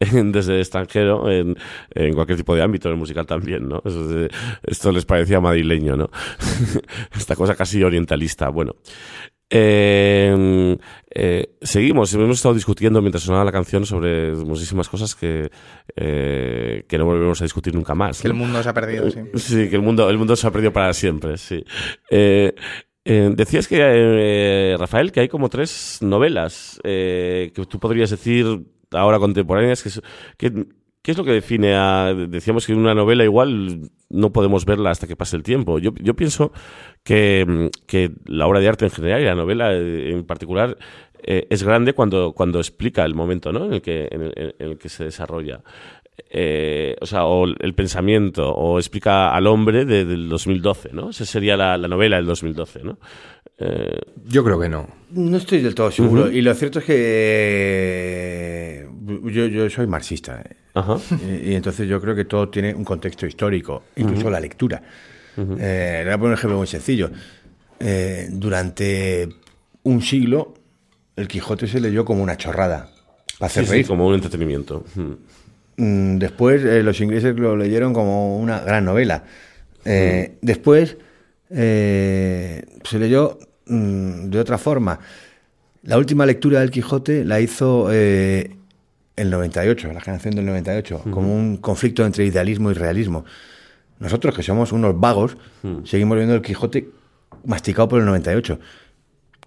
[0.00, 1.56] en- desde el extranjero en,
[1.94, 3.82] en cualquier tipo de ámbito, en el musical también, ¿no?
[3.84, 4.28] Eso
[4.64, 6.10] esto les parecía madrileño, ¿no?
[7.16, 8.48] Esta cosa casi orientalista.
[8.48, 8.74] Bueno.
[9.48, 10.76] Eh,
[11.14, 15.50] eh, seguimos, hemos estado discutiendo mientras sonaba la canción sobre muchísimas cosas que,
[15.94, 18.20] eh, que no volveremos a discutir nunca más.
[18.20, 19.20] Que el mundo se ha perdido, sí.
[19.34, 21.64] Sí, que el mundo, el mundo se ha perdido para siempre, sí.
[23.08, 28.64] Eh, decías que, eh, Rafael, que hay como tres novelas eh, que tú podrías decir
[28.90, 30.02] ahora contemporáneas.
[30.36, 30.66] Que,
[31.02, 32.12] ¿Qué es lo que define a.?
[32.12, 35.78] Decíamos que una novela igual no podemos verla hasta que pase el tiempo.
[35.78, 36.50] Yo, yo pienso
[37.04, 40.76] que, que la obra de arte en general y la novela en particular
[41.22, 43.66] es grande cuando, cuando explica el momento ¿no?
[43.66, 45.62] en, el que, en el que se desarrolla.
[46.30, 51.10] Eh, o sea, o el pensamiento, o explica al hombre de- del 2012, ¿no?
[51.10, 52.98] Esa sería la, la novela del 2012, ¿no?
[53.58, 54.86] Eh, Yo creo que no.
[55.12, 56.30] No estoy del todo seguro.
[56.30, 58.86] Y lo cierto es que
[59.24, 60.42] yo, yo soy marxista.
[60.44, 60.56] ¿eh?
[60.74, 60.98] ajá.
[61.26, 64.82] Y, y entonces yo creo que todo tiene un contexto histórico, incluso la lectura.
[65.38, 67.10] Eh, le voy a poner un ejemplo muy sencillo.
[67.78, 69.28] Eh, durante
[69.82, 70.54] un siglo,
[71.14, 72.90] el Quijote se leyó como una chorrada.
[73.38, 73.86] Para hacer Sí, sí, reír.
[73.86, 74.84] como un entretenimiento.
[75.76, 75.84] Mm.
[76.14, 79.24] Mm, Después eh, los ingleses lo leyeron como una gran novela.
[79.84, 80.96] Eh, Después
[81.50, 84.98] eh, se leyó mm, de otra forma.
[85.82, 88.50] La última lectura del Quijote la hizo el
[89.16, 93.24] 98, la generación del 98, como un conflicto entre idealismo y realismo.
[94.00, 95.36] Nosotros, que somos unos vagos,
[95.84, 96.88] seguimos viendo el Quijote
[97.44, 98.58] masticado por el 98.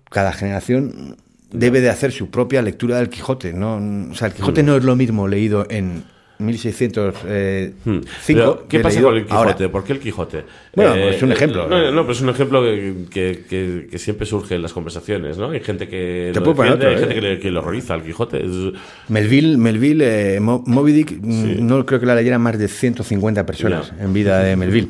[0.09, 1.17] Cada generación
[1.51, 3.51] debe de hacer su propia lectura del Quijote.
[3.51, 3.75] ¿no?
[4.09, 6.05] O sea, el Quijote no es lo mismo leído en
[6.39, 7.27] 1605.
[7.85, 7.99] Hmm.
[8.27, 9.53] Pero, ¿Qué pasa con el Quijote?
[9.63, 9.71] ahora.
[9.71, 10.43] ¿Por qué el Quijote?
[10.75, 11.67] Bueno, pues es un ejemplo.
[11.67, 15.37] No, no, pero es un ejemplo que, que- que- que siempre surge en las conversaciones,
[15.37, 15.49] ¿no?
[15.51, 16.99] Hay gente que Te lo puedo poner defiende, otro, hay ¿eh?
[16.99, 18.37] gente que le, que le horroriza al Quijote.
[18.45, 18.73] Es-
[19.09, 23.45] Melville, Melville eh, Mo- Moby Dick, mm, no creo que la leyeran más de 150
[23.45, 24.89] personas en vida de Melville.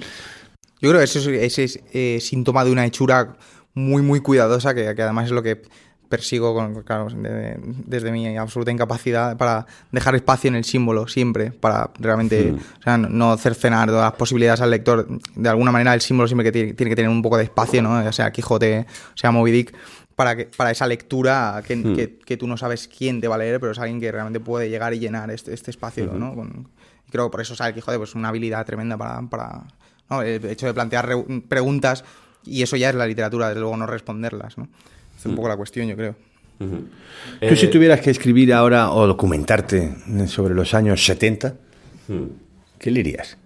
[0.82, 3.36] Yo creo que eso es, ese es eh, síntoma de una hechura
[3.74, 5.62] muy, muy cuidadosa, que, que además es lo que
[6.10, 11.51] persigo con, claro, de- desde mi absoluta incapacidad para dejar espacio en el símbolo siempre,
[11.51, 15.07] para realmente o sea, no- cercenar todas las posibilidades al lector.
[15.36, 17.82] De alguna manera el símbolo siempre que tiene, tiene que tener un poco de espacio,
[17.82, 18.01] ¿no?
[18.03, 18.86] ya sea Quijote,
[19.16, 19.74] sea Moby Dick,
[20.16, 23.38] para, que, para esa lectura que, que- que tú no sabes quién te va a
[23.38, 26.07] leer, pero es alguien que realmente puede llegar y llenar este, este espacio.
[26.14, 26.34] ¿no?
[26.36, 26.68] Con-
[27.07, 29.64] y creo que por eso sabe el Quijote pues, una habilidad tremenda para, para
[30.10, 30.22] ¿no?
[30.24, 32.03] el hecho de plantear re- preguntas
[32.43, 34.57] y eso ya es la literatura, desde luego no responderlas.
[34.57, 34.68] ¿no?
[35.20, 36.15] Es un poco la cuestión, yo creo.
[36.59, 39.93] Tú si tuvieras que escribir ahora o documentarte
[40.28, 41.55] sobre los años 70,
[42.78, 43.38] ¿qué leerías?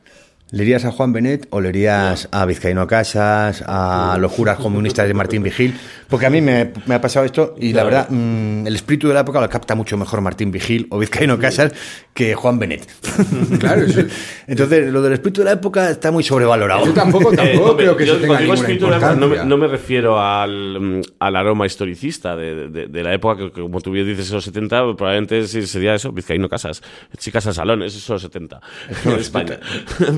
[0.53, 5.41] ¿Leerías a Juan Benet o leerías a Vizcaíno Casas, a los juras comunistas de Martín
[5.41, 5.73] Vigil?
[6.07, 9.15] Porque a mí me, me ha pasado esto y la verdad, mm, el espíritu de
[9.15, 11.71] la época lo capta mucho mejor Martín Vigil o Vizcaíno Casas
[12.13, 12.87] que Juan Benet.
[13.59, 14.01] Claro, eso-
[14.47, 16.85] Entonces, lo del espíritu de la época está muy sobrevalorado.
[16.85, 18.97] Yo tampoco, Eh, tampoco creo que yo eso tenga cuando digo ninguna espíritu de la
[18.97, 19.49] época, no, me, importancia.
[19.49, 23.81] no me refiero al, mm, al aroma historicista de, de- de la época, que, como
[23.81, 26.83] tú bien dices, esos 70, probablemente sí sería eso, Vizcaíno Casas,
[27.17, 28.61] Chicas al Salón, eso es los 70
[29.05, 29.59] en España.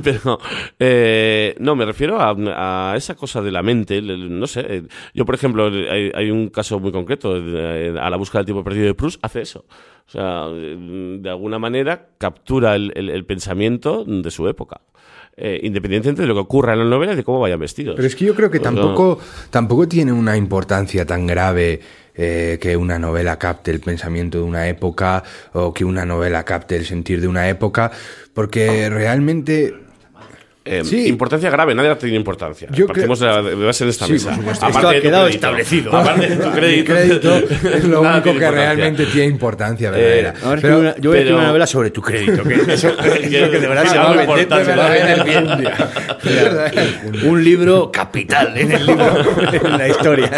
[0.04, 0.25] Pero,
[0.80, 4.66] eh, no, me refiero a, a esa cosa de la mente, no sé.
[4.68, 4.84] eh,
[5.14, 8.64] Yo, por ejemplo, hay, hay un caso muy concreto, eh, a la búsqueda del tiempo
[8.64, 9.66] perdido de Proust, hace eso.
[10.08, 14.82] O sea, eh, de alguna manera captura el, el- el pensamiento de su época.
[15.38, 17.96] Eh, independientemente de lo que ocurra en la novela y de cómo vayan vestidos.
[17.98, 19.20] Pero es que yo creo que tampoco,
[19.50, 21.82] tampoco tiene una importancia tan grave
[22.16, 26.78] eh, que una novela capte el pensamiento de una época o que una novela capte
[26.78, 27.92] el sentir de una época,
[28.34, 29.74] porque realmente...
[30.68, 31.08] Eh, Sí.
[31.08, 32.68] Importancia grave, nadie tiene importancia.
[32.72, 34.34] Yo Partimos de, la- de base en esta Sí, mesa.
[34.34, 35.36] Aparte Esto ha de tu quedado crédito.
[35.48, 35.96] establecido.
[35.96, 36.92] Aparte de tu crédito.
[36.94, 37.36] crédito
[37.70, 38.50] es lo nada único que importancia.
[38.74, 40.30] realmente tiene importancia verdadera.
[40.30, 42.42] Eh, Ahora Pero- una- yo voy a escribir pero- una novela sobre tu crédito.
[42.44, 44.16] Que eso, eso Que- que de verdad se va a.
[47.30, 49.06] Un libro capital en el libro,
[49.52, 50.32] en la historia.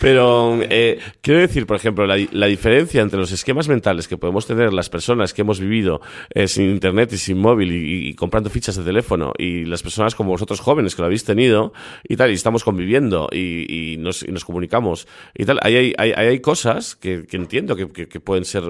[0.00, 4.46] Pero eh, quiero decir, por ejemplo, la, la diferencia entre los esquemas mentales que podemos
[4.46, 6.00] tener las personas que hemos vivido
[6.34, 10.14] eh, sin internet y sin móvil y, y comprando fichas de teléfono y las personas
[10.14, 11.72] como vosotros jóvenes que lo habéis tenido
[12.08, 15.94] y tal, y estamos conviviendo y, y nos, y nos comunicamos y tal, ahí hay,
[15.98, 18.62] hay, hay cosas que, que entiendo que, que- que pueden ser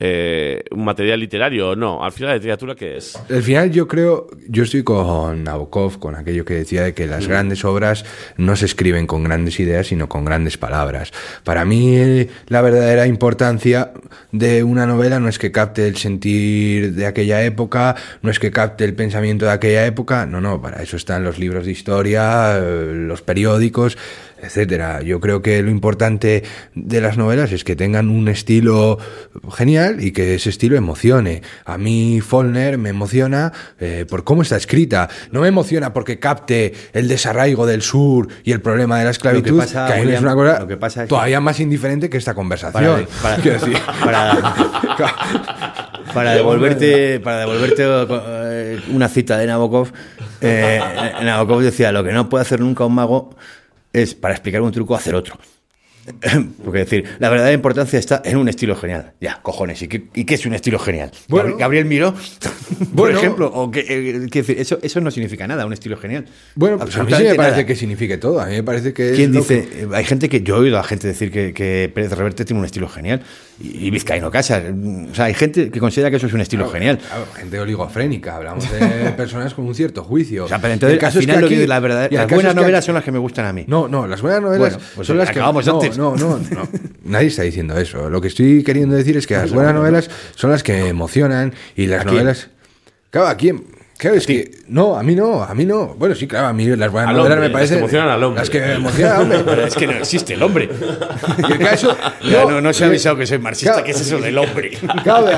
[0.00, 2.04] eh, un material literario o no.
[2.04, 3.18] Al final, la literatura, ¿qué es?
[3.30, 7.26] Al final yo creo, yo estoy con Nabokov, con aquello que decía de que las
[7.26, 8.04] grandes obras
[8.36, 11.12] no se escriben con grandes ideas, sino con grandes palabras.
[11.44, 13.92] Para mí eh, la verdadera importancia
[14.32, 18.50] de una novela no es que capte el sentir de aquella época, no es que
[18.50, 22.58] capte el pensamiento de aquella época, no, no, para eso están los libros de historia,
[22.58, 23.96] eh, los periódicos.
[24.46, 25.02] Etcétera.
[25.02, 26.42] Yo creo que lo importante
[26.74, 28.98] de las novelas es que tengan un estilo
[29.54, 31.42] genial y que ese estilo emocione.
[31.64, 35.08] A mí Follner me emociona eh, por cómo está escrita.
[35.30, 39.50] No me emociona porque capte el desarraigo del sur y el problema de la esclavitud,
[39.50, 41.06] Lo que pasa, que a mí me es William, una cosa lo que pasa es
[41.06, 43.06] que- todavía más indiferente que esta conversación.
[43.22, 44.54] Para, para- Quiero decir, para-
[46.14, 49.88] para devolverte, para devolverte eh, una cita de Nabokov,
[50.40, 50.80] eh,
[51.22, 53.36] Nabokov decía, lo que no puede hacer nunca un mago
[54.02, 55.38] es, para explicar un truco, hacer otro.
[56.64, 59.14] Porque decir, la verdadera importancia está en un estilo genial.
[59.20, 61.10] Ya, cojones, ¿y qué, y qué es un estilo genial?
[61.28, 61.48] Bueno.
[61.56, 62.14] Gabri- Gabriel Miró,
[62.78, 63.18] por Bueno.
[63.18, 66.26] ejemplo, o que, eh, quiero decir, eso, eso no significa nada, un estilo genial.
[66.54, 67.66] bueno, pues a mí sí me parece nada.
[67.66, 68.40] que signifique todo.
[68.40, 69.14] A mí me parece que.
[69.16, 69.66] ¿Quién dice?
[69.68, 72.44] que- eh, Hay gente que yo he oído a gente decir que, que Pérez Reverte
[72.44, 73.22] tiene un estilo genial
[73.60, 74.62] y, y Vizcaíno Casas.
[75.10, 76.98] O sea, hay gente que considera que eso es un estilo genial.
[76.98, 80.44] Claro, gente oligofrénica, hablamos de personas con un cierto juicio.
[80.44, 82.78] O sea, pero entonces, al caso es final, que aquí- las buenas es que novelas
[82.78, 83.64] aquí- son las que me gustan a mí.
[83.66, 85.98] No, no, las buenas novelas Bueno, pues son las que acabamos no, antes.
[85.98, 86.68] no, no, no.
[87.04, 88.10] Nadie está diciendo eso.
[88.10, 91.86] Lo que estoy queriendo decir es que las buenas novelas son las que emocionan y
[91.86, 92.50] las novelas.
[93.10, 93.64] Claro, ¿a quién?
[93.98, 95.94] Claro, es que no, a mí no, a mí no.
[95.94, 98.08] Bueno, sí, claro, a mí las buenas Al novelas hombre, me parecen las que emocionan
[98.14, 98.40] al hombre.
[98.40, 99.38] Las que emocionan al hombre.
[99.46, 100.68] Pero es que no existe el hombre.
[101.48, 103.72] El caso Ya, no, no se ha avisado que soy marxista.
[103.72, 103.86] Claro.
[103.86, 104.72] ¿Qué es eso del hombre?
[105.02, 105.28] Claro,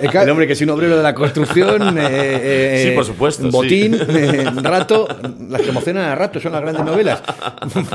[0.00, 3.04] el ca- El hombre que es un obrero de la construcción, eh, eh, Sí, por
[3.04, 4.00] supuesto, botín, sí.
[4.08, 5.06] eh, rato,
[5.48, 7.22] las que emocionan a rato son las grandes novelas.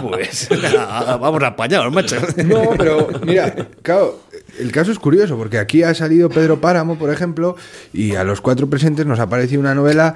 [0.01, 2.15] Pues nada, vamos apañados, macho.
[2.45, 4.19] No, pero mira, claro,
[4.60, 7.56] el caso es curioso, porque aquí ha salido Pedro Páramo, por ejemplo,
[7.94, 10.15] y a los cuatro presentes nos ha parecido una novela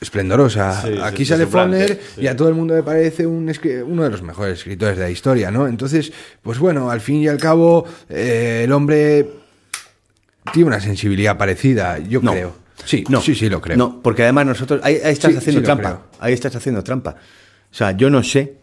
[0.00, 0.82] esplendorosa.
[0.82, 1.98] Sí, aquí sí, sale sí.
[2.18, 3.50] y a todo el mundo le parece un
[3.86, 5.66] uno de los mejores escritores de la historia, ¿no?
[5.66, 6.12] Entonces,
[6.42, 9.28] pues bueno, al fin y al cabo, eh, el hombre
[10.52, 12.32] tiene una sensibilidad parecida, yo No.
[12.32, 12.64] creo.
[12.84, 13.78] Sí, No, sí, sí, lo creo.
[13.78, 14.80] No, porque además nosotros.
[14.82, 15.82] Ahí, ahí estás Sí, haciendo trampa.
[15.90, 16.02] creo.
[16.20, 17.16] Ahí estás haciendo trampa.
[17.70, 18.56] O sea, yo no sé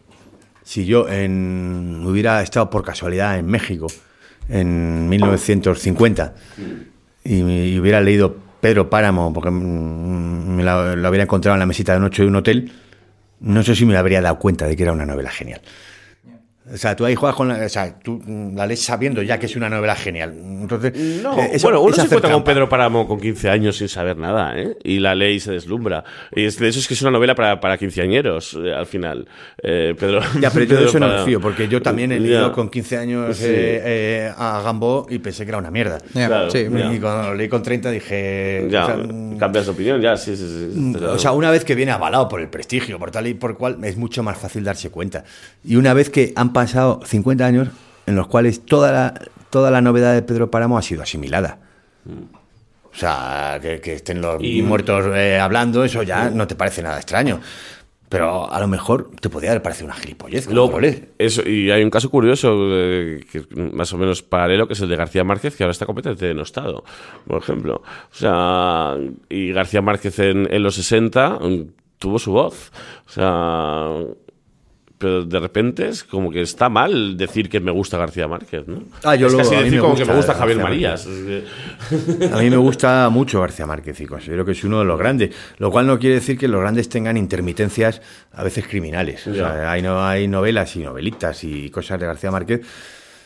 [0.62, 3.88] si yo en, hubiera estado por casualidad en México
[4.48, 6.34] en 1950
[7.24, 11.60] y, me- y hubiera leído Pedro Páramo, porque mm, me la- lo hubiera encontrado en
[11.60, 12.72] la mesita de noche de un hotel,
[13.40, 15.60] no sé si me habría dado cuenta de que era una novela genial.
[16.72, 17.64] O sea, tú ahí juegas con la.
[17.64, 20.32] O sea, tú mm, la lees sabiendo ya que es una novela genial.
[20.34, 20.92] Entonces.
[21.22, 22.44] No, eh, eso bueno, uno se encuentra con.
[22.44, 24.76] Pedro Páramo con 15 años sin saber nada, ¿eh?
[24.84, 26.04] Y la ley se deslumbra.
[26.34, 29.28] Y es, de eso es que es una novela para, para quinceañeros, eh, al final.
[29.62, 32.48] Eh, Pedro, Ya, pero yo de eso no me fío, porque yo también he leído
[32.48, 32.52] Ya.
[32.52, 33.44] con 15 años Sí.
[33.46, 35.98] eh, eh, a Gambo y pensé que era una mierda.
[36.14, 36.58] Ya, Claro, sí.
[36.60, 38.66] Y cuando lo leí con 30 dije...
[38.70, 40.96] Ya, o sea, mm, cambias de opinión, ya, sí, sí, sí.
[41.04, 43.76] o sea, una vez que viene avalado por el prestigio, por tal y por cual,
[43.84, 45.24] es mucho más fácil darse cuenta.
[45.64, 47.68] Y una vez que han pasado 50 años
[48.06, 49.14] en los cuales toda la,
[49.50, 51.58] toda la novedad de Pedro Páramo ha sido asimilada.
[52.06, 56.82] O sea, que, que estén los Y- muertos eh, hablando, eso ya no te parece
[56.82, 57.40] nada extraño.
[58.08, 60.46] Pero a lo mejor te podría haber parecido una gilipollez.
[60.46, 61.02] lees.
[61.18, 64.90] eso, y hay un caso curioso, eh, que más o menos paralelo, que es el
[64.90, 66.84] de García Márquez, que ahora está completamente denostado,
[67.26, 67.76] por ejemplo.
[67.76, 68.96] O sea,
[69.30, 71.62] y García Márquez en, en los 60 mm,
[71.98, 72.70] tuvo su voz.
[73.06, 73.88] O sea,
[75.02, 78.84] pero de repente es como que está mal decir que me gusta García Márquez, ¿no?
[79.04, 81.06] Ah, yo es lo- casi decir como que me gusta Javier Marías.
[81.06, 85.34] A mí me gusta mucho García Márquez y considero que es uno de los grandes,
[85.58, 88.00] lo cual no quiere decir que los grandes tengan intermitencias
[88.32, 89.26] a veces criminales.
[89.26, 92.60] O sea, hay, no, hay novelas y novelitas y cosas de García Márquez.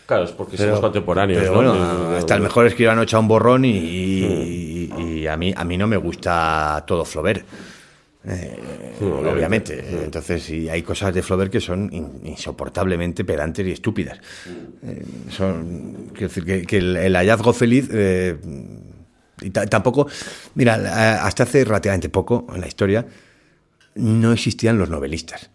[0.07, 1.73] Claro, es porque somos contemporáneos, pero ¿no?
[1.75, 5.77] bueno, hasta el mejor escribano echa un borrón y, y- y a, mí, a mí
[5.77, 7.45] no me gusta todo Flaubert.
[8.29, 8.57] Eh,
[9.01, 9.31] obviamente.
[9.79, 10.05] obviamente.
[10.05, 14.19] Entonces, sí, hay cosas de Flaubert que son in- insoportablemente pedantes y estúpidas.
[14.83, 17.89] Eh, son, quiero decir, que, que el, el hallazgo feliz.
[17.93, 18.37] eh,
[19.43, 20.09] y ta- tampoco.
[20.55, 23.07] Mira, hasta hace relativamente poco en la historia
[23.97, 25.51] no existían los novelistas.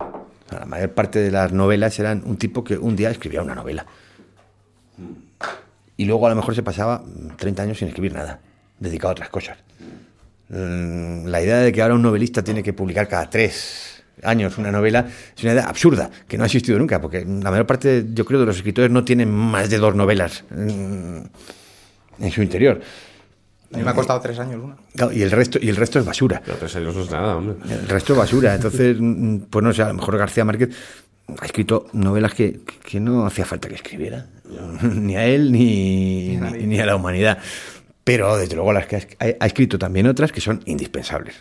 [0.00, 3.42] O sea, la mayor parte de las novelas eran un tipo que un día escribía
[3.42, 3.86] una novela.
[5.96, 7.02] Y luego a lo mejor se pasaba
[7.36, 8.40] 30 años sin escribir nada,
[8.78, 9.58] dedicado a otras cosas.
[10.48, 14.72] Mm, La idea de que ahora un novelista tiene que publicar cada tres años una
[14.72, 15.06] novela
[15.36, 18.40] es una idea absurda, que no ha existido nunca, porque la mayor parte, yo creo,
[18.40, 21.18] de los escritores no tienen más de dos novelas mm,
[22.20, 22.80] en su interior.
[23.72, 24.76] A mí me ha costado tres años una.
[24.96, 26.40] Claro, Y el resto, y el resto es basura.
[26.42, 27.56] Pero tres años no es nada, hombre.
[27.70, 28.54] El resto es basura.
[28.54, 30.70] Entonces, mm, pues no sé, a lo mejor García Márquez
[31.38, 34.26] ha escrito novelas que, que no hacía falta que escribiera.
[34.82, 37.38] Ni a él ni, ni, ni a la humanidad.
[38.08, 41.34] Pero desde luego las que ha, ha escrito también otras que son indispensables.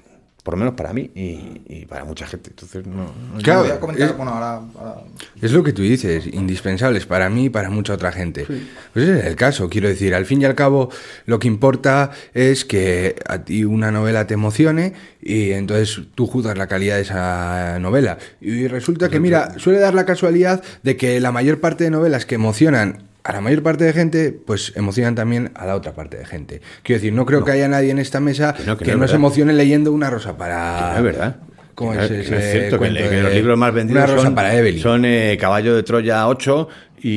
[0.44, 2.52] por lo menos para mí y, y para mucha gente.
[2.52, 3.04] Entonces, no.
[3.34, 5.04] no- Claro, Voy a comentar, es- bueno, ahora, ahora-
[5.42, 8.46] Es lo que tú dices, indispensables para mí y para mucha otra gente.
[8.94, 10.90] Pues ese es el caso, quiero decir, al fin y al cabo
[11.26, 16.58] lo que importa es que a ti una novela te emocione y entonces tú juzgas
[16.58, 18.18] la calidad de esa novela.
[18.40, 22.26] Y resulta que, mira, suele dar la casualidad de que la mayor parte de novelas
[22.26, 26.16] que emocionan a la mayor parte de gente, pues emocionan también a la otra parte
[26.16, 26.62] de gente.
[26.82, 29.16] Quiero decir, no creo que haya nadie en esta mesa que no, que no se
[29.16, 30.92] emocione leyendo Una rosa para...
[30.94, 31.36] No es verdad.
[31.76, 35.76] ¿Cómo Que es cierto, que, de los libros más vendidos son, para son eh, Caballo
[35.76, 36.70] de Troya 8
[37.02, 37.10] y,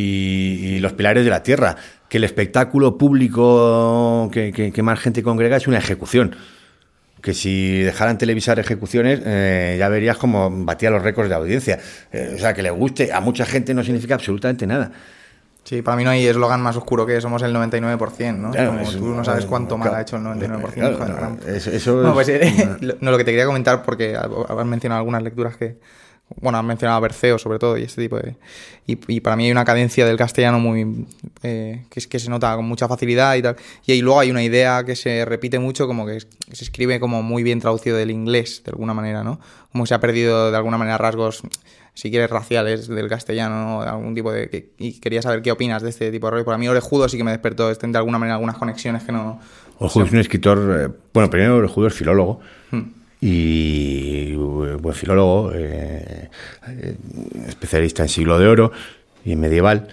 [0.62, 1.76] y Los Pilares de la Tierra.
[2.08, 6.34] Que el espectáculo público que más gente congrega es una ejecución.
[7.22, 11.78] Que si dejaran televisar ejecuciones, eh, ya verías cómo batía los récords de audiencia.
[12.12, 14.90] Eh, o sea, que le guste a mucha gente no significa absolutamente nada.
[15.64, 18.50] Sí, para mí no hay eslogan más oscuro que somos el 99%, ¿no?
[18.50, 20.72] Claro, Como tú no sabes cuánto mal ha hecho el 99%.
[20.72, 23.46] claro, joder, no, eso- eso no, es pues, eh, lo- no, lo que te quería
[23.46, 25.78] comentar, porque has mencionado algunas lecturas que.
[26.40, 28.36] Bueno, has mencionado a Berceo sobre todo y este tipo de.
[28.86, 31.06] Y, y para mí hay una cadencia del castellano muy.
[31.42, 33.56] eh, que, es, que se nota con mucha facilidad y tal.
[33.84, 36.62] Y ahí luego hay una idea que se repite mucho, como que, es- que se
[36.64, 39.40] escribe como muy bien traducido del inglés, de alguna manera, ¿no?
[39.72, 41.42] Como se ha perdido de alguna manera rasgos,
[41.94, 43.82] si quieres, raciales del castellano, ¿no?
[43.82, 44.48] De algún tipo de.
[44.48, 46.44] que- y quería saber qué opinas de este tipo de rollo.
[46.44, 49.40] Para mí, Orejudo sí que me despertó este, de alguna manera algunas conexiones que no.
[49.78, 52.40] Orejudo es un escritor, eh, bueno, primero Orejudo es filólogo
[53.20, 54.36] y eh,
[54.80, 56.30] buen filólogo, eh,
[56.68, 56.96] eh,
[57.48, 58.72] especialista en siglo de oro
[59.24, 59.88] y en medieval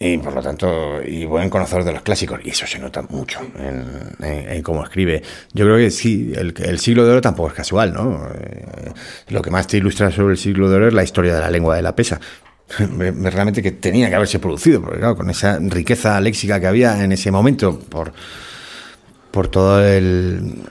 [0.00, 3.40] y por lo tanto y buen conocedor de los clásicos y eso se nota mucho
[3.58, 5.22] en, cómo escribe.
[5.52, 8.28] Yo creo que sí, el, el siglo de oro tampoco es casual, ¿no?
[8.38, 8.92] Eh,
[9.28, 11.50] lo que más te ilustra sobre el siglo de oro es la historia de la
[11.50, 12.20] lengua de la pesa.
[12.78, 17.12] Realmente que tenía que haberse producido, porque claro, con esa riqueza léxica que había en
[17.12, 18.12] ese momento, por,
[19.30, 20.62] por todo el,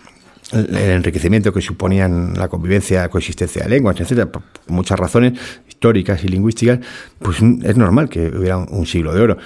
[0.54, 5.34] el enriquecimiento que suponían la convivencia, la coexistencia de lenguas, etcétera, por muchas razones
[5.68, 6.80] históricas y lingüísticas,
[7.20, 9.38] pues es normal que hubiera un, siglo de oro.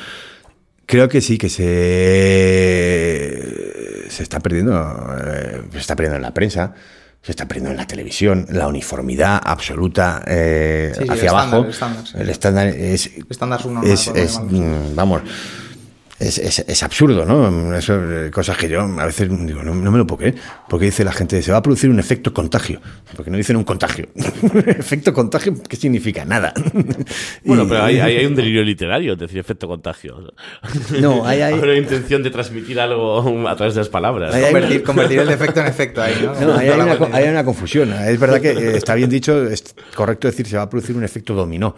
[0.85, 1.69] Creo que sí, que se,
[4.09, 4.73] se está perdiendo,
[5.25, 6.73] eh, se está perdiendo en la prensa,
[7.21, 11.65] se está perdiendo en la televisión, la uniformidad absoluta eh, Sí, sí, hacia el abajo.
[11.65, 12.75] estándar, el estándar, sí.
[12.75, 14.59] El estándar es, estándar subnormal, es, llamarlo.
[14.59, 15.21] mm, vamos,
[16.21, 17.75] es, es, es absurdo, ¿no?
[17.75, 20.35] Eso, eh, cosas que yo a veces digo, no, no me lo puedo creer.
[20.69, 22.79] Porque dice la gente, se va a producir un efecto contagio.
[23.15, 24.07] Porque no dicen un contagio.
[24.67, 26.25] efecto contagio, ¿qué significa?
[26.25, 26.53] Nada.
[27.43, 30.31] Bueno, pero hay, hay, hay un delirio literario, es decir, efecto contagio.
[30.99, 34.33] No, hay- hay- Hay una intención de transmitir algo a través de las palabras.
[34.33, 36.55] Hay- hay- Convertir, convertir el defecto en efecto ahí, ¿no?
[36.55, 37.91] Hay, una, hay una confusión.
[37.93, 41.03] Es verdad que eh, está bien dicho, es correcto decir se va a producir un
[41.03, 41.75] efecto dominó.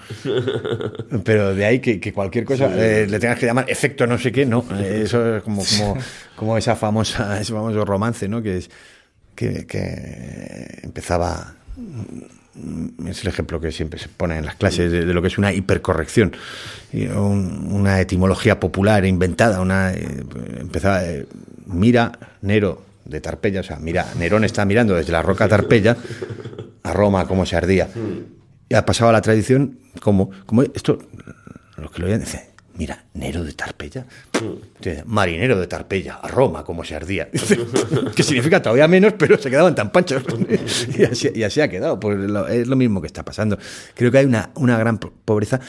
[1.23, 4.31] Pero de ahí que, que cualquier cosa eh, le tengas que llamar efecto no sé
[4.33, 4.65] qué, no.
[4.73, 5.97] Eh, Eso es como, como,
[6.35, 8.41] como esa famosa, ese famoso romance, ¿no?
[8.41, 8.69] Que es
[9.35, 11.55] que, que empezaba.
[11.77, 15.27] mm, Es el ejemplo que siempre se pone en las clases de, de lo que
[15.29, 16.33] es una hipercorrección.
[16.91, 19.59] Y un- una etimología popular inventada.
[19.61, 20.23] Una, eh,
[20.59, 21.03] empezaba.
[21.05, 21.25] eh,
[21.65, 22.11] mira,
[22.41, 25.97] Nero de Tarpeya, o sea, mira, Nerón está mirando desde la roca Tarpeya
[26.83, 27.89] a Roma como se ardía.
[28.69, 30.99] Y ha pasado a la tradición como, como esto,
[31.77, 32.41] los que lo oían dicen,
[32.75, 34.05] mira, Nero de Tarpeya,
[35.05, 37.29] marinero de Tarpeya, a Roma como se ardía.
[38.15, 40.23] que significa todavía menos, pero se quedaban tan panchos.
[41.35, 42.17] y, así, ha quedado, pues
[42.49, 43.57] es lo mismo que está pasando.
[43.95, 45.59] Creo que hay una, gran po- pobreza,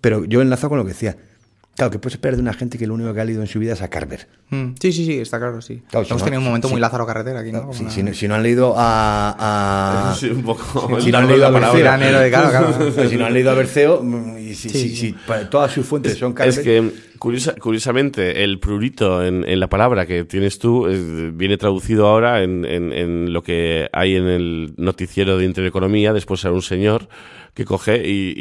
[0.00, 1.16] pero yo enlazo con lo que decía.
[1.74, 3.58] Claro, que puedes esperar de una gente que lo único que ha leído en su
[3.58, 4.28] vida es a Carver.
[4.50, 5.82] Mm, Sí, sí, sí, está claro, sí.
[5.90, 8.02] Claro, si Hemos no- tenido un momento si- muy Lázaro Carretera aquí, Si, una- si
[8.02, 10.10] no, si no han leído a.
[10.10, 10.88] a- Sí, un poco.
[11.00, 11.50] Si no han leído a.
[11.50, 11.72] Berceo,
[12.20, 12.92] de claro, claro.
[12.94, 14.04] Pues si no han leído a Berceo,
[14.38, 14.96] y si, Sí, si- sí.
[14.96, 19.68] si todas sus fuentes son Es Carver, que, curiosa- curiosamente, el prurito en, en la
[19.68, 24.26] palabra que tienes tú eh, viene traducido ahora en, en- en lo que hay en
[24.26, 26.12] el noticiero de Intereconomía.
[26.12, 27.08] Después era un señor
[27.54, 28.32] que coge y,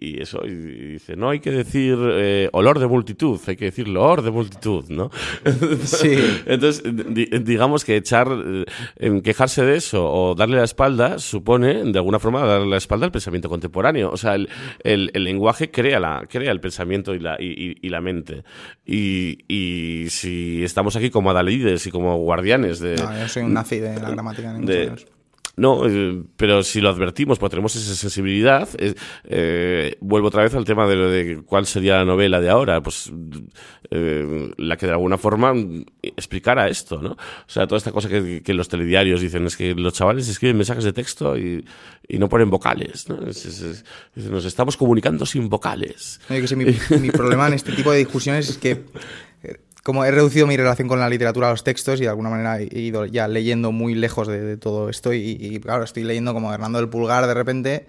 [0.00, 0.50] y- eso, y
[0.94, 4.84] dice, no hay que decir eh, olor de multitud, hay que decir loor de multitud,
[4.88, 5.10] ¿no?
[5.84, 6.14] Sí.
[6.46, 8.64] Entonces, di- digamos que echar, eh,
[8.96, 13.04] en quejarse de eso o darle la espalda supone, de alguna forma, darle la espalda
[13.06, 14.10] al pensamiento contemporáneo.
[14.10, 14.48] O sea, el,
[14.82, 18.42] el- el lenguaje crea, la, crea el pensamiento y la, y, la mente.
[18.86, 22.96] Y, y si estamos aquí como adalides y como guardianes de...
[22.96, 24.52] No, yo soy un nazi de la gramática.
[24.54, 25.15] mucho de-.
[25.56, 28.68] No, eh, pero si lo advertimos, pues tenemos esa sensibilidad.
[29.24, 32.82] eh, vuelvo otra vez al tema de, lo de cuál sería la novela de ahora.
[32.82, 33.10] Pues
[33.90, 37.12] eh, la que de alguna forma mm, explicara esto, ¿no?
[37.12, 40.84] O sea, toda esta cosa que, los telediarios dicen es que los chavales escriben mensajes
[40.84, 41.64] de texto y,
[42.10, 43.16] no ponen vocales, ¿no?
[43.16, 46.20] Nos estamos comunicando sin vocales.
[46.28, 48.84] Que sé, mi, problema en este tipo de discusiones es que
[49.86, 52.58] como he reducido mi relación con la literatura a los textos y de alguna manera
[52.58, 56.52] he ido ya leyendo muy lejos de, todo esto y, y, claro, estoy leyendo como
[56.52, 57.86] Hernando del Pulgar de repente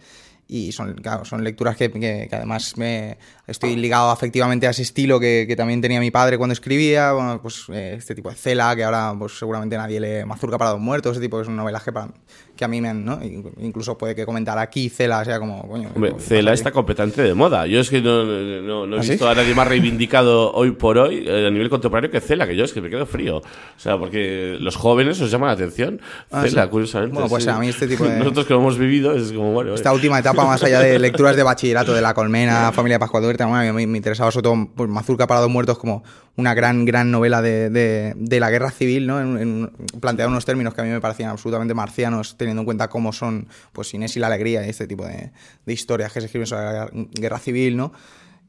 [0.47, 3.17] y son, son lecturas que, que, que además me
[3.47, 7.41] estoy ligado afectivamente a ese estilo que, que también tenía mi padre cuando escribía, bueno,
[7.41, 10.79] pues eh, este tipo de Cela, que ahora pues seguramente nadie lee Mazurca para dos
[10.79, 12.09] muertos, ese tipo de novelas que, para,
[12.57, 13.19] que a mí me han, ¿no?
[13.61, 15.89] Incluso puede que comentar aquí Cela sea como, coño...
[15.95, 17.65] Hombre, ¿qué Cela está completamente de moda.
[17.67, 19.11] Yo es que no, no, no he ¿Ah, sí?
[19.11, 22.55] visto a nadie más reivindicado hoy por hoy eh, a nivel contemporáneo que Cela, que
[22.55, 23.38] yo es que me quedo frío.
[23.38, 23.43] O
[23.79, 26.01] sea, porque los jóvenes os llaman la atención.
[26.31, 26.69] Ah, Cela, sí.
[26.69, 27.13] curiosamente.
[27.13, 27.49] Bueno, pues sí.
[27.49, 29.73] a mí este tipo de- Nosotros que lo hemos vivido es como, bueno...
[29.75, 29.93] Esta eh.
[29.93, 33.59] última etapa, más allá de lecturas de bachillerato, de La Colmena, Familia Pascual Duerte, bueno,
[33.59, 36.03] a mí me, me interesaba sobre todo pues, Mazurca para dos muertos como
[36.35, 39.19] una gran, gran novela de, de- de la guerra civil, ¿no?
[39.19, 42.65] En, en- planteada en unos términos que a mí me parecían absolutamente marcianos, teniendo en
[42.65, 45.31] cuenta cómo son pues Inés y la alegría y este tipo de,
[45.65, 47.91] historias que se escriben sobre la guerra civil, ¿no?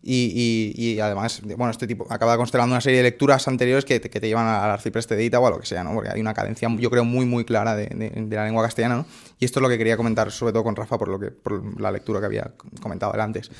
[0.00, 3.98] Y, y- y además, bueno, este tipo acaba constelando una serie de lecturas anteriores que
[3.98, 5.92] te, que te llevan al arcipreste de Ita o a lo que sea, ¿no?
[5.92, 8.94] Porque hay una cadencia, yo creo, muy, muy clara de, de- de la lengua castellana,
[8.96, 9.06] ¿no?
[9.40, 11.80] Y esto es lo que quería comentar, sobre todo con Rafa, por, lo que, por
[11.80, 13.50] la lectura que había comentado antes,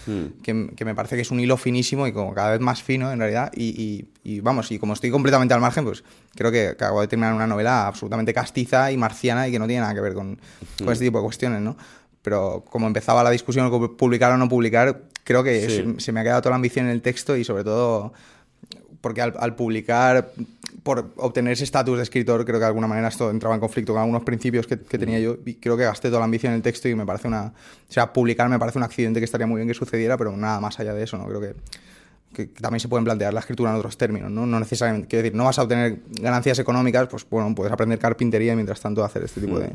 [0.43, 3.11] que, que me parece que es un hilo finísimo y como cada vez más fino,
[3.13, 6.05] en realidad, y, y- vamos, y como estoy completamente al margen, pues
[6.37, 9.81] creo que, acabo de terminar una novela absolutamente castiza y marciana y que no tiene
[9.81, 10.39] nada que ver con,
[10.79, 11.77] con este tipo de cuestiones, ¿no?
[12.23, 15.77] Pero como empezaba la discusión publicar o no publicar, creo que Sí.
[15.97, 18.15] se, se me ha quedado toda la ambición en el texto y sobre todo
[19.03, 20.31] porque al, al publicar,
[20.83, 23.93] por obtener ese estatus de escritor, creo que de alguna manera esto entraba en conflicto
[23.93, 26.57] con algunos principios que, que tenía yo y creo que gasté toda la ambición en
[26.57, 27.45] el texto y me parece una...
[27.89, 30.61] O sea, publicar me parece un accidente que estaría muy bien que sucediera, pero nada
[30.61, 31.27] más allá de eso, ¿no?
[31.27, 31.55] Creo que,
[32.33, 34.47] que también se pueden plantear la escritura en otros términos, ¿no?
[34.47, 38.53] No necesariamente, quiero decir, no vas a obtener ganancias económicas, pues bueno, puedes aprender carpintería
[38.53, 39.71] y mientras tanto hacer este tipo de,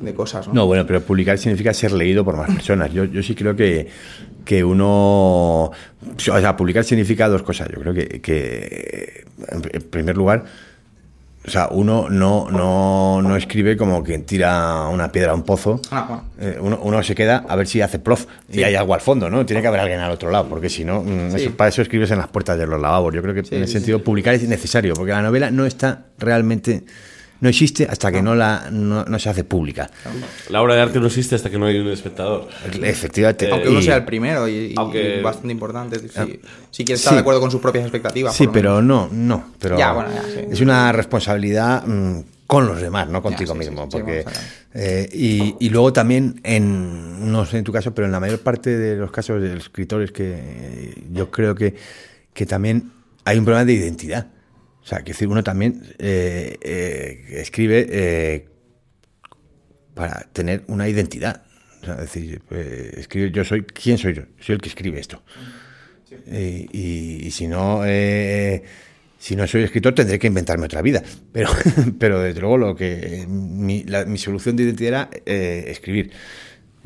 [0.00, 0.54] de cosas, ¿no?
[0.54, 2.92] No, bueno, pero publicar significa ser leído por más personas.
[2.92, 3.88] Yo, yo sí creo que,
[4.44, 5.64] que uno.
[5.70, 5.72] O
[6.16, 7.68] sea, publicar significa dos cosas.
[7.68, 10.44] Yo creo que, que en en primer lugar,
[11.46, 15.80] o sea, uno no, no, no escribe como quien tira una piedra a un pozo.
[15.90, 16.24] Ah, bueno.
[16.40, 19.30] Eh, uno, uno se queda a ver si hace plof y hay algo al fondo,
[19.30, 19.46] ¿no?
[19.46, 21.36] Tiene que haber alguien al otro lado, porque si no, mm, Sí.
[21.44, 23.14] eso- para eso escribes en las puertas de los lavabos.
[23.14, 26.84] Yo creo que en ese sentido publicar es necesario, porque la novela no está realmente.
[27.40, 29.90] No existe hasta que no, la, no, no se hace pública.
[30.48, 32.48] La obra de arte no existe hasta que no hay un espectador.
[32.82, 33.50] Efectivamente.
[33.50, 36.08] Aunque Y- uno sea el primero y, Aunque- y bastante importante, si,
[36.70, 37.02] si quiere Sí.
[37.02, 38.34] estar de acuerdo con sus propias expectativas.
[38.34, 39.52] Sí, pero no, no.
[39.60, 40.46] Pero Ya, bueno, ya, sí.
[40.50, 43.82] Es una responsabilidad mm, con los demás, no contigo sí, mismo.
[43.84, 44.24] sí, porque,
[44.72, 48.40] eh, y, y luego también, en, no sé en tu caso, pero en la mayor
[48.40, 51.74] parte de los casos de los escritores que eh, yo creo que,
[52.32, 52.92] que también
[53.24, 54.28] hay un problema de identidad.
[54.86, 58.46] O sea, que decir, uno también eh, eh, escribe eh,
[59.94, 61.42] para tener una identidad.
[61.82, 64.22] O sea, es decir, eh, escribe, yo soy, ¿quién soy yo?
[64.38, 65.20] Soy el que escribe esto.
[66.28, 68.62] Eh, y, y si no eh,
[69.18, 71.02] si no soy escritor tendré que inventarme otra vida
[71.32, 71.50] pero
[71.98, 76.12] pero desde luego lo que mi, la- mi solución de identidad era escribir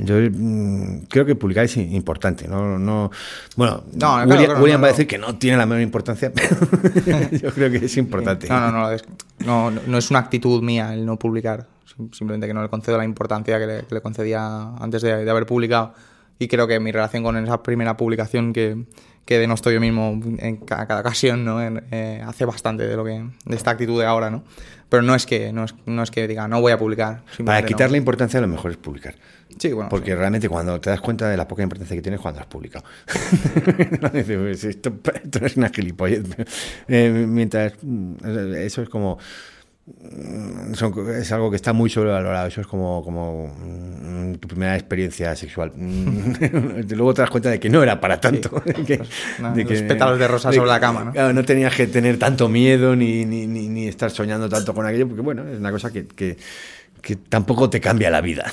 [0.00, 3.10] entonces mm, creo que publicar es importante no no
[3.56, 6.32] bueno No, William, claro, William no, va a decir que no tiene la menor importancia
[7.04, 9.04] pero yo creo que es importante No, no, no, es,
[9.46, 11.66] no, no es una actitud mía el no publicar.
[11.86, 15.24] Sim- Simplemente que no le concedo la importancia que le, que le concedía antes de,
[15.24, 15.92] de haber publicado.
[16.38, 18.84] Y creo que mi relación con esa primera publicación que,
[19.26, 21.60] que denosto yo mismo en ca- cada, ocasión, ¿no?
[21.62, 24.42] Eh, hace bastante de lo que de esta actitud de ahora, ¿no?
[24.88, 27.22] Pero no es que no es, no es que diga no voy a publicar.
[27.44, 27.98] para quitarle no.
[27.98, 29.14] importancia lo mejor es publicar
[29.58, 29.88] Sí, bueno.
[29.90, 32.84] Porque realmente cuando te das cuenta de la poca importancia que tienes cuando has publicado.
[34.12, 36.22] Pues esto, esto es una gilipollez.
[36.88, 38.14] Eh, mientras mm,
[38.56, 39.18] eso es como
[39.86, 42.48] mm, son- es algo que está muy sobrevalorado.
[42.48, 45.72] Eso es como, como mm, tu primera experiencia sexual.
[45.76, 48.62] Mm, Luego te das cuenta de que no era para tanto.
[48.64, 49.02] de que-
[49.40, 51.12] no, de los que- pétalos de rosa de sobre la cama, ¿no?
[51.12, 54.86] claro, no tenías que tener tanto miedo ni, ni, ni, ni estar soñando tanto con
[54.86, 56.36] aquello, porque bueno, es una cosa que, que,
[57.02, 58.50] que tampoco te cambia la vida.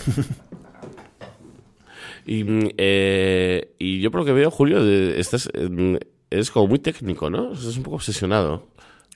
[2.28, 2.46] Y,
[2.78, 4.80] eh, y yo por lo que veo, Julio,
[5.16, 5.96] estás, mm,
[6.30, 7.54] eres como muy técnico, ¿no?
[7.54, 8.68] Estás un poco obsesionado.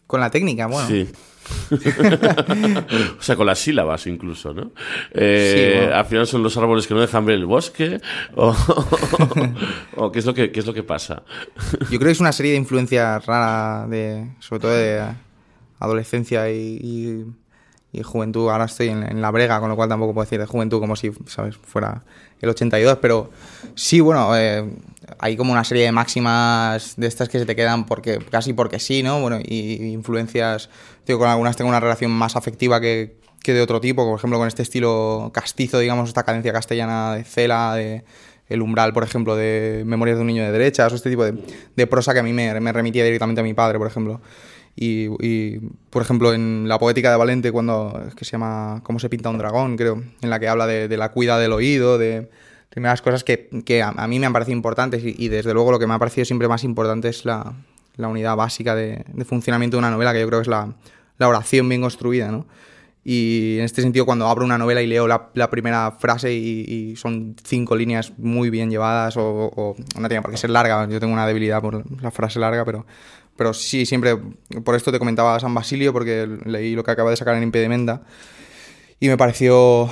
[0.07, 0.87] Con la técnica, bueno.
[0.87, 1.07] Sí.
[3.19, 4.71] o sea, con las sílabas incluso, ¿no?
[5.11, 5.95] Eh, Sí, bueno.
[5.95, 7.99] Al final son los árboles que no dejan ver el bosque.
[8.35, 8.55] O,
[9.97, 11.23] o qué, es lo que, qué es lo que pasa.
[11.89, 15.01] Yo creo que es una serie de influencias raras, de, sobre todo de
[15.79, 17.25] adolescencia y, y-
[17.93, 18.49] y juventud.
[18.49, 20.95] Ahora estoy en, en la brega, con lo cual tampoco puedo decir de juventud como
[20.95, 22.03] si, ¿sabes?, fuera
[22.41, 22.97] el 82.
[23.01, 23.29] Pero
[23.75, 24.69] sí, bueno, eh,
[25.19, 28.79] hay como una serie de máximas de estas que se te quedan porque casi porque
[28.79, 29.21] sí, ¿no?
[29.21, 30.69] Bueno, y, influencias,
[31.05, 34.37] digo, con algunas tengo una relación más afectiva que, que de otro tipo, por ejemplo,
[34.39, 38.03] con este estilo castizo, digamos, esta cadencia castellana de Cela, de
[38.49, 41.41] el umbral, por ejemplo, de Memorias de un niño de derechas, o este tipo de,
[41.73, 44.19] de prosa que a mí me, me remitía directamente a mi padre, por ejemplo.
[44.75, 48.99] Y, y, por ejemplo, en la poética de Valente, cuando es que se llama ¿Cómo
[48.99, 49.75] se pinta un dragón?
[49.77, 52.29] Creo, en la que habla de, de la cuida del oído, de
[52.69, 55.71] primeras cosas que, que a, a mí me han parecido importantes y, y desde luego
[55.71, 57.53] lo que me ha parecido siempre más importante es la,
[57.97, 60.73] la unidad básica de, de funcionamiento de una novela, que yo creo que es la,
[61.17, 62.45] la oración bien construida, ¿no?
[63.03, 66.59] Y en este sentido, cuando abro una novela y leo la, la primera frase y,
[66.91, 69.23] y son cinco líneas muy bien llevadas, o,
[69.55, 72.63] o- no tiene por qué ser larga, yo tengo una debilidad por la frase larga,
[72.63, 72.85] pero,
[73.41, 74.15] pero sí, siempre,
[74.63, 78.03] por esto te comentaba San Basilio, porque leí lo que acaba de sacar en Impedimenta,
[78.99, 79.89] y me pareció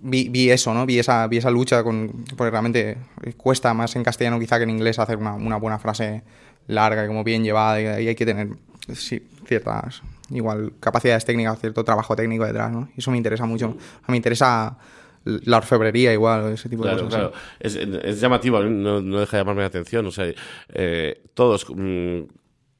[0.00, 0.86] vi, vi eso, ¿no?
[0.86, 2.24] Vi esa, vi esa lucha con.
[2.34, 2.96] Porque realmente
[3.36, 6.22] cuesta más en castellano quizá que en inglés hacer una, una buena frase
[6.68, 8.00] larga como bien llevada.
[8.00, 8.48] Y hay que tener
[8.94, 10.00] sí, ciertas
[10.30, 12.88] igual capacidades técnicas, cierto trabajo técnico detrás, ¿no?
[12.96, 13.76] Y eso me interesa mucho.
[14.06, 14.78] Me interesa
[15.24, 17.20] la orfebrería igual, ese tipo Claro, de cosas.
[17.20, 17.34] claro.
[17.60, 20.06] Es, es llamativo, no, no deja de llamarme la atención.
[20.06, 20.32] O sea,
[20.72, 22.20] eh, todos mm,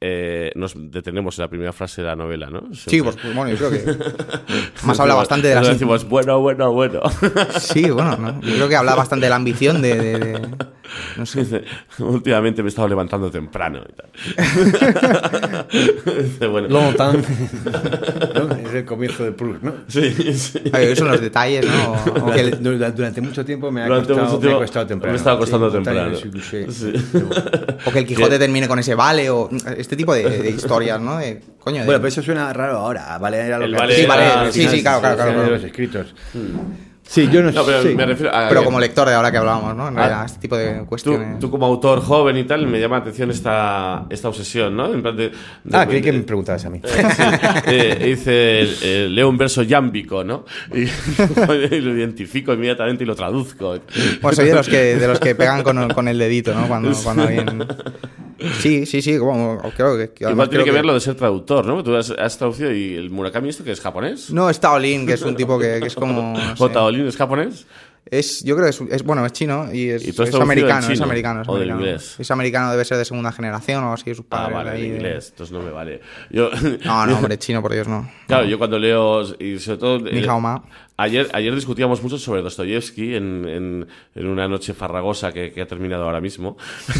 [0.05, 2.63] eh, nos detenemos en la primera frase de la novela, ¿no?
[2.73, 3.13] Sí, Siempre.
[3.21, 3.85] pues bueno, yo creo que
[4.85, 6.99] más habla bastante de la Nos decimos, bueno, bueno, bueno.
[7.59, 8.41] Sí, bueno, ¿no?
[8.41, 10.47] yo creo que habla bastante de la ambición de, de- de-
[11.17, 11.39] no sé.
[11.39, 11.63] Dice,
[11.99, 14.09] Últimamente me he estado levantando temprano y tal.
[15.71, 17.23] Dice, bueno, Long time.
[18.35, 18.55] ¿no?
[18.67, 19.73] Es el comienzo de Proust, ¿no?
[19.87, 20.59] sí, sí.
[20.71, 21.93] Ay, son los detalles, ¿no?
[21.93, 24.61] O- o que el- Durante, mucho tiempo me ha Durante costado, mucho me tiempo ha
[24.61, 25.11] costado temprano.
[25.13, 26.15] me estaba costando Sí, temprano.
[26.17, 26.93] Sí.
[27.85, 31.17] O que el Quijote termine con ese vale, o este tipo de, de historias, ¿no?
[31.17, 33.17] De, coño, de- Bueno, pero eso suena raro ahora.
[33.17, 35.37] Vale, era lo El que vale Sí, vale, al sí, sí, claro, claro, claro, de
[35.37, 35.51] claro.
[35.55, 36.15] los escritos.
[37.05, 37.89] Sí, yo no, No, pero sí.
[37.95, 38.47] me refiero a.
[38.49, 39.89] Pero como lector de ahora que hablábamos, ¿no?
[39.89, 41.39] En realidad, Ah, este tipo de Tú, cuestiones.
[41.39, 44.93] tú como autor joven y tal, me llama la atención esta, esta obsesión, ¿no?
[44.93, 46.79] En plan de, de- Ah, creí que me preguntabas a mí.
[46.83, 47.21] Eh, sí,
[47.67, 48.61] eh, dice,
[49.05, 50.45] eh, leo un verso yámbico, ¿no?
[50.73, 53.79] Y, y lo identifico inmediatamente y lo traduzco.
[54.21, 56.67] Pues soy de los que, de los que pegan con, con el dedito, ¿no?
[56.67, 57.67] Cuando, cuando alguien...
[58.59, 60.09] Sí, sí, sí, como, creo que...
[60.09, 61.81] que Igual además tiene creo que ver lo de ser traductor, ¿no?
[61.81, 64.31] Tú has, has traducido y el Murakami esto que es japonés.
[64.31, 66.33] No, es Taolin, que es un tipo que, que es como...
[66.33, 66.55] no sé.
[66.93, 67.65] ¿O Taolín es japonés?
[68.11, 70.99] Es, yo creo que es, es- bueno, es chino y es, ¿Y es americano, es
[71.01, 72.15] americano, es o inglés?
[72.19, 74.87] Es americano, debe ser de segunda generación o así, sus Ah, padres vale, en de-
[74.97, 75.29] inglés.
[75.29, 76.01] Entonces no me vale.
[76.29, 76.49] Yo,
[76.83, 78.11] No, no, hombre, chino, por Dios, no.
[78.27, 80.07] Claro, yo cuando leo, y sobre todo...
[80.07, 80.11] Eh.
[80.95, 85.65] Ayer, ayer discutíamos mucho sobre Dostoyevsky en, en, en una noche farragosa que, que ha
[85.65, 86.55] terminado ahora mismo.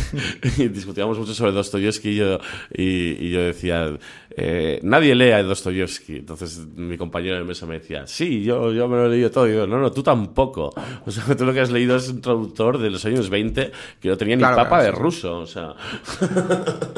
[0.58, 2.40] y discutíamos mucho sobre Dostoyevsky y yo,
[2.74, 3.96] y, y yo decía,
[4.36, 6.18] eh, nadie lee a Dostoyevsky.
[6.18, 9.48] Entonces mi compañero de mesa me decía, sí, yo, yo me lo he leído todo.
[9.48, 10.74] Y yo, no, no, tú tampoco.
[11.06, 13.72] O sea, tú lo que has leído es un traductor de los años 20
[14.02, 15.40] que no tenía ni Claro, papa claro, de sí, ruso.
[15.40, 15.76] O sea,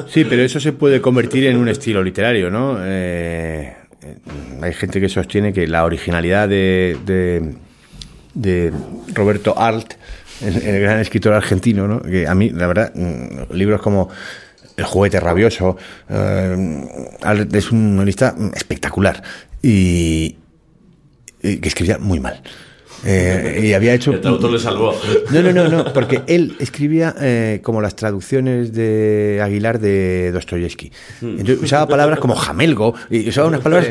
[0.08, 2.78] Sí, pero eso se puede convertir en un estilo literario, ¿no?
[2.80, 3.76] Eh,
[4.62, 6.96] hay gente que sostiene que la originalidad de,
[8.34, 8.72] de,
[9.14, 9.94] Roberto Arlt,
[10.42, 12.00] el, gran escritor argentino, ¿no?
[12.02, 14.08] Que a mí, la verdad, mm, libros como
[14.76, 15.76] El juguete rabioso,
[16.08, 16.86] eh,
[17.52, 19.22] es un novelista espectacular
[19.62, 20.36] y
[21.40, 22.42] que escribía muy mal.
[23.08, 24.92] Eh, y había hecho el traductor le salvó.
[25.30, 30.90] no, no, no, no, porque él escribía eh, como las traducciones de Aguilar de Dostoyevsky.
[31.22, 33.90] Entonces usaba palabras como jamelgo, y usaba unas palabras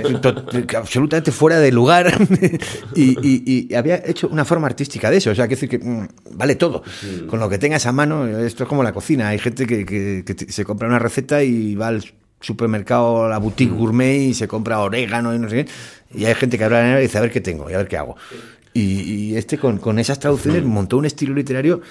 [0.78, 2.12] absolutamente fuera de lugar,
[2.96, 5.32] y, y- y había hecho una forma artística de eso.
[5.32, 6.84] O sea, que decir que mm, vale todo.
[7.28, 9.30] Con lo que tengas a mano, esto es como la cocina.
[9.30, 12.04] Hay gente que, que- que te- se compra una receta y va al
[12.42, 15.72] supermercado, la boutique gourmet y se compra orégano y no sé qué.
[16.20, 17.88] Y hay gente que habla en y dice, a ver qué tengo y a ver
[17.88, 18.16] qué hago.
[18.76, 18.82] Y,
[19.32, 21.82] y este con, con esas traducciones montó un estilo literario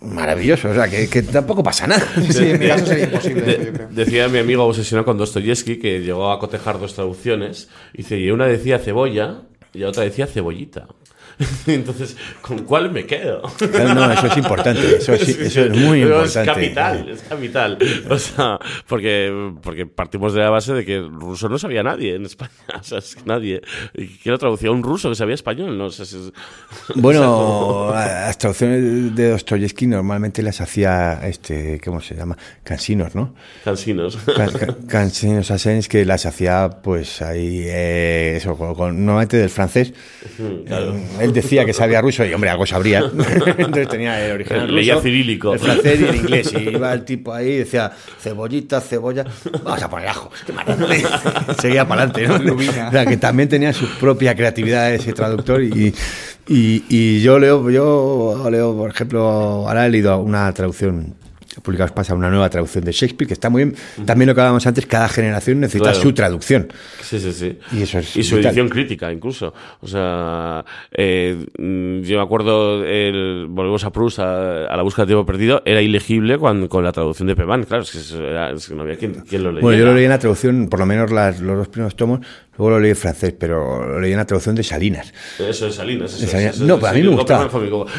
[0.00, 0.68] maravilloso.
[0.70, 2.04] O sea, que, que tampoco pasa nada.
[2.30, 3.88] Sí, en mi caso sería imposible, De- yo creo.
[3.92, 7.68] decía mi amigo obsesionado con Dostoyevsky que llegó a cotejar dos traducciones.
[7.94, 9.42] Dice, y una decía cebolla
[9.72, 10.88] y la otra decía cebollita.
[11.66, 13.42] Entonces, ¿con cuál me quedo?
[13.84, 14.96] No, no, eso es importante.
[14.96, 16.40] Eso es, eso es muy importante.
[16.40, 17.78] Es capital, es capital.
[18.10, 22.24] O sea, porque, porque partimos de la base de que ruso no sabía nadie en
[22.24, 22.50] España.
[22.80, 23.60] O sea, es que nadie.
[23.94, 24.70] ¿Y quién lo traducía?
[24.70, 25.86] Un ruso que sabía español, ¿no?
[25.86, 26.32] O sea, es-
[26.94, 32.36] Bueno, las traducciones de Dostoyevsky normalmente las hacía, este, ¿cómo se llama?
[32.62, 33.34] Cansinos, ¿no?
[33.64, 34.16] cansinos.
[34.36, 39.50] Can- can- Cansinos Asens que las hacía, pues ahí, eh, eso, con, con- normalmente del
[39.50, 39.92] francés.
[40.38, 43.00] Eh, Él decía que sabía ruso y, hombre, algo sabría.
[43.58, 45.52] Entonces tenía el original Leía ruso, cirílico.
[45.52, 46.52] El francés y el inglés.
[46.52, 49.24] Y iba el tipo ahí y decía, cebollita, cebolla,
[49.62, 50.30] vamos a poner ajo.
[51.60, 52.54] Seguía para adelante, ¿no?
[52.88, 55.94] O sea, que también tenía su propia creatividad ese traductor y,
[56.48, 61.14] y, y yo leo, yo leo, por ejemplo, ahora he leído una traducción
[61.62, 63.76] publicados pasa una nueva traducción de Shakespeare, que está muy bien.
[64.04, 66.00] También lo que hablábamos antes, cada generación necesita Claro.
[66.00, 66.68] su traducción.
[67.02, 67.58] Sí, sí, sí.
[67.72, 68.50] Y eso es Y su vital.
[68.50, 69.52] edición crítica, incluso.
[69.80, 75.04] O sea, eh, mm, yo me acuerdo, el, volvemos a Proust, a, a la búsqueda
[75.06, 77.64] de tiempo perdido, era ilegible cuando, con la traducción de Pevan.
[77.64, 79.62] Claro, es que, eso era- es que no había quien, quien lo leyera.
[79.62, 82.20] Bueno, yo lo leí en la traducción, por lo menos las- los dos primeros tomos,
[82.58, 85.12] luego lo leí en francés, pero lo leí en la traducción de Salinas.
[85.38, 86.12] Eso es Salinas.
[86.14, 86.56] Eso, De Salinas.
[86.56, 87.48] eso No, pues a mí me gustaba.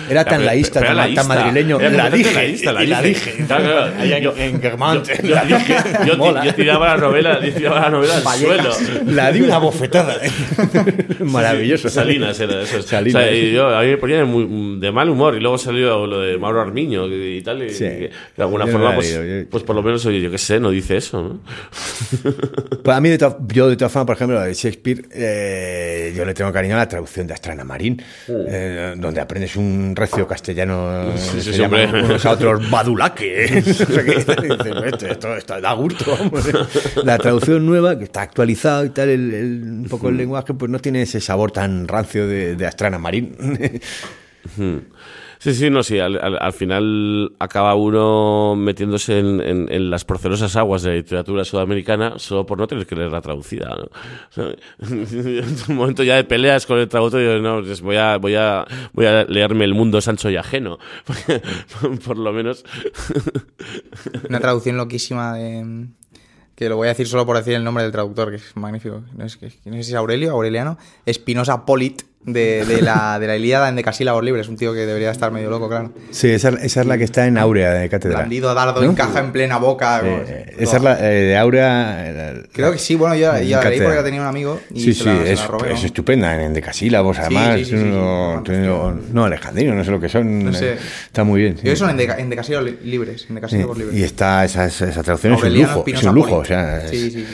[0.09, 1.27] Era tan pero- laísta, pero tan- era tan laísta.
[1.27, 1.79] madrileño.
[1.79, 3.46] Era La completamente dije, laísta, la y la dije.
[3.47, 4.33] Claro, claro.
[4.37, 5.07] En- Guermont.
[5.23, 8.69] yo- tiraba la novela, yo tiraba la novela al suelo.
[9.05, 10.15] La di una bofetada.
[11.19, 11.89] Maravilloso.
[11.89, 12.81] Salinas era eso.
[12.81, 13.21] Salinas.
[13.21, 15.57] O sea, y yo, a mí me ponía de, muy- de mal humor y luego
[15.57, 17.63] salió lo de Mauro Armiño y tal.
[17.63, 17.85] Y, Sí.
[17.85, 19.19] de alguna forma, pues,
[19.49, 21.39] pues por lo menos, oye, yo qué sé, no dice eso, ¿no?
[22.83, 26.23] Pues a mí, de to- yo de todas formas, por ejemplo, de Shakespeare, eh, yo
[26.25, 31.11] le tengo cariño a la traducción de Astrana Marín, eh, donde aprendes un recio castellano,
[31.17, 33.36] Sí, se llaman unos a otros badulaque.
[33.47, 33.61] Qué.
[33.61, 33.81] Dices,
[34.85, 36.05] esto, esto, esto da gusto.
[36.17, 36.43] vamos.
[37.03, 40.71] La traducción nueva, que está actualizado y tal, el, el- un poco el lenguaje, pues
[40.71, 43.35] no tiene ese sabor tan rancio de, de Astrana Marín.
[45.47, 50.81] Sí, sí, no, sí, al, al- al final acaba uno metiéndose en, las procelosas aguas
[50.81, 53.73] de la literatura sudamericana solo por no tener que leerla traducida.
[54.35, 58.35] en un momento ya de peleas con el traductor, yo no, pues voy a, voy
[58.35, 60.79] a, voy a leerme El mundo sancho y ajeno,
[62.05, 62.65] por lo menos.
[64.29, 65.87] Una traducción loquísima de.
[66.55, 69.01] Que lo voy a decir solo por decir el nombre del traductor, que es magnífico.
[69.15, 70.77] No, es, que- no sé si es Aurelio, Aureliano.
[71.05, 74.49] Espinosa Polit, de, de la, de la Ilíada en Decasílabos Libres.
[74.49, 75.93] Un tío que debería estar medio loco, claro.
[76.11, 78.17] Sí, esa, esa es la que está en Áurea de Cátedra.
[78.17, 78.91] Blandido dardo ¿No?
[78.91, 80.01] encaja en plena boca.
[80.03, 82.03] Eh, esa es la eh, de Áurea.
[82.33, 84.93] eh, Creo que sí, bueno, yo, la leí porque la tenía un amigo y Sí,
[84.93, 85.73] se sí, la, se es, la robé.
[85.73, 85.85] es ¿no?
[85.85, 87.59] estupenda, en decasílabos, además.
[87.59, 87.83] sí, sí, sí, sí.
[87.85, 90.43] no, no, no, alejandrino, no sé lo que son.
[90.45, 90.73] No sé.
[90.73, 91.55] eh, Está muy bien.
[91.63, 93.25] Yo son en, deca, en Decasílabos li- Libres.
[93.29, 93.37] En
[93.93, 96.91] y está, esa, esa, esa traducción es un lujo, es un lujo, o sea, es,
[97.15, 97.25] eh,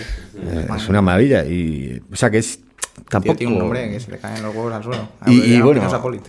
[0.75, 1.43] es una maravilla.
[1.45, 2.59] Y, o sea, que es
[3.09, 3.35] tampoco.
[3.35, 5.09] tiene un nombre que se le caen los huevos al suelo.
[5.25, 6.21] Y, y Aureliano bueno,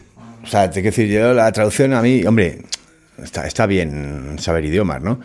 [0.42, 2.62] o sea, te quiero decir, yo la traducción a mí, hombre,
[3.22, 5.18] está, está bien saber idiomas, ¿no?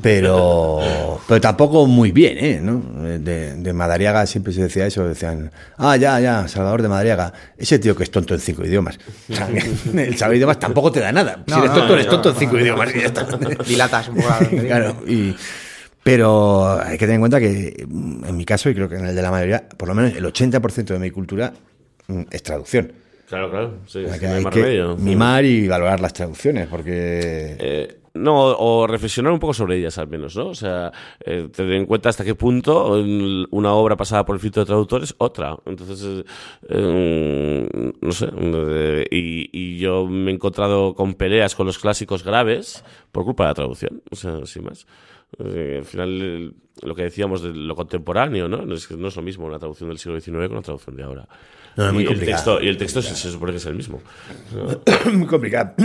[0.00, 0.80] Pero,
[1.28, 2.60] pero tampoco muy bien, ¿eh?
[2.62, 2.80] ¿no?
[3.18, 7.80] De, de Madariaga siempre se decía eso, decían, ah, ya, ya, Salvador de Madariaga, ese
[7.80, 8.98] tío que es tonto en cinco idiomas.
[9.28, 9.48] O sea,
[9.94, 11.42] el saber idiomas tampoco te da nada.
[11.46, 13.24] si eres no, tonto, eres tonto en cinco idiomas y ya está.
[13.66, 14.34] Dilatas un poco.
[14.66, 15.34] Claro, y,
[16.04, 19.06] pero hay que tener en cuenta que mm, en mi caso, y creo que en
[19.06, 21.52] el de la mayoría, por lo menos el 80% de mi cultura
[22.06, 22.92] mm, es traducción.
[23.28, 27.56] Claro, claro, sí, O sea, es que hay que mimar y valorar las traducciones, porque...
[27.58, 30.46] Eh, no, o reflexionar un poco sobre ellas al menos, ¿no?
[30.46, 30.92] O sea,
[31.24, 34.66] eh, tener en cuenta hasta qué punto mm, una obra pasada por el filtro de
[34.66, 35.56] traductor es otra.
[35.66, 36.24] Entonces, eh,
[36.68, 42.22] eh, no sé, eh, y, y yo me he encontrado con peleas con los clásicos
[42.22, 44.86] graves por culpa de la traducción, o sea, sin más.
[45.38, 48.66] Eh, al final, el- lo que decíamos de lo contemporáneo, ¿no?
[48.66, 51.02] No es, no es lo mismo una traducción del siglo XIX con una traducción de
[51.04, 51.28] ahora.
[51.76, 53.74] No, es muy y, el texto, y el texto se, se supone que es el
[53.74, 54.00] mismo.
[55.12, 55.72] muy complicado.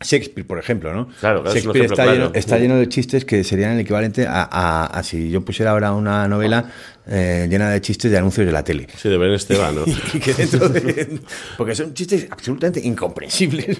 [0.00, 1.06] Shakespeare, por ejemplo, ¿no?
[1.20, 2.18] Claro, claro, es Shakespeare ejemplo está, claro.
[2.18, 5.70] lleno, está lleno de chistes que serían el equivalente a, a- a si yo pusiera
[5.70, 6.70] ahora una novela
[7.06, 8.86] eh, llena de chistes de anuncios de la tele.
[8.96, 9.84] Sí, de Belén Esteban, ¿no?
[10.14, 11.20] Y que dentro de-
[11.56, 13.76] porque son chistes absolutamente incomprensibles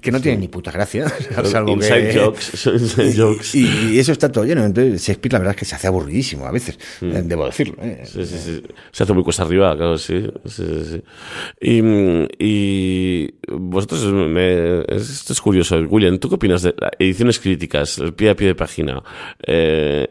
[0.00, 1.06] que no tienen ni puta gracia
[1.44, 3.54] salvo inside que jokes, son inside jokes.
[3.54, 6.46] y, y eso está todo lleno entonces Shakespeare la verdad es que se hace aburridísimo
[6.46, 7.16] a veces Mm.
[7.16, 8.02] eh, debo decirlo ¿eh?
[8.04, 8.62] Sí, sí, sí.
[8.92, 10.22] Se hace muy cuesta arriba, claro, sí.
[10.46, 11.02] sí, sí, sí.
[11.60, 15.76] Y, mm, y vosotros, me- esto es curioso.
[15.88, 19.02] William, ¿tú qué opinas de ediciones críticas, el pie a pie de página?
[19.46, 20.06] Eh,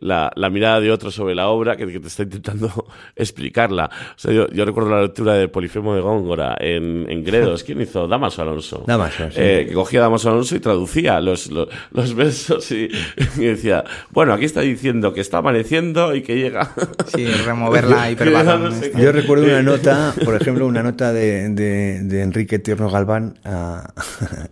[0.00, 2.86] la, la mirada de otro sobre la obra que, que te está intentando
[3.16, 3.90] explicarla.
[4.16, 7.64] O sea, yo, yo recuerdo la lectura de Polifemo de Góngora en, en Gredos.
[7.64, 8.08] ¿Quién hizo?
[8.08, 8.84] Damaso Alonso.
[8.86, 9.36] Damaso, sí.
[9.36, 12.88] Eh, que cogía a Damaso Alonso y traducía los, los, los versos y,
[13.36, 16.72] y decía, bueno, aquí está diciendo que está amaneciendo y que llega...
[17.06, 18.62] Sí, removerla hiperbatón.
[18.64, 18.98] no sé esta.
[18.98, 19.04] qué.
[19.04, 23.92] Yo recuerdo una nota, por ejemplo, una nota de, de- de Enrique Tierno Galván a,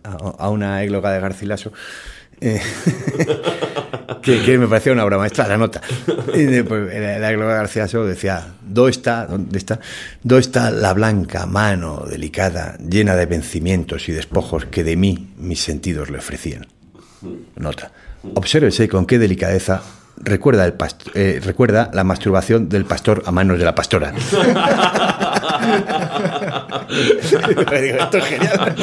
[0.04, 1.72] a- a una égloga de Garcilaso.
[2.40, 2.60] Eh,
[4.22, 5.80] que, que me parecía una obra maestra la nota.
[6.34, 9.80] Y de, pues, la, égloga de Garcilaso decía, ¿dónde está, ¿dónde está?
[10.22, 15.60] ¿Dónde está la blanca mano delicada, llena de vencimientos y despojos que de mí mis
[15.60, 16.66] sentidos le ofrecían?
[17.56, 17.90] Nota.
[18.34, 19.82] Obsérvese con qué delicadeza
[20.22, 20.74] recuerda, el
[21.14, 24.12] eh, recuerda la masturbación del pastor a manos de la pastora.
[27.80, 28.74] Digo, esto es genial.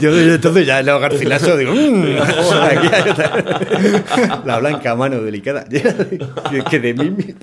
[0.00, 2.16] Yo entonces ya leo Garcilaso digo, "Mm,
[2.62, 4.40] aquí hay otra".
[4.44, 5.64] la blanca mano delicada,
[6.70, 7.34] que, de mí.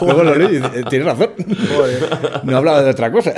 [0.00, 1.30] Luego lo leo y dice, tienes razón.
[2.44, 3.32] No hablaba de otra cosa.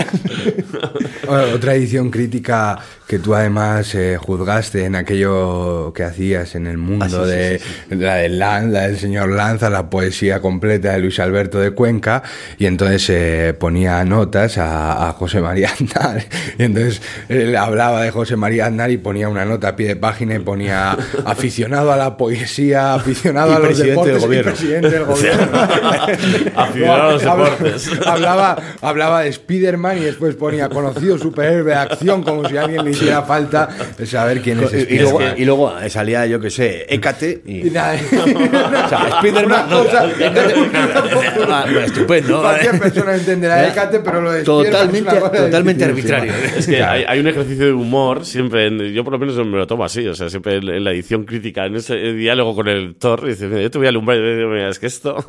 [1.28, 7.04] Otra edición crítica que tú además eh, juzgaste en aquello que hacías en el mundo
[7.04, 10.92] Ah, sí, sí, de sí, la del Lan- la del señor Lanza, la poesía completa
[10.92, 12.22] de Luis Alberto de Cuenca,
[12.58, 16.24] y entonces eh, ponía notas a, a José María Aznar.
[16.58, 19.96] Y entonces él hablaba de José María Aznar y ponía una nota a pie de
[19.96, 20.96] página y ponía
[21.26, 24.52] aficionado a la poesía, aficionado Y a los presidente del deportes y gobierno.
[24.52, 25.58] presidente del gobierno.
[26.56, 27.90] Aficionado a los deportes.
[28.06, 32.84] Hablaba, hablaba de Spiderman y después ponía conocido superhéroe de acción como si a alguien
[32.84, 33.68] le hiciera falta
[34.04, 35.12] saber quién es Y, y Spiderman.
[35.12, 37.68] luego, y luego salía, yo que sé, Hécate y...
[37.68, 37.94] Y nada,
[38.84, 39.66] O sea, Spiderman...
[39.66, 40.06] Una cosa-
[41.64, 42.40] bueno, estupendo.
[42.42, 46.32] Cualquier persona entenderá Hécate, pero lo de Spiderman Totalmente, totalmente arbitrario.
[46.56, 49.56] Es que hay, hay un ejercicio de humor siempre, en- yo por lo menos me
[49.58, 52.68] lo tomo así, o sea, siempre en, en la edición crítica, en ese diálogo con
[52.68, 54.86] el Thor, y dice, "Mira, yo te voy a alumbrar, y digo, "Mira, es que
[54.86, 55.24] esto...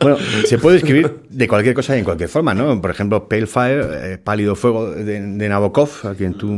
[0.00, 0.16] Bueno,
[0.46, 2.80] se puede escribir de cualquier cosa y en cualquier forma, ¿no?
[2.80, 6.48] Por ejemplo, Pale Fire, eh, Pálido Fuego de, de Nabokov, a quien tú,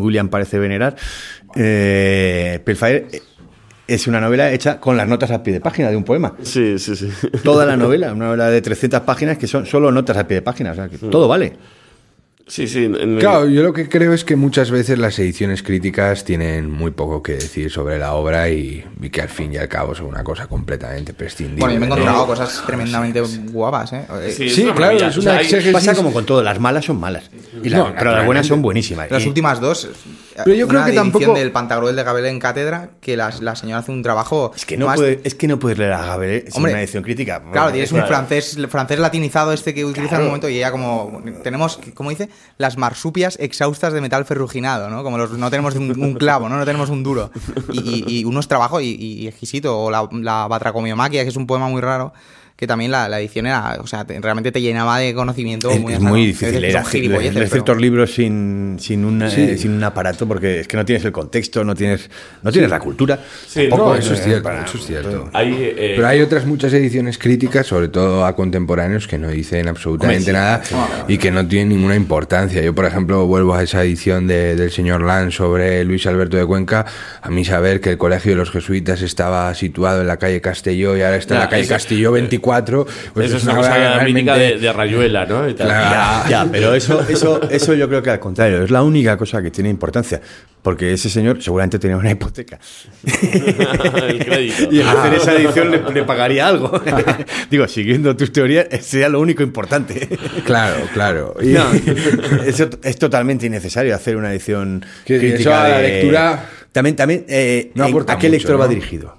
[0.00, 0.96] William, parece venerar.
[1.56, 2.60] Eh,
[3.86, 6.34] es una novela hecha con las notas al pie de página de un poema.
[6.42, 7.10] Sí, sí, sí.
[7.42, 10.42] Toda la novela, una novela de 300 páginas que son solo notas al pie de
[10.42, 11.54] página, o sea, que todo vale.
[12.48, 12.86] Sí, sí.
[12.86, 16.90] en- Claro, yo lo que creo es que muchas veces las ediciones críticas tienen muy
[16.90, 20.06] poco que decir sobre la obra y, y que al fin y al cabo son
[20.06, 21.60] una cosa completamente prescindible.
[21.60, 21.94] Bueno, yo me he ¿no?
[21.96, 23.20] encontrado cosas tremendamente
[23.52, 24.06] guapas, ¿eh?
[24.34, 26.86] Sí, Sí, claro, es O una sea, hay- exégesis- Pasa como con todo, las malas
[26.86, 27.30] son malas.
[27.62, 29.10] Y la- No, pero las buenas son buenísimas.
[29.10, 29.88] Las Y- últimas dos.
[30.44, 33.56] Pero yo creo que tampoco- edición del Pantagruel de Gabel en cátedra, que la, la
[33.56, 34.52] señora hace un trabajo.
[34.54, 36.80] Es que no, más- puede- es que no puedes leer a Gabriel sin Hombre, una
[36.82, 37.42] edición crítica.
[37.52, 38.08] Claro, tienes un Claro.
[38.14, 42.28] francés, francés latinizado este que utiliza en un momento y ella como tenemos, ¿cómo dice?
[42.58, 45.02] Las marsupias exhaustas de metal ferruginado, ¿no?
[45.02, 46.56] Como los, no tenemos un, un clavo, ¿no?
[46.56, 47.30] No tenemos un duro.
[47.72, 49.78] Y, y- y unos trabajos y, y exquisito.
[49.78, 52.12] O la, la Batracomiomaquia, que es un poema muy raro,
[52.58, 55.70] que también la, la edición era, o sea, te- realmente te llenaba de conocimiento.
[55.70, 59.42] Es, muy, es muy difícil decir, leer, ciertos libros sin, sin, una- Sí.
[59.42, 62.10] eh, sin un aparato porque es que no tienes el contexto, no tienes,
[62.42, 63.20] no tienes la cultura.
[63.46, 65.30] Sí, Tampoco, No, eso es cierto, para- eso es cierto.
[65.32, 69.68] hay, eh, Pero hay otras muchas ediciones críticas, sobre todo a contemporáneos, que no dicen
[69.68, 70.60] absolutamente sí, nada
[71.06, 72.60] y que no tienen ninguna importancia.
[72.60, 76.44] Yo, por ejemplo, vuelvo a esa edición de- del señor Lan sobre Luis Alberto de
[76.44, 76.86] Cuenca.
[77.22, 80.96] A mí saber que el colegio de los jesuitas estaba situado en la calle Castelló
[80.96, 82.47] y ahora está en la calle Castelló 24.
[83.14, 85.48] Pues eso es una cosa realmente- mítica de, de Rayuela, ¿no?
[85.48, 85.66] Y tal.
[85.68, 85.90] Claro.
[86.28, 89.42] Ya, ya, pero eso, eso, eso yo creo que al contrario, es la única cosa
[89.42, 90.20] que tiene importancia.
[90.60, 92.58] Porque ese señor seguramente tenía una hipoteca.
[93.04, 94.68] El crédito.
[94.70, 96.82] Y el hacer esa edición le, le pagaría algo.
[97.50, 100.08] Digo, siguiendo tus teorías, sería lo único importante.
[100.44, 101.34] Claro, claro.
[101.40, 101.70] Y- No,
[102.44, 106.96] eso es totalmente innecesario hacer una edición Que crítica eso a la de- lectura También,
[106.96, 108.70] también eh, no ¿a qué mucho, lector va ¿no?
[108.70, 109.16] dirigido?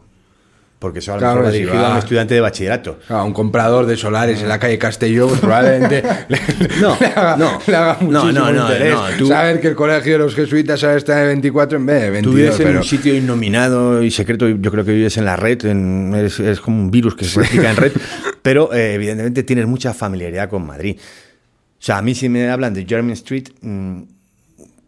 [0.80, 1.88] Porque eso a lo Claro mejor va va.
[1.90, 3.00] a un estudiante de bachillerato.
[3.10, 6.40] A un comprador de solares en la calle Castelló pues probablemente le,
[6.80, 7.60] No, le haga, no.
[7.68, 10.34] le haga No, muchísimo no, no, interés no, tú- saber que el colegio de los
[10.36, 14.02] jesuitas ahora está en 24 en vez de Tú 22, vives en un sitio innominado
[14.02, 17.14] y secreto, yo creo que vives en la red, en- eres, eres como un virus
[17.14, 17.92] que se replica en red,
[18.42, 20.96] pero eh, evidentemente tienes mucha familiaridad con Madrid.
[20.98, 24.02] O sea, a mí si me hablan de Jeremy Street, mm,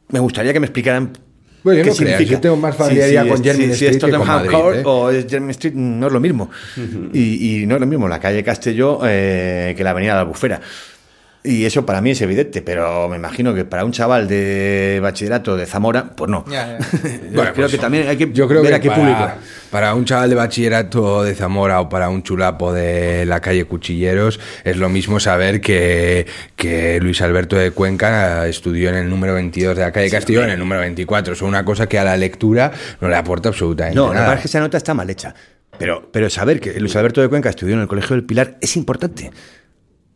[0.07, 1.11] me gustaría que me explicaran
[1.63, 2.31] Bueno, yo qué no creas, significa.
[2.37, 4.77] yo tengo más familiaridad con es- Jeremy si Street es que con Tottenham Madrid, Court
[4.77, 4.81] ¿eh?
[4.85, 6.49] o es Jeremy Street, no es lo mismo.
[7.13, 10.21] y, y no es lo mismo la calle Castelló eh, que la avenida de la
[10.21, 10.59] Albufera.
[11.43, 15.57] Y eso para mí es evidente, pero me imagino que para un chaval de bachillerato
[15.57, 16.45] de Zamora, pues no.
[16.47, 16.79] Ya, ya.
[17.03, 19.01] Yo Bueno, creo pues, que también hay que yo creo ver que a qué para,
[19.01, 19.31] público.
[19.71, 24.39] para un chaval de bachillerato de Zamora o para un chulapo de la calle Cuchilleros
[24.63, 29.75] es lo mismo saber que, que Luis Alberto de Cuenca estudió en el número 22
[29.75, 31.33] de la calle Castillo en el número 24.
[31.33, 34.21] Es una cosa que a la lectura no le aporta absolutamente No, la nada.
[34.25, 35.33] verdad es que esa nota está mal hecha.
[35.79, 38.75] Pero, pero saber que Luis Alberto de Cuenca estudió en el Colegio del Pilar es
[38.77, 39.31] importante.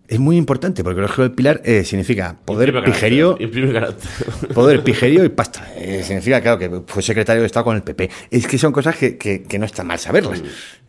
[0.08, 3.38] Es muy importante, porque el Colegio del Pilar eh, significa poder Imprime pijerío,
[4.54, 5.68] poder pijerío y pasta.
[5.76, 8.10] Eh, significa, claro, que fue secretario de Estado con el PP.
[8.30, 10.44] Es que son cosas que, que- que no está mal saberlas.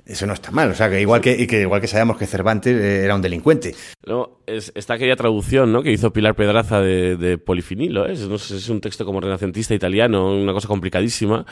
[0.04, 0.70] Eso no está mal.
[0.70, 3.74] O sea, que igual que, igual que sabíamos que Cervantes eh, era un delincuente.
[4.06, 5.82] No, es, está aquella traducción ¿no?
[5.82, 8.12] que hizo Pilar Pedraza de, de Polifinilo, ¿eh?
[8.12, 11.44] es, no sé, es un texto como renacentista italiano, una cosa complicadísima,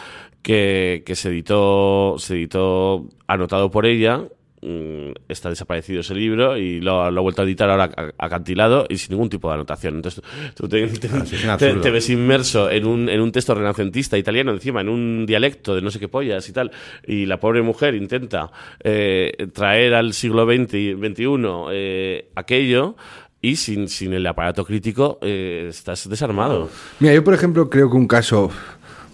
[0.43, 4.23] que, que se editó, se editó anotado por ella.
[4.65, 8.97] Mm, Está desaparecido ese libro y lo, lo ha vuelto a editar ahora acantilado y
[8.99, 9.97] sin ningún tipo de anotación.
[9.97, 10.23] Entonces
[10.55, 11.09] tú te, te-
[11.49, 15.75] Ah, te ves inmerso en un, en un texto renacentista italiano, encima en un dialecto
[15.75, 16.71] de no sé qué pollas y tal,
[17.07, 18.51] y la pobre mujer intenta
[18.83, 21.27] eh, traer al siglo XX y XXI
[21.73, 22.97] eh, aquello
[23.41, 26.71] y sin, sin el aparato crítico eh, estás desarmado.
[27.01, 28.51] Mira, yo por ejemplo creo que un caso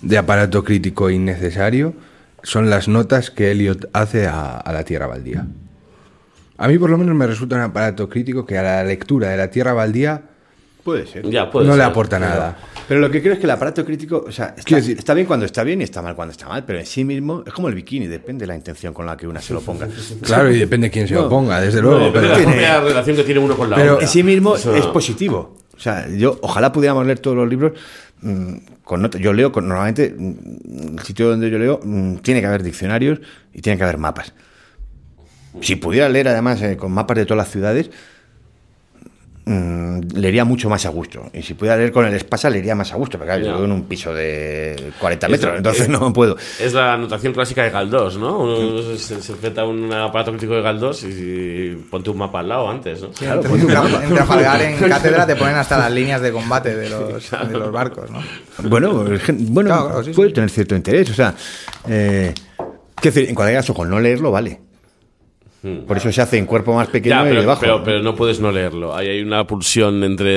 [0.03, 1.95] de aparato crítico innecesario
[2.43, 5.47] son las notas que Eliot hace a, a la Tierra Baldía.
[6.59, 9.37] A mí por lo menos me resulta un aparato crítico que a la lectura de
[9.37, 10.23] la Tierra Baldía
[10.85, 11.29] Puede ser.
[11.29, 12.57] Ya, puede no le aporta nada.
[12.89, 15.45] Pero lo que creo es que el aparato crítico, o sea, está, está bien cuando
[15.45, 17.75] está bien y está mal cuando está mal, pero en sí mismo es como el
[17.75, 19.87] bikini, depende de la intención con la que una se lo ponga.
[20.23, 22.05] Claro, y depende quién se lo ponga, desde No, luego.
[22.07, 24.07] depende pero- de la tiene- relación que tiene uno con la pero otra.
[24.07, 25.59] en sí mismo Eso- es positivo.
[25.77, 27.73] O sea, yo ojalá pudiéramos leer todos los libros
[28.85, 29.21] con notas.
[29.21, 33.21] Yo leo con, normalmente mm, el sitio donde yo leo mm, tiene que haber diccionarios
[33.53, 34.33] y tiene que haber mapas.
[35.63, 37.91] Si pudiera leer además eh, con mapas de todas las ciudades,
[39.51, 41.29] mm, leería mucho más a gusto.
[41.33, 43.19] Y si pudiera leer con el Espasa, leería más a gusto.
[43.19, 46.37] Porque claro, yo vivo en un piso de 40 Es- metros, entonces es- no puedo.
[46.61, 48.39] Es la anotación clásica de Galdós, ¿no?
[48.39, 52.41] Uno se, se enfrenta a un aparato crítico de Galdós y, y ponte un mapa
[52.41, 53.11] al lado antes, ¿no?
[53.11, 56.77] Claro, en, pues, Traf- en Trafalgar, en cátedra, te ponen hasta las líneas de combate
[56.77, 58.21] de los, de los barcos, ¿no?
[58.69, 60.35] Bueno, bueno Claro, claro, sí, puede sí.
[60.35, 61.11] tener cierto interés.
[61.11, 61.35] O sea,
[61.89, 62.33] eh,
[63.03, 64.61] decir, en cualquier caso, con no leerlo vale.
[65.87, 67.61] Por eso se hace en cuerpo más pequeño Ya, y pero, debajo.
[67.61, 68.97] pero, pero no puedes no leerlo.
[68.97, 70.29] Ahí hay una pulsión entre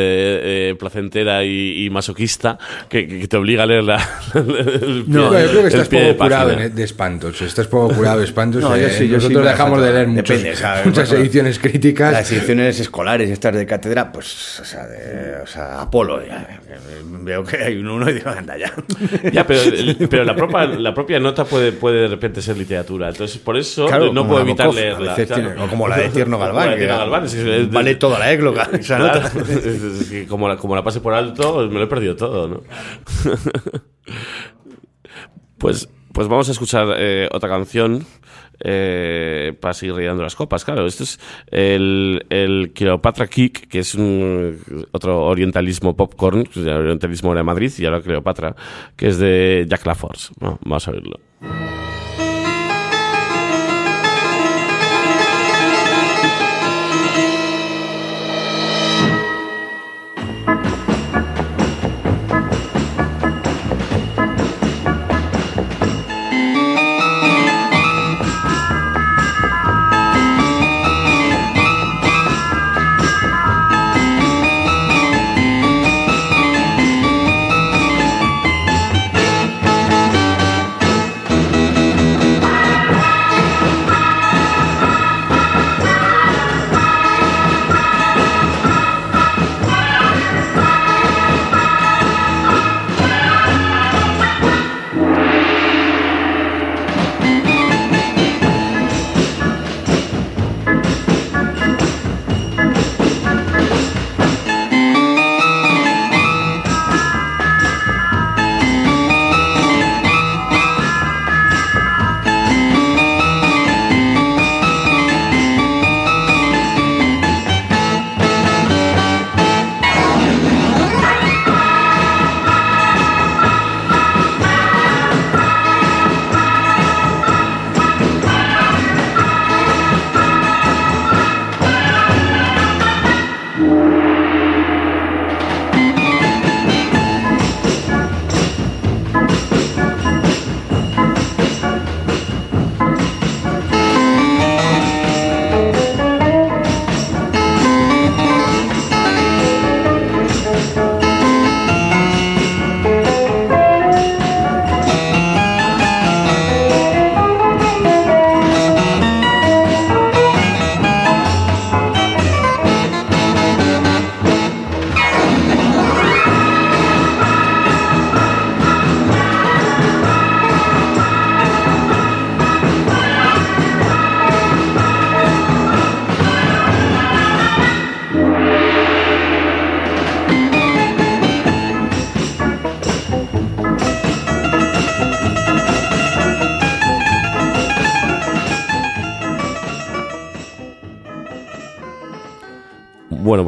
[0.69, 2.57] eh, placentera y, y masoquista
[2.89, 3.95] que, que te obliga a leer la,
[4.35, 7.41] el pie- No, yo creo que estás pie de poco curado en- de espantos.
[7.41, 8.61] Estás poco curado de espantos.
[8.61, 10.85] No, yo eh, sí, yo sí nosotros me dejamos de leer muchos- Depende, ¿sabes?
[10.87, 12.11] muchas Bueno, ediciones críticas.
[12.11, 16.21] Las ediciones escolares estas de cátedra, pues, o sea, de, o sea Apolo.
[16.25, 18.73] ya, eh, veo que hay un uno y digo, anda ya.
[19.31, 19.61] Ya, pero,
[20.09, 23.07] pero la, propia, la propia nota puede, puede de repente ser literatura.
[23.07, 25.12] Entonces, por eso Claro, no puedo evitar leerla.
[25.15, 25.49] Veces claro.
[25.49, 27.95] tiene- o como la de Tierno Galván, la de que Tierno Galván, es que- vale
[27.95, 28.63] toda la égloga.
[28.73, 29.31] esa nota.
[30.29, 32.61] como, la, como la pase por alto, me lo he perdido todo, ¿no?
[35.57, 38.05] pues, pues vamos a escuchar eh, otra canción
[38.59, 40.63] eh, para seguir rellenando las copas.
[40.63, 47.33] Claro, esto es el, el Cleopatra Kick, que es un otro orientalismo popcorn, el orientalismo
[47.33, 48.55] de Madrid, y ahora Cleopatra,
[48.95, 50.33] que es de Jack LaForce.
[50.39, 51.19] Bueno, vamos a oírlo.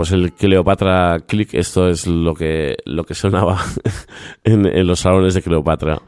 [0.06, 3.60] Pues el Cleopatra Click, esto es lo que, lo que sonaba
[4.44, 6.00] en, en los salones de Cleopatra.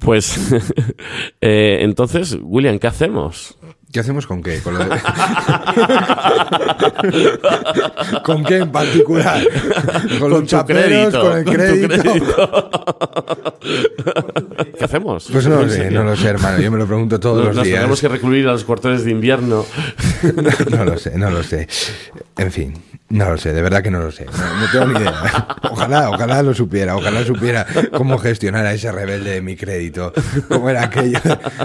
[0.00, 0.52] Pues
[1.40, 3.56] eh, entonces, William, ¿qué hacemos?
[3.92, 4.58] ¿Qué hacemos con qué?
[4.60, 4.90] Con, lo de-
[8.24, 9.40] ¿Con qué en particular?
[10.18, 11.14] ¿Con, los chaperos?
[11.14, 12.70] ¿Con el crédito?
[14.78, 15.28] ¿Qué hacemos?
[15.32, 16.60] Pues no lo sé, no lo sé, hermano.
[16.60, 17.76] Yo me lo pregunto todos Nos, los nos días.
[17.78, 19.64] tenemos que recluir a los cuarteles de invierno.
[20.70, 21.66] No lo sé, no lo sé.
[22.36, 22.74] En fin,
[23.10, 24.26] no lo sé, de verdad que no lo sé.
[24.26, 25.46] No, no tengo ni idea.
[25.70, 30.12] Ojalá, ojalá lo supiera, ojalá supiera cómo gestionar a ese rebelde de mi crédito.
[30.48, 31.20] Cómo era aquello.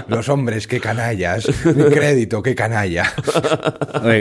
[0.08, 1.48] Los hombres, qué canallas.
[1.66, 3.12] Mi crédito, qué canalla.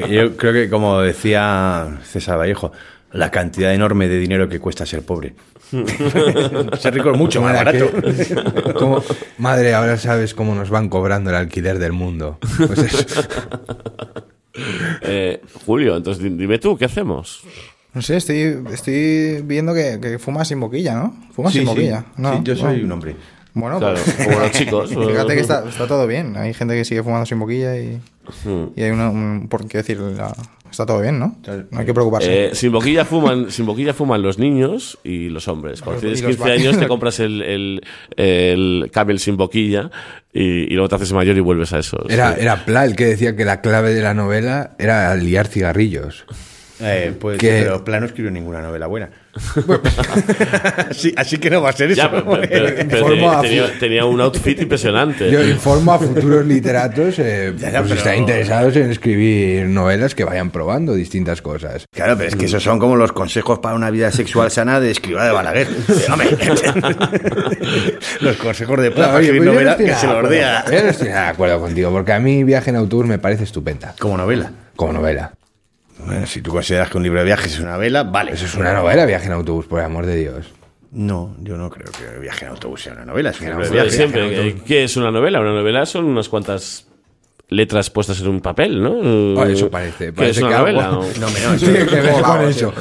[0.09, 2.71] Yo creo que, como decía César Vallejo,
[3.11, 5.35] la cantidad enorme de dinero que cuesta ser pobre.
[6.79, 7.89] ser rico es mucho más barato.
[7.91, 9.03] que- como-
[9.37, 12.39] madre, ahora sabes cómo nos van cobrando el alquiler del mundo.
[12.57, 13.21] Pues eso.
[15.01, 17.41] Eh, Julio, entonces di- dime tú, ¿qué hacemos?
[17.93, 21.15] No sé, estoy, estoy viendo que, que fumas sin boquilla, ¿no?
[21.33, 21.73] Fumas Sí, sin sí.
[21.73, 22.05] boquilla.
[22.17, 22.85] No, Sí, yo soy bueno.
[22.85, 23.15] un hombre.
[23.53, 24.89] Bueno, Claro, pues, como los chicos.
[24.89, 26.35] Fíjate que está, está todo bien.
[26.37, 27.99] Hay gente que sigue fumando sin boquilla y,
[28.45, 28.67] Hmm.
[28.77, 30.33] y hay una, un, por qué decir, la-
[30.71, 31.35] está todo bien, ¿no?
[31.71, 32.45] No hay que preocuparse.
[32.47, 35.81] Eh, sin boquilla fuman, sin boquilla fuman los niños y los hombres.
[35.81, 37.81] Cuando tienes los 15 va- años te compras el, el,
[38.15, 39.91] el Camel sin boquilla
[40.31, 42.03] y, y luego te haces mayor y vuelves a eso.
[42.09, 42.41] Era, Sí.
[42.41, 46.23] era Pla el que decía que la clave de la novela era liar cigarrillos.
[46.79, 49.09] Eh, pues, Que- pero Pla no escribió ninguna novela buena.
[50.91, 52.01] Sí, así que no va a ser eso.
[52.03, 52.81] Ya, pero, pero- pero- pero
[53.13, 55.29] Informo a- tenía, tenía un outfit impresionante.
[55.31, 60.23] Yo informo a futuros literatos eh, Ya, ya, pues, están interesados en escribir novelas que
[60.23, 61.85] vayan probando distintas cosas.
[61.93, 64.91] Claro, pero es que esos son como los consejos para una vida sexual sana de
[64.91, 65.67] escriba de Balaguer.
[68.21, 70.27] Los consejos de Pla para Oye, escribir pues no que se de lo acuerdo.
[70.27, 70.65] ordea.
[70.71, 73.95] Yo no estoy de acuerdo contigo, porque a mí Viaje en autobús me parece estupenda.
[73.99, 74.51] Como novela.
[74.75, 75.33] Como novela.
[75.99, 78.31] Bueno, si tú consideras que un libro de viajes es una novela, vale.
[78.33, 80.47] Eso es una novela, Viaje en autobús, por el amor de Dios.
[80.91, 83.29] No, yo no creo que Viaje en autobús sea una novela.
[83.31, 84.47] Es un libro de siempre.
[84.49, 85.39] eh, ¿Qué es una novela?
[85.39, 86.87] Una novela son unas cuantas
[87.49, 89.43] letras puestas en un papel, ¿no?
[89.45, 90.87] Eso parece, ¿Qué parece es una que algo- novela?
[91.19, 92.73] No, no, eso, Tiene que ver con Volado, eso.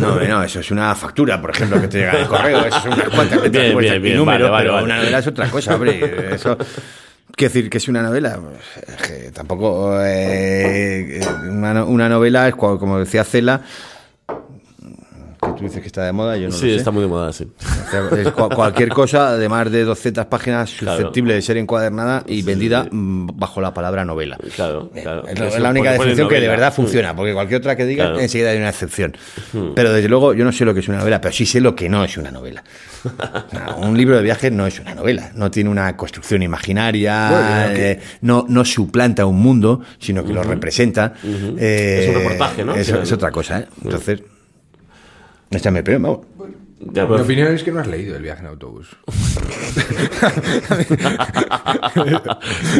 [0.00, 2.64] no, no, eso es una factura, por ejemplo, que te llega de correo.
[2.64, 4.84] Eso son unas cuantas letras Bien, puestas bien, y bien, números, vale, vale, pero vale.
[4.86, 6.34] una novela es otra cosa, hombre.
[6.34, 6.56] Eso,
[7.36, 8.38] ¿Qué decir que es una novela?
[9.32, 9.98] Tampoco.
[10.04, 13.62] eh, una, una novela es, como decía Cela,
[15.56, 16.76] tú dices que está de moda, yo no Sí, lo sé.
[16.76, 17.44] está muy de moda, sí.
[17.60, 22.42] O sea, es cua- cualquier cosa, además de 200 páginas, susceptible de ser encuadernada y
[22.42, 24.38] vendida mm, bajo la palabra novela.
[24.54, 25.26] Claro, claro.
[25.26, 27.84] Es la- Eso es la única definición que de verdad funciona, porque cualquier otra que
[27.86, 28.20] diga, Claro.
[28.20, 29.16] enseguida hay una excepción.
[29.74, 31.74] Pero desde luego, yo no sé lo que es una novela, pero sí sé lo
[31.74, 32.62] que no es una novela.
[33.52, 37.76] No, un libro de viajes no es una novela, no tiene una construcción imaginaria, Bueno,
[37.76, 41.12] eh, no, no suplanta un mundo, sino que lo representa.
[41.24, 42.74] Eh, Es un reportaje, ¿no?
[42.74, 43.02] Es, Claro.
[43.02, 43.66] es otra cosa, ¿eh?
[43.84, 44.22] Entonces,
[45.56, 46.20] esta me pero, vamos.
[46.92, 48.88] Ya, Mi pues, opinión es que no has leído el viaje en autobús.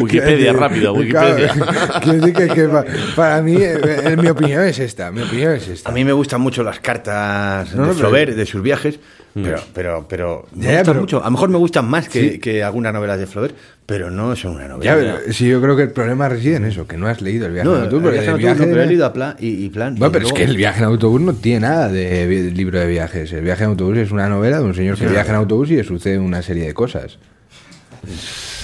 [0.01, 1.49] Wikipedia, rápido, Wikipedia.
[1.53, 2.85] Claro, quiero decir que, que pa-
[3.15, 5.11] para mí, eh, eh, mi opinión es esta.
[5.11, 5.89] Mi opinión es esta.
[5.89, 8.99] A mí me gustan mucho las cartas No, de no, pero- de sus viajes,
[9.33, 11.21] pero, pero, pero, me Ya, ya, pero- mucho.
[11.21, 12.39] A lo mejor me gustan más que, Sí.
[12.39, 13.55] que algunas novelas de Flaubert,
[13.85, 15.17] pero no son una Ya, novela.
[15.21, 17.53] pero sí, yo creo que el problema reside en eso, que no has leído el
[17.53, 18.05] viaje no, en autobús.
[18.05, 19.95] el viaje en autobús no, pero he leído a plan y, y plan.
[19.95, 22.87] Bueno, y pero es que el viaje en autobús no tiene nada de libro de
[22.87, 23.31] viajes.
[23.33, 25.75] El viaje en autobús es una novela de un señor que viaja en autobús y
[25.77, 27.17] le sucede una serie de cosas.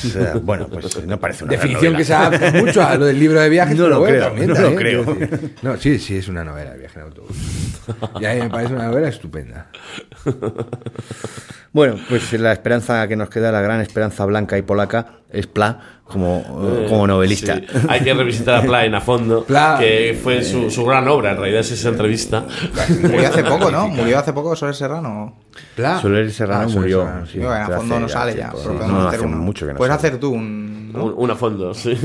[0.05, 3.19] O sea, bueno, pues no parece una Definición que se adapta mucho a lo del
[3.19, 3.77] libro de viajes.
[3.77, 5.17] No lo bueno, creo, también, no lo creo.
[5.61, 7.35] No, sí, sí, es una novela el viaje en autobús.
[8.19, 9.67] Y a mí me parece una novela estupenda.
[11.71, 15.99] Bueno, pues la esperanza que nos queda, la gran esperanza blanca y polaca, es Pla
[16.03, 16.43] como,
[16.89, 17.57] como novelista.
[17.57, 17.65] Sí.
[17.88, 21.38] Hay que revisitar a Plain a fondo, Pla- que fue su, su gran obra, en
[21.38, 22.45] realidad es esa entrevista.
[23.03, 23.88] Murió hace poco, ¿no?
[23.88, 25.38] Murió hace poco Soler Serrano.
[25.76, 25.99] Pla.
[26.02, 27.02] Soler Serrano Ah, murió.
[27.06, 27.31] Serrano, sí.
[27.34, 28.38] sí, en a fondo hace no sale ya.
[28.52, 28.77] tiempo, pero sí.
[28.80, 30.07] podemos No, hacer mucho que no Puedes sale.
[30.07, 31.03] hacer tú un, ¿no?
[31.06, 31.98] Un, un a fondo, sí.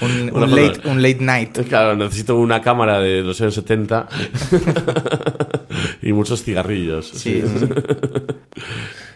[0.00, 1.58] un, Un un late, un late night.
[1.68, 4.08] Claro, necesito una cámara de los años 70
[6.02, 7.08] y muchos cigarrillos.
[7.08, 7.66] Sí, sí, sí.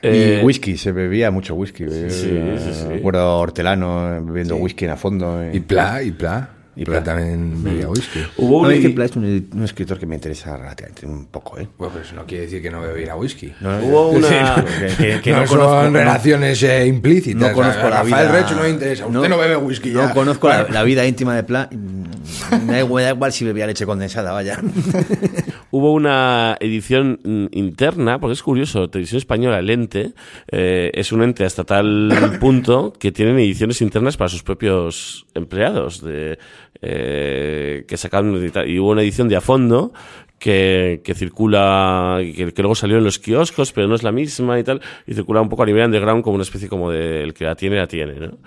[0.03, 1.85] Eh, y whisky, se bebía mucho whisky.
[1.85, 2.87] eh, sí, sí, sí.
[2.87, 5.43] Recuerdo Hortelano bebiendo whisky en a fondo.
[5.43, 5.51] eh.
[5.55, 6.51] Y Pla, y Pla.
[6.79, 7.03] Y Pla.
[7.03, 8.21] también bebía whisky.
[8.37, 11.59] Hubo No, un, es que es un, un escritor que me interesa relativamente un poco,
[11.59, 11.67] ¿eh?
[11.79, 13.53] Bueno, pero eso no quiere decir que no bebiera whisky.
[13.63, 14.63] No, Hubo una-
[14.99, 17.41] que, que- que no, no, son conozco, no- relaciones eh, implícitas.
[17.49, 18.17] no conozco A la vida.
[18.25, 19.07] Rafael Recho no le interesa.
[19.07, 20.13] Usted no, bebe whisky No ya.
[20.13, 21.71] conozco la, la vida íntima de Pla.
[21.73, 24.61] mm, Me da igual, me da igual si bebía leche condensada, vaya.
[25.71, 30.13] Hubo una edición mm, interna, porque es curioso, Televisión Española, el ente,
[30.51, 36.03] eh, es un ente hasta tal punto que tienen ediciones internas para sus propios empleados,
[36.03, 36.39] de,
[36.83, 38.35] eh, que sacaron
[38.67, 39.93] y hubo una edición de a fondo
[40.39, 44.59] que, que circula, que, que luego salió en los kioscos, pero no es la misma
[44.61, 47.33] y tal, y circula un poco a nivel underground como una especie como de el
[47.33, 48.39] que la tiene, la tiene, ¿no?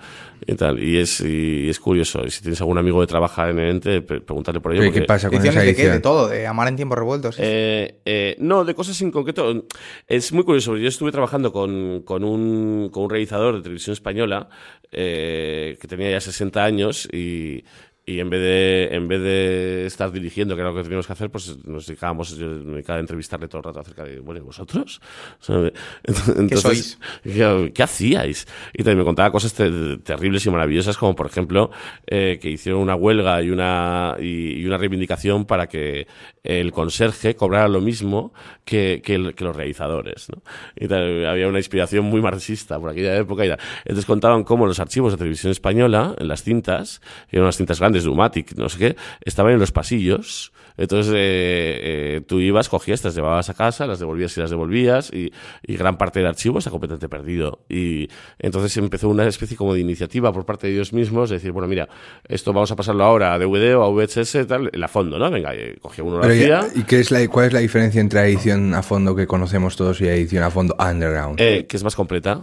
[0.46, 3.58] Y tal, y es, y es curioso, y si tienes algún amigo que trabaja en
[3.58, 4.90] el ente, pre- preguntarle por ello.
[4.92, 5.82] ¿Qué pasa con Ediciones esa de qué?
[5.82, 5.96] edición?
[5.96, 7.36] De todo, de Amar en tiempos revueltos.
[7.40, 9.66] Eh, eh, no, de cosas en concreto.
[10.06, 10.76] Es muy curioso.
[10.76, 14.48] Yo estuve trabajando con, con, un, con un realizador de televisión española
[14.92, 17.64] eh, que tenía ya 60 años y,
[18.10, 21.12] y en vez de en vez de estar dirigiendo, que era lo que teníamos que
[21.12, 24.40] hacer, pues nos dedicábamos, yo me dedicaba a entrevistarle todo el rato acerca de, bueno,
[24.40, 25.00] ¿y vosotros?
[25.48, 26.98] Entonces, sois?
[27.22, 28.46] ¿qué, qué hacíais?
[28.72, 31.70] Y también me contaba cosas te- terribles y maravillosas, como por ejemplo,
[32.06, 36.06] eh, que hicieron una huelga y una, y, y una reivindicación para que
[36.42, 38.32] el conserje cobrara lo mismo
[38.64, 40.28] que, que, el- que los realizadores.
[40.30, 40.42] ¿no?
[40.76, 43.44] Y tal, había una inspiración muy marxista por aquella época.
[43.44, 43.58] Y tal.
[43.84, 47.00] Entonces contaban cómo los archivos de televisión española, en las cintas,
[47.30, 50.52] eran unas cintas grandes de Umatic, no sé qué, estaban en los pasillos.
[50.76, 54.48] Entonces eh, eh, tú ibas, cogías, te las llevabas a casa, las devolvías y las
[54.48, 55.30] devolvías, y,
[55.62, 57.64] y gran parte del archivo está completamente perdido.
[57.68, 58.08] Y
[58.38, 61.68] entonces empezó una especie como de iniciativa por parte de ellos mismos, de decir, bueno,
[61.68, 61.88] mira,
[62.26, 65.30] esto vamos a pasarlo ahora a DVD o a VHS, tal, la fondo, ¿no?
[65.30, 66.80] Venga, y cogía uno Pero ya- hacía.
[66.80, 70.00] ¿Y qué es la, cuál es la diferencia entre edición a fondo que conocemos todos
[70.00, 71.38] y edición a fondo underground?
[71.40, 72.40] Eh, que es más completa.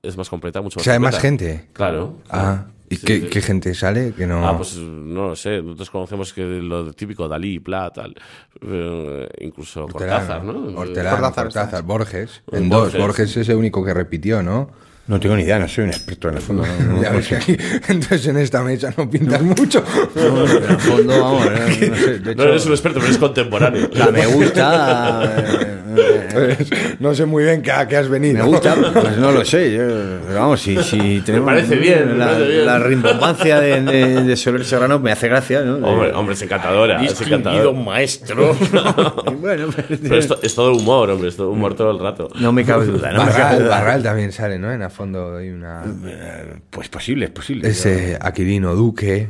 [0.00, 1.44] Es más completa, mucho o más sea, hay más completa.
[1.46, 1.68] gente.
[1.72, 2.18] Claro.
[2.28, 3.26] Ah, ¿y Sí, qué, sí.
[3.28, 4.12] qué gente sale?
[4.12, 4.46] Que no...
[4.46, 5.62] Ah, pues no lo sé.
[5.62, 8.14] Nosotros conocemos que lo típico, Dalí, Pla, tal.
[8.60, 10.78] Eh, incluso Cortázar, ¿no?
[10.78, 12.42] Hortelano, Cortázar, Cortázar, Borges.
[12.52, 12.92] En Borges.
[12.94, 13.02] dos.
[13.02, 14.70] Borges es el único que repitió, ¿no?
[15.06, 16.64] No tengo ni idea, no soy un experto en el fondo.
[16.64, 17.56] No, no, Ya no ves que aquí-
[17.88, 19.84] entonces en esta mesa no pintas mucho.
[20.14, 22.18] No, en el fondo, vamos, no, no sé.
[22.20, 23.88] De No hecho, eres un experto, pero eres contemporáneo.
[23.92, 25.24] sea, me gusta.
[25.24, 28.42] eh, eh, Pues, no sé muy bien qué, a qué has venido.
[28.44, 29.74] Me gusta, pues no lo sé.
[29.74, 29.82] Yo,
[30.26, 31.46] pero vamos, si, si tenemos.
[31.52, 32.66] parece bien, me La, parece bien.
[32.66, 35.86] la rimbombancia de, de, de Soler Serrano me hace gracia, ¿no?
[35.86, 37.04] Hombre, hombre, es encantadora.
[37.04, 37.78] Es encantadora.
[37.78, 38.56] maestro.
[39.44, 39.66] Bueno,
[40.02, 42.30] Pero esto es todo humor, hombre, es todo humor todo el rato.
[42.40, 43.12] no me cabe duda.
[43.12, 43.68] No me cabe Barral, duda.
[43.70, 44.72] Barral también sale, ¿no?
[44.72, 45.84] En fondo hay una...
[46.04, 47.68] Eh, Pues posible, es posible.
[47.68, 49.28] Ese Aquilino Duque.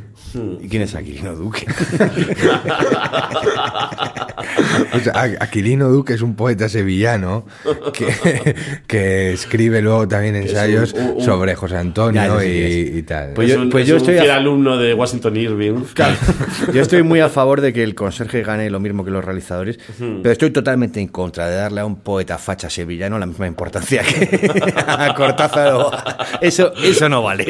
[0.61, 1.65] ¿Y quién es Aquilino Duque?
[4.93, 7.45] O sea, Aquilino Duque es un poeta sevillano
[7.93, 8.55] que,
[8.87, 13.33] que escribe luego también ensayos un- un- sobre José Antonio Ya, no sé y, tal.
[13.33, 15.83] Pues Es yo- un, pues es yo un estoy a- alumno de Washington Irving.
[16.73, 19.79] Yo estoy muy a favor de que el conserje gane lo mismo que los realizadores,
[19.97, 24.01] pero estoy totalmente en contra de darle a un poeta facha sevillano la misma importancia
[24.03, 24.51] que
[24.87, 25.73] a Cortázar.
[25.73, 25.91] o-
[26.41, 27.45] Eso, eso no vale.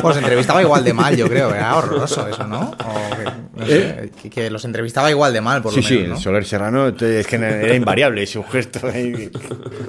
[0.00, 1.54] Pues entrevistaba igual de mal, yo creo.
[1.54, 2.72] Era horroroso eso, ¿no?
[2.82, 3.24] O que,
[3.60, 6.06] no sé, que, que los entrevistaba igual de mal, por Sí, lo sí, menos.
[6.06, 6.20] el ¿no?
[6.20, 9.30] Soler Serrano es que era invariable su gesto ahí,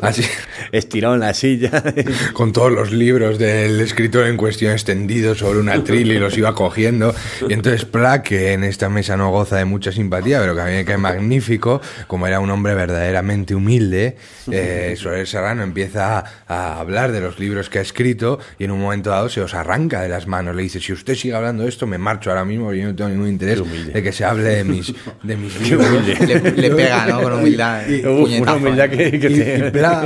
[0.02, 0.24] Así,
[0.72, 1.72] estirado en la silla.
[2.34, 6.54] con todos los libros del escritor en cuestión extendidos sobre una tril y los iba
[6.54, 7.14] cogiendo.
[7.48, 10.66] Y entonces Pla, que en esta mesa no goza de mucha simpatía, pero que a
[10.66, 14.18] mí me cae magnífico, como era un hombre verdaderamente humilde,
[14.52, 18.72] eh, Soler Serrano empieza a, a hablar de los libros que ha escrito y en
[18.72, 20.56] un momento dado se os arranca de las manos.
[20.56, 23.10] Le dice, si usted sigue hablando de esto, me marcho ahora mismo, yo no tengo
[23.10, 23.60] ningún interés
[23.94, 25.90] de que se hable de mis, de mis libros.
[26.06, 27.22] Le, le pega, ¿no?
[27.22, 27.82] Con humildad.
[27.90, 29.12] Uf, puñetazo, una humildad ¿eh?
[29.12, 29.58] que, que Y- te,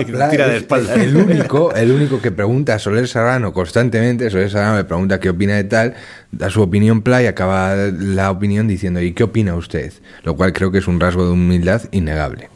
[0.02, 0.94] y tira de es espalda.
[0.96, 5.30] El único, el único que pregunta a Soler Serrano constantemente, Soler Serrano le pregunta qué
[5.30, 5.96] opina de tal,
[6.32, 9.92] da su opinión Pla y acaba la opinión diciendo ¿y qué opina usted?
[10.24, 12.50] Lo cual creo que es un rasgo de humildad innegable.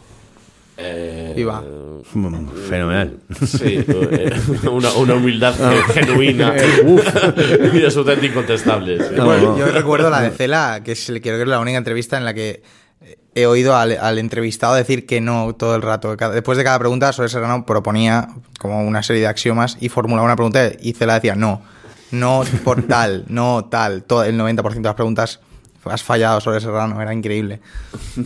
[0.78, 1.62] Eh, Viva.
[1.62, 3.18] Mm, Fenomenal.
[3.46, 4.34] Sí, eh,
[4.70, 5.54] una, una humildad
[5.94, 6.54] genuina
[7.74, 8.98] y absolutamente incontestable.
[9.04, 9.16] sí.
[9.16, 9.58] No, Bueno, no.
[9.58, 12.34] yo recuerdo la de Cela, que es creo que es la única entrevista en la
[12.34, 12.64] que
[13.34, 16.16] he oído al, al entrevistado decir que no todo el rato.
[16.18, 18.28] Cada- después de cada pregunta, Soler Serrano proponía
[18.60, 21.62] como una serie de axiomas y formulaba una pregunta y Cela decía no,
[22.12, 24.04] no por tal, no tal.
[24.04, 25.40] Todo, el 90% de las preguntas
[25.86, 27.60] has fallado Soler Serrano, era increíble.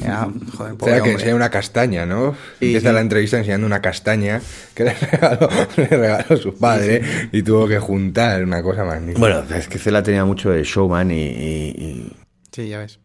[0.02, 0.28] Era,
[0.58, 2.34] joder, O pobre sea, que enseña una castaña, ¿no?
[2.60, 2.94] Sí, Empieza sí.
[2.96, 4.42] la entrevista enseñando una castaña
[4.74, 7.02] que le regaló, le regaló su padre
[7.32, 9.20] y tuvo que juntar una cosa magnífica.
[9.20, 12.14] Bueno, es que Cela tenía mucho de showman y, y- y-
[12.52, 13.00] Sí, ya ves.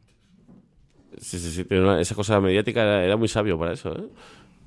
[1.21, 3.93] Sí, sí, sí, pero esa cosa mediática era, era muy sabio para eso.
[3.95, 4.05] ¿eh?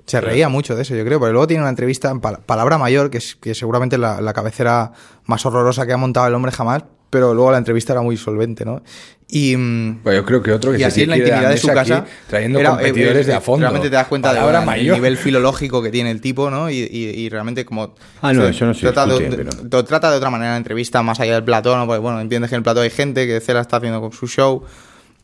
[0.06, 2.78] Se reía mucho de eso, yo creo, porque luego tiene una entrevista en Pal- Palabra
[2.78, 4.92] Mayor, que es que seguramente la, la cabecera
[5.26, 6.84] más horrorosa que ha montado el hombre jamás,
[7.14, 8.82] pero luego la entrevista era muy solvente, ¿no?
[9.30, 11.58] Y, mm, Pues yo creo que otro que y se así en la intimidad de
[11.58, 13.62] su casa, trayendo era- competidores eh, de a fondo.
[13.62, 14.96] Realmente te das cuenta Palabra del mayor.
[14.98, 16.70] nivel filológico que tiene el tipo, ¿no?
[16.70, 17.96] Y, y- y realmente como...
[18.22, 20.52] Ah, no, se eso no se trata de, discute, de- pero- trata de otra manera
[20.52, 21.86] la entrevista, más allá del plató, ¿no?
[21.88, 24.28] Porque, bueno, entiendes que en el plató hay gente, que Cela está haciendo con su
[24.28, 24.64] show,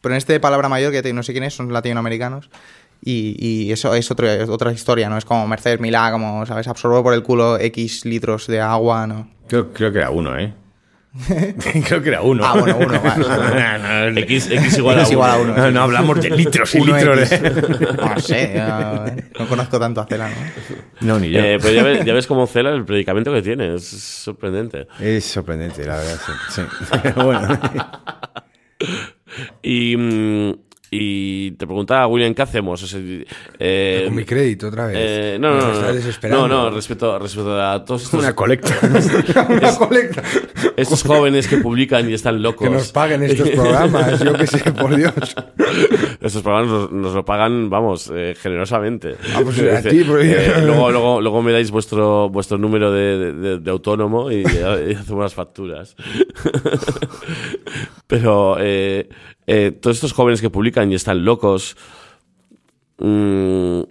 [0.01, 2.49] pero en este de Palabra Mayor, que te- no sé quién es, son latinoamericanos,
[3.03, 5.17] y, y eso es otro- es otra historia, ¿no?
[5.17, 6.67] Es como Mercedes Milá, como, ¿sabes?
[6.67, 9.29] Absorbo por el culo X litros de agua, ¿no?
[9.47, 10.53] creo, creo que era uno, ¿eh?
[11.87, 12.43] creo que era uno.
[12.45, 13.25] Ah, bueno, uno, vale.
[13.79, 15.55] No, no, X, X igual a X igual a uno.
[15.57, 17.29] no, no hablamos de litros y Uno litros.
[17.29, 20.35] De- No sé, ya- no conozco tanto a Cela, ¿no?
[21.01, 21.39] No, ni yo.
[21.39, 24.87] Eh, pero ya ves, ya ves cómo Cela el predicamento que tiene, es sorprendente.
[24.99, 26.17] Es sorprendente, la verdad,
[26.49, 26.61] sí.
[26.61, 26.61] sí.
[27.01, 27.59] Pero bueno.
[29.61, 30.53] Y mm,
[30.91, 32.81] y te preguntaba, William, ¿qué hacemos?
[32.83, 32.99] O sea,
[33.59, 34.95] eh, Con mi crédito otra vez.
[34.99, 36.47] eh, no, no, no, desesperando.
[36.47, 38.73] no, no, respecto, respecto a todos estos, Una colecta.
[39.49, 40.23] Una colecta.
[40.77, 42.67] estos jóvenes que publican y están locos.
[42.67, 45.13] Que nos paguen estos programas, yo qué sé, por Dios.
[46.21, 49.15] Estos programas nos, nos lo pagan, vamos, eh, generosamente.
[49.33, 53.59] Ah, pues a ti, Eh, luego, luego, luego me dais vuestro, vuestro número de, de-
[53.59, 55.95] de autónomo y, y hacemos las facturas.
[58.07, 59.07] Pero eh,
[59.49, 61.75] eh, todos estos jóvenes que publican y están locos.
[62.99, 63.81] mm,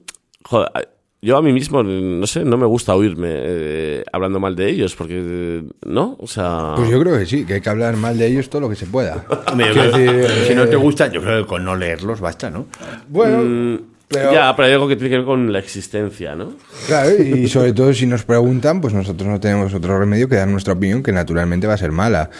[0.44, 0.88] joder,
[1.20, 4.94] yo a mí mismo, no sé, no me gusta oírme eh, hablando mal de ellos,
[4.94, 6.16] porque, eh, ¿no?
[6.20, 6.74] O sea.
[6.76, 8.76] Pues yo creo que sí, que hay que hablar mal de ellos todo lo que
[8.76, 9.26] se pueda.
[9.56, 12.66] Decir, si no te eh, gusta, yo creo que con no leerlos basta, ¿no?
[13.08, 16.52] Bueno, mm, pero- Ya, pero hay algo que tiene que ver con la existencia, ¿no?
[16.86, 20.46] Claro, y sobre todo si nos preguntan, pues nosotros no tenemos otro remedio que dar
[20.46, 22.30] nuestra opinión, que naturalmente va a ser mala.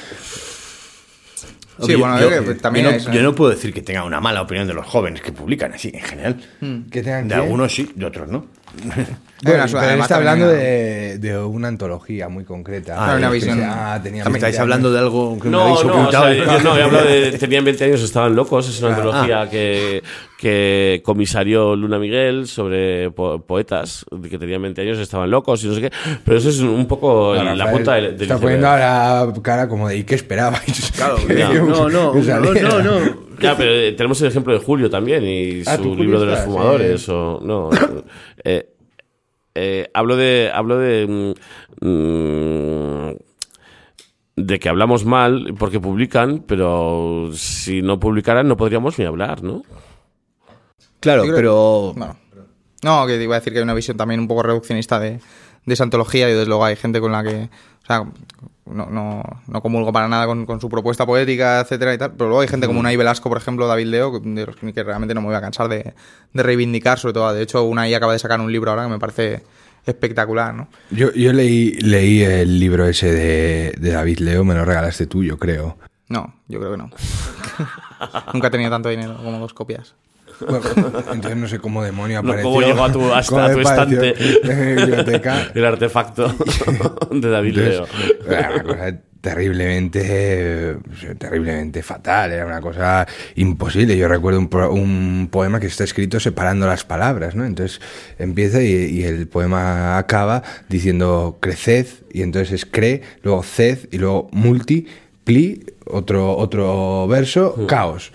[1.80, 4.42] Sí, Hombre, bueno, yo, yo también yo no, yo puedo decir que tenga una mala
[4.42, 6.36] opinión de los jóvenes que publican así, en general.
[6.90, 8.46] Que tengan De algunos sí, de otros no.
[9.40, 12.96] Bueno, pero él además está hablando una- de, de una antología muy concreta.
[12.98, 15.92] Ah, una visión- ah, tenía Estáis 20 hablando de algo que me No, habéis no,
[15.92, 16.24] o ocultado.
[16.24, 19.12] sea, yo no, he hablado de tenían 20 años, estaban locos, es una Claro.
[19.12, 20.02] antología que,
[20.40, 25.74] que comisarió Luna Miguel sobre po- poetas que tenían 20 años, estaban locos y no
[25.74, 25.92] sé qué,
[26.24, 29.68] pero eso es un poco No, la Rafael punta del, del Está poniendo ahora cara
[29.68, 30.90] como de ¿y qué esperabais?
[30.96, 33.28] Claro, no, no, no, no, no.
[33.40, 36.20] Ya, pero eh, tenemos el ejemplo de Julio también y Ah, su ¿tú, Julio, libro
[36.22, 37.70] de los fumadores o no.
[38.48, 38.70] eh,
[39.54, 41.34] eh, hablo de hablo de
[41.82, 43.16] mm, mm,
[44.36, 49.62] de que hablamos mal porque publican, pero si no publicaran no podríamos ni hablar, ¿no?
[51.00, 51.92] Claro, creo- pero.
[51.96, 52.16] Bueno.
[52.84, 55.18] No, que iba a decir que hay una visión también un poco reduccionista de,
[55.66, 57.50] de esa antología y desde luego hay gente con la que,
[57.82, 58.04] o sea,
[58.72, 62.28] no, no, no comulgo para nada con, con su propuesta poética, etcétera y tal, pero
[62.28, 65.14] luego hay gente como Unai Velasco, por ejemplo, David Leo, que- de los que realmente
[65.14, 65.94] no me voy a cansar de,
[66.32, 68.98] de reivindicar, sobre todo, de hecho, Unai acaba de sacar un libro ahora que me
[68.98, 69.42] parece
[69.86, 70.68] espectacular, ¿no?
[70.90, 75.24] Yo, yo leí, leí el libro ese de, de David Leo, me lo regalaste tú,
[75.24, 75.78] yo creo.
[76.08, 76.90] No, yo creo que no.
[78.32, 79.94] Nunca he tenido tanto dinero como dos copias.
[80.40, 80.60] Bueno,
[81.12, 82.50] entonces no sé cómo demonio No, apareció.
[82.50, 84.14] cómo llegó a tu- hasta a tu estante.
[84.50, 85.48] En mi biblioteca.
[85.54, 86.34] El artefacto
[87.10, 87.86] de David Leo.
[88.28, 90.76] Era una cosa terriblemente, eh,
[91.18, 93.96] terriblemente fatal, era una cosa imposible.
[93.96, 97.44] Yo recuerdo un, un poema que está escrito separando las palabras, ¿no?
[97.44, 97.80] Entonces
[98.18, 103.98] empieza y, y el poema acaba diciendo creced, y entonces es cre, luego ced, y
[103.98, 104.86] luego multi,
[105.24, 107.66] pli, otro, otro verso, Mm.
[107.66, 108.12] caos.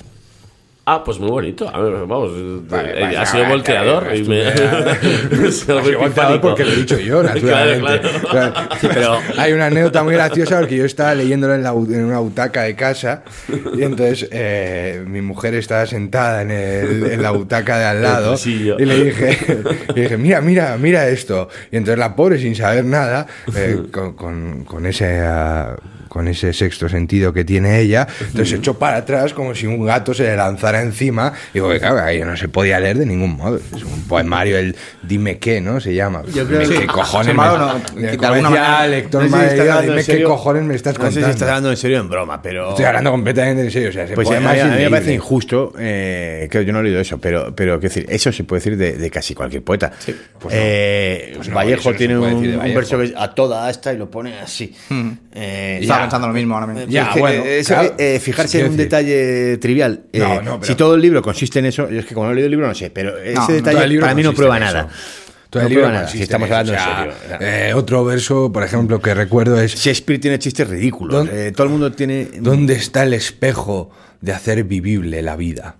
[0.85, 1.69] Ah, pues muy bonito.
[1.73, 2.31] A ver, vamos,
[2.69, 4.13] Vale, eh, vale, ha sido volteador.
[4.13, 4.47] y me-
[5.47, 6.41] ha sido simpático.
[6.41, 8.09] porque lo he dicho yo, naturalmente.
[8.19, 8.53] Claro, claro.
[8.81, 8.89] Claro.
[8.93, 12.63] Pero hay una anécdota muy graciosa porque yo estaba leyéndolo en, la en una butaca
[12.63, 13.23] de casa
[13.77, 18.35] y entonces eh, mi mujer estaba sentada en, el- en la butaca de al lado
[18.45, 19.37] y le dije,
[19.95, 21.47] le dije, mira, mira, mira esto.
[21.71, 25.21] Y entonces la pobre, sin saber nada, eh, con, con- con ese...
[25.21, 25.77] ah,
[26.13, 29.83] con ese sexto sentido que tiene ella, entonces se echó para atrás como si un
[29.83, 31.33] gato se le lanzara encima.
[31.49, 33.57] Y digo, que claro, ahí no se podía leer de ningún modo.
[33.75, 35.79] Es un poemario, el dime qué, ¿no?
[35.79, 36.21] Se llama.
[36.33, 37.27] Yo creo que- qué cojones.
[37.35, 40.75] Me- no, de de alguna manera- Lector No sé si Madre, dime qué cojones me
[40.75, 41.31] estás No sé si contando.
[41.33, 42.69] estás hablando en serio o en broma, pero.
[42.69, 43.89] Estoy hablando completamente en serio.
[43.89, 46.99] O sea, ese Pues a mí, me parece injusto, eh, que yo no he leído
[46.99, 49.91] eso, pero, pero quiero decir, eso se puede decir de, de casi cualquier poeta.
[50.39, 53.97] Pues Eh, Pues Vallejo se tiene un, un verso que es a toda asta y
[53.97, 54.75] lo pone así.
[55.35, 56.02] Eh, Estaba ya.
[56.03, 56.85] Pensando lo mismo ahora mismo.
[56.89, 60.01] Ya, Es que, bueno, eh, eso, claro, eh, fijarse quiero en un decir- detalle trivial.
[60.13, 62.27] eh, No, no, pero- Si todo el libro consiste en eso, yo es que como
[62.27, 64.59] no he leído el libro no sé, pero ese no, detalle para mí no prueba
[64.59, 64.87] nada.
[65.49, 67.47] Todo no el libro nada, si estamos hablando O sea, en serio.
[67.69, 71.15] eh, otro verso, por ejemplo, que recuerdo es Shakespeare tiene chistes ridículos.
[71.15, 72.27] ¿Dónde- eh, todo el mundo tiene.
[72.39, 75.75] ¿Dónde está el espejo de hacer vivible la vida?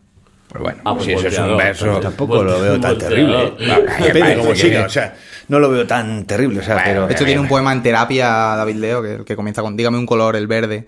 [0.49, 1.99] Pues bueno, Ah, pues si eso es un verso...
[1.99, 3.53] Tampoco lo veo tan terrible.
[3.59, 3.85] ¿eh?
[4.03, 5.15] Depende o sea,
[5.47, 6.59] no lo veo tan terrible.
[6.59, 9.61] O sea, pero, De hecho, tiene un poema en terapia, David Leo, que, que comienza
[9.61, 10.87] con Dígame un color, el verde,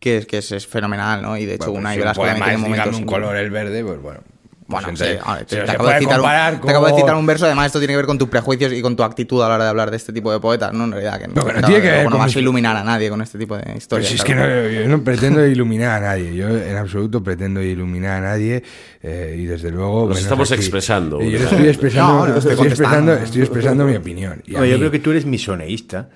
[0.00, 1.36] que, es- que es, es fenomenal, ¿no?
[1.36, 2.84] Y de hecho, Bueno, una pues y un Velasco también tiene momentos.
[2.86, 4.20] dígame un color el verde, pues bueno.
[4.66, 6.92] Bueno, pues sí, ver, te, pero te acabo de citar un, comparar te acabo de
[6.92, 9.02] con- citar un verso, además esto tiene que ver con tus prejuicios y con tu
[9.02, 10.84] actitud a la hora de hablar de este tipo de poetas, ¿no?
[10.84, 12.82] En realidad, que no, No, pero no tiene que ver no vas a iluminar a
[12.82, 14.08] nadie con este tipo de Pero historias.
[14.08, 14.40] si es claro.
[14.42, 18.62] que no, yo no pretendo iluminar a nadie, yo en absoluto pretendo iluminar a nadie
[19.02, 20.08] eh, y desde luego...
[20.08, 20.60] Nos estamos aquí.
[20.62, 24.42] expresando, Y yo estoy expresando, No, no, estoy estoy, expresando, estoy expresando mi opinión.
[24.46, 26.08] Y yo mí- creo que tú eres misoneísta.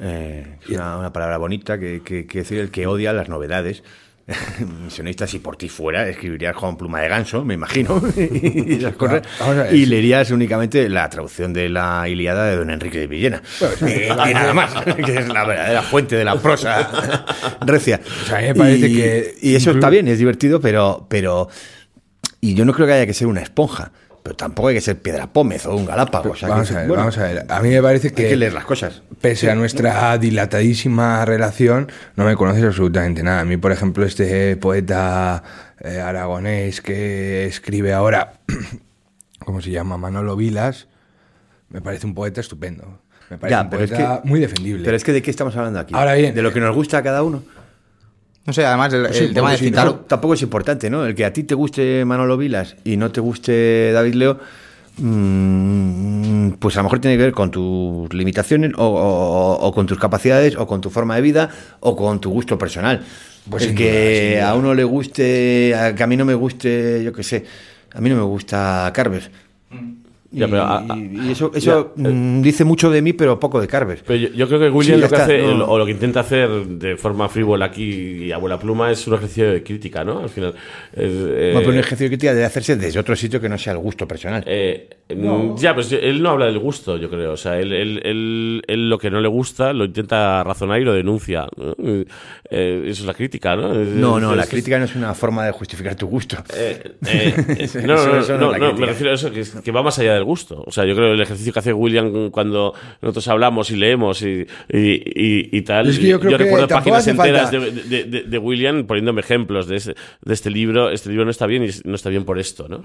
[0.00, 3.82] Eh, es una, una palabra bonita que quiere decir el que odia las novedades.
[4.84, 9.22] Misionista, si por ti fuera, escribirías con pluma de ganso, me imagino, y esas cosas.
[9.70, 13.42] Leerías únicamente la traducción de la Iliada de don Enrique de Villena.
[13.86, 17.24] Eh, y nada más, que es la verdadera fuente de la prosa
[17.60, 18.00] recia.
[18.22, 21.06] O sea, a mí me parece y, que y eso está bien, es divertido, pero,
[21.08, 21.48] pero
[22.40, 23.92] Y yo no creo que haya que ser una esponja,
[24.24, 26.30] pero tampoco hay que ser piedra pómez o un galápago.
[26.30, 27.44] o sea, vamos que- a ver, bueno, vamos a ver.
[27.46, 29.02] A mí me parece Hay que, que leer las cosas.
[29.20, 33.40] pese a nuestra dilatadísima relación, no me conoces absolutamente nada.
[33.40, 35.42] A mí, por ejemplo, este poeta
[35.80, 38.40] eh, aragonés que escribe ahora,
[39.44, 39.98] ¿cómo se llama?
[39.98, 40.88] Manolo Vilas,
[41.68, 43.00] me parece un poeta estupendo.
[43.30, 44.84] Me parece Ya, un pero es poeta que- muy defendible.
[44.84, 45.94] Pero es que ¿de qué estamos hablando aquí?
[45.94, 47.42] Ahora bien, ¿De lo que nos gusta a cada uno?
[48.46, 49.86] No sé, además el, Sí, el tema de citar...
[49.86, 51.06] no, tampoco es importante, ¿no?
[51.06, 54.38] El que a ti te guste Manolo Vilas y no te guste David Leo,
[54.98, 59.86] mm, pues a lo mejor tiene que ver con tus limitaciones o, o- o con
[59.86, 61.48] tus capacidades o con tu forma de vida
[61.80, 63.02] o con tu gusto personal.
[63.48, 67.02] Pues el que duda, a uno le guste, a, que a mí no me guste,
[67.04, 67.44] yo qué sé,
[67.94, 69.30] a mí no me gusta Carver.
[70.34, 72.38] Ya, y, pero a- a- y eso, eso ya, eh.
[72.42, 74.02] dice mucho de mí, pero poco de Carver.
[74.06, 75.64] Pero yo, yo creo que William Sí, lo que está, hace, no.
[75.66, 77.84] o lo que intenta hacer de forma frívola aquí
[78.24, 80.20] y abuela pluma es un ejercicio de crítica, ¿no?
[80.20, 80.54] Al final.
[80.92, 83.56] es, eh, Bueno, pero un ejercicio de crítica debe hacerse desde otro sitio que no
[83.58, 84.42] sea el gusto personal.
[84.46, 87.32] eh, mm, Ya, pues él no habla del gusto, yo creo.
[87.32, 90.84] O sea, él, él, él- él lo que no le gusta lo intenta razonar y
[90.84, 91.46] lo denuncia.
[91.56, 91.74] ¿no?
[92.50, 93.72] Eh, eso es la crítica, ¿no?
[93.80, 96.36] Es- No, no, es- la crítica no es una forma de justificar tu gusto.
[96.56, 97.34] Eh, eh,
[97.86, 99.98] no, no, no, eso no no, no, me refiero a eso, que, que va más
[99.98, 100.64] allá del gusto.
[100.66, 104.22] O sea, yo creo que el ejercicio que hace William cuando nosotros hablamos y leemos
[104.22, 105.88] y, y, y- y tal.
[105.88, 109.66] Es que yo creo que recuerdo páginas enteras de, de- de- de William poniéndome ejemplos
[109.68, 110.90] de, ese- de este libro.
[110.90, 112.82] Este libro no está bien y no está bien por esto, ¿no?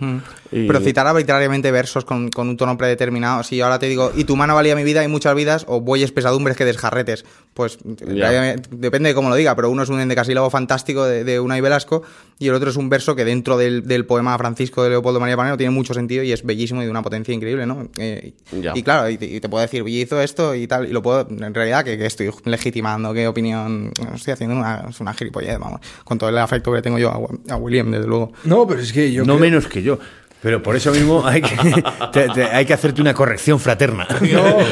[0.51, 3.43] Y- Pero citar arbitrariamente versos con, con un tono predeterminado.
[3.43, 5.81] Si yo ahora te digo, y tu mano valía mi vida y muchas vidas, o
[5.81, 7.25] bueyes pesadumbres que desjarretes,
[7.59, 11.59] pues depende de cómo lo diga, pero uno es un endecasílabo fantástico de, de Unai
[11.59, 12.03] Velasco
[12.37, 15.35] y el otro es un verso que dentro del, del poema Francisco de Leopoldo María
[15.35, 17.89] Panero tiene mucho sentido y es bellísimo y de una potencia increíble, ¿no?
[17.97, 18.31] Eh.
[18.77, 21.01] Y claro, y te, y te puedo decir, "Oye, hizo esto y tal, y lo
[21.01, 25.59] puedo, en realidad, que, que estoy legitimando, qué opinión, estoy haciendo una, es una gilipollez,
[25.59, 27.09] vamos, con todo el afecto que le tengo yo
[27.49, 28.31] a, a William, desde luego.
[28.45, 29.99] No, pero es que yo no creo- menos que yo.
[30.41, 31.55] Pero por eso mismo hay que,
[32.13, 34.07] te- te- hay que hacerte una corrección fraterna.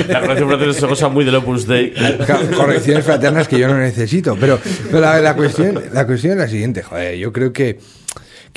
[0.08, 1.94] La corrección fraterna es una cosa muy del Opus Dei.
[2.56, 4.38] Correcciones fraternas que yo no necesito.
[4.40, 7.80] Pero, pero la, la cuestión, la cuestión es la siguiente, joder, yo creo que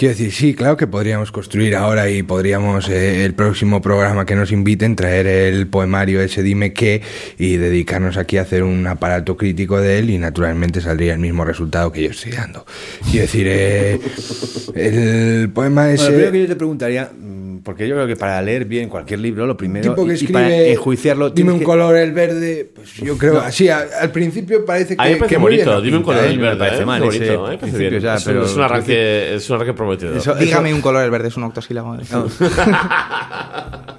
[0.00, 4.34] quiero decir, sí, claro que podríamos construir ahora y podríamos eh, el próximo programa que
[4.34, 7.02] nos inviten traer el poemario ese dime qué
[7.38, 11.44] y dedicarnos aquí a hacer un aparato crítico de él y naturalmente saldría el mismo
[11.44, 12.64] resultado que yo estoy dando.
[13.10, 14.00] Quiero decir, eh,
[14.74, 18.16] el poema Bueno, ese lo primero que yo te preguntaría, mm, porque yo creo que
[18.16, 21.52] para leer bien cualquier libro, lo primero, tipo que y- y para escribe enjuiciarlo, dime
[21.52, 25.04] un que- color el verde pues yo creo así a- al principio parece que, A
[25.04, 26.36] mí me parece que bonito, dime un color ¿eh?
[26.36, 26.58] me verde.
[26.58, 26.86] parece ¿eh?
[26.86, 28.00] mal parece bien.
[28.00, 30.16] ya, Es un- es un arranque, es un arranque prometedor.
[30.16, 31.96] Eso- Dígame un color, el verde es un octosílabo.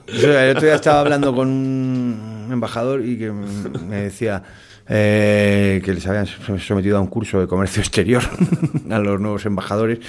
[0.07, 4.43] Yo el otro día estaba hablando con un embajador y que me decía
[4.87, 6.27] eh, que les habían
[6.59, 8.21] sometido a un curso de comercio exterior
[8.89, 9.99] a los nuevos embajadores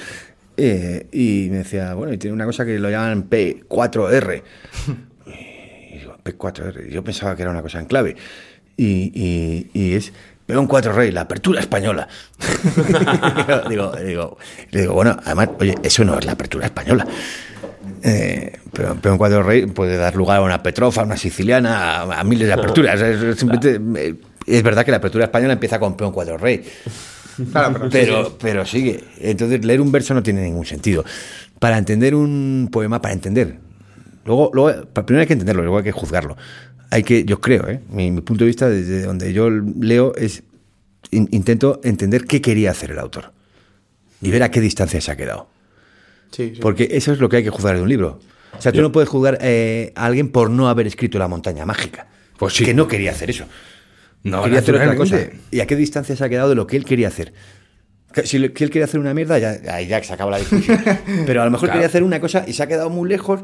[0.57, 4.43] eh, y me decía, bueno, y tiene una cosa que lo llaman P4R.
[5.25, 6.89] Y digo, P4R.
[6.89, 8.15] Yo pensaba que era una cosa en clave.
[8.77, 10.13] Y, y- y es
[10.45, 12.07] Peón 4 Rey, la apertura española.
[13.69, 14.37] digo, digo,
[14.71, 17.05] digo, bueno, además, oye, eso no es la apertura española.
[18.01, 22.19] Eh, pero Peón 4 Rey puede dar lugar a una Petrofa, a una siciliana, a,
[22.19, 22.99] a miles de aperturas.
[23.01, 23.79] Es, es simplemente-
[24.09, 24.15] eh,
[24.45, 26.63] es verdad que la apertura española empieza con Peón 4 Rey.
[27.51, 29.03] Claro, pero, Pero, pero sigue.
[29.19, 31.03] Entonces, leer un verso no tiene ningún sentido.
[31.59, 33.57] Para entender un poema, para entender.
[34.25, 36.35] Luego, luego primero hay que entenderlo, luego hay que juzgarlo.
[36.93, 37.79] Hay que, yo creo, ¿eh?
[37.89, 40.43] mi, mi punto de vista desde donde yo leo es
[41.11, 43.31] in- intento entender qué quería hacer el autor
[44.21, 45.49] y ver a qué distancia se ha quedado.
[46.31, 46.61] Sí, sí.
[46.61, 48.19] Porque eso es lo que hay que juzgar de un libro.
[48.57, 51.65] O sea, tú no puedes juzgar eh, a alguien por no haber escrito La montaña
[51.65, 52.07] mágica.
[52.37, 52.63] Pues sí.
[52.65, 53.45] Que no quería hacer eso.
[54.21, 55.19] No, quería hacer otra cosa.
[55.51, 57.33] ¿Y a qué distancia se ha quedado de lo que él quería hacer?
[58.23, 60.79] Si, lo- si él quería hacer una mierda, ya, ahí ya se acaba la discusión.
[61.25, 61.79] Pero a lo mejor Claro.
[61.79, 63.41] quería hacer una cosa y se ha quedado muy lejos.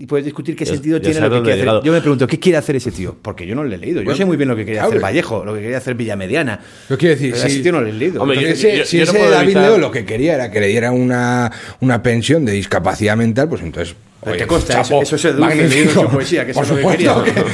[0.00, 1.58] Y puedes discutir qué Ya- sentido ya tiene lo que quiere ha hacer.
[1.60, 1.82] llegado.
[1.82, 3.14] Yo me pregunto, ¿qué quiere hacer ese tío?
[3.20, 4.00] Porque yo no lo he leído.
[4.00, 6.58] Yo Bueno, sé muy bien lo que quería hacer Vallejo, lo que quería hacer Villamediana.
[6.88, 8.22] Yo quiero decir, Pero a ese si- tío no lo he leído.
[8.22, 10.58] Hombre, Entonces, yo- si si no ese David evitar- Leo lo que quería era que
[10.58, 13.94] le diera una, una pensión de discapacidad mental, pues entonces.
[14.22, 16.02] Oye, te consta, chapo, eso- eso se deduce magnífico.
[16.02, 17.44] su poesía, que eso Por es lo que supuesto quería.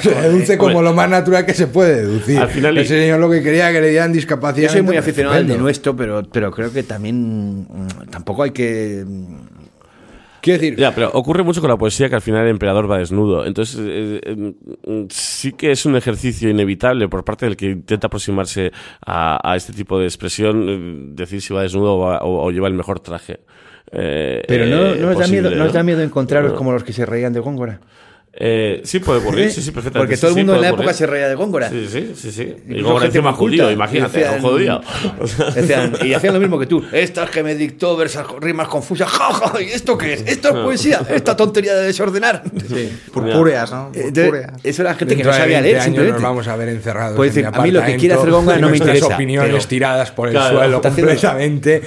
[0.08, 2.38] se deduce como lo más natural que se puede deducir.
[2.38, 4.96] Al final- Ese señor lo que quería era que le dieran discapacidad Yo soy muy
[4.96, 5.54] aficionado al estupendo.
[5.58, 9.04] denuesto, pero, pero creo que también mm, tampoco hay que.
[10.40, 12.90] Mm, Quiero decir, Ya, pero ocurre mucho con la poesía que al final el emperador
[12.90, 13.44] va desnudo.
[13.46, 14.34] Entonces, eh, eh,
[14.86, 18.72] mm, sí que es un ejercicio inevitable por parte del que intenta aproximarse
[19.04, 22.50] a, a este tipo de expresión, eh, decir si va desnudo o, va- o- o
[22.50, 23.40] lleva el mejor traje.
[23.92, 25.84] Pero no, no os da miedo, no os da ¿no?
[25.86, 26.56] miedo encontraros No.
[26.58, 27.80] como los que se reían de Góngora.
[28.32, 29.98] Eh, sí, puede ocurrir, sí, sí, perfectamente.
[29.98, 30.96] Porque sí, todo el sí, mundo en puede la época ocurrir.
[30.96, 31.68] se reía de Góngora.
[31.68, 32.42] Sí, sí, sí, sí.
[32.42, 34.80] Y Incluso Góngora encima judío, imagínate, Y un judío.
[36.04, 36.82] Y hacían lo mismo que tú.
[36.92, 39.08] Estas que me dictó versas rimas confusas.
[39.08, 39.60] ¡Ja, ja!
[39.60, 40.22] ¿Y esto qué es?
[40.26, 41.00] ¿Esto es poesía?
[41.10, 42.42] ¿Esta tontería de desordenar?
[42.68, 43.90] Sí, purpúreas, ¿no?
[43.92, 44.52] Entonces, Purpúreas.
[44.62, 46.12] eso era gente que Dentro no de sabía 20 leer, simplemente.
[46.14, 47.16] nos vamos a ver encerrados.
[47.16, 49.50] Puede en mi decir, a mí lo que quiere hacer Góngora no me interesa, opiniones
[49.52, 51.82] pero- tiradas por el Claro, suelo completamente.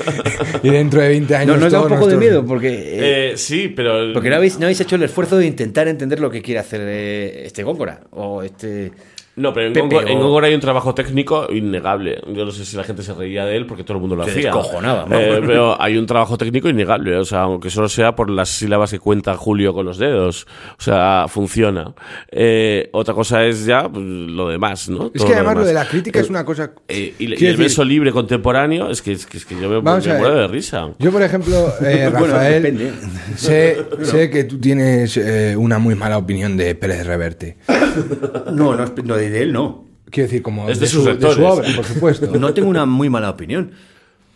[0.61, 1.56] y dentro de 20 años.
[1.56, 2.68] No, nos da un poco de miedo porque...
[2.70, 4.11] eh, eh, sí, pero.
[4.14, 6.81] porque no habéis, no habéis hecho el esfuerzo de intentar entender lo que quiere hacer
[6.84, 8.91] eh, este Góngora o este...
[9.35, 12.22] No, pero en, Pepe Góngora, en Góngora hay un trabajo técnico innegable.
[12.34, 14.23] Yo no sé si la gente se reía de él porque todo el mundo lo
[14.26, 14.43] Se hacía.
[14.43, 15.19] descojonaba, ¿no?
[15.19, 17.18] Eh, pero hay un trabajo técnico innegable.
[17.18, 20.45] O sea, aunque solo sea por las sílabas que cuenta Julio con los dedos.
[20.77, 21.95] O sea, funciona.
[22.31, 25.07] Eh, otra cosa es ya pues, lo demás, ¿no?
[25.07, 25.68] Es Todo que además lo demás.
[25.68, 26.72] de la crítica es una cosa.
[26.88, 29.55] Eh, y, y Quiero el decir- verso libre contemporáneo es que, es que, es que
[29.60, 30.89] yo me, me muero de risa.
[30.99, 32.91] Yo, por ejemplo, eh, Bueno, Rafael, depende.
[33.35, 37.57] sé, sé que tú tienes eh, una muy mala opinión de Pérez Reverte.
[38.51, 39.85] No, no, no, de él no.
[40.09, 42.27] Quiero decir, como Es de sus de su obra, por supuesto.
[42.39, 43.71] No tengo una muy mala opinión.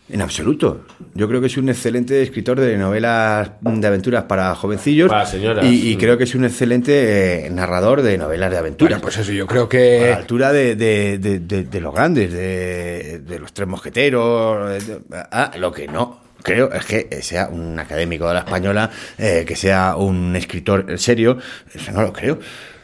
[0.09, 0.85] En absoluto.
[1.15, 5.09] Yo creo que es un excelente escritor de novelas de aventuras para jovencillos.
[5.09, 5.65] Para señoras.
[5.65, 8.91] Y, y creo que es un excelente eh, narrador de novelas de aventuras.
[8.93, 10.13] Bueno, pues eso, yo creo a la que.
[10.13, 14.81] altura de, de- de- de- de los grandes, de, de los tres mosqueteros.
[14.87, 19.43] de- ah, lo que no creo es que sea un académico de la española, eh,
[19.45, 21.37] que sea un escritor serio.
[21.73, 22.39] Eso no lo creo.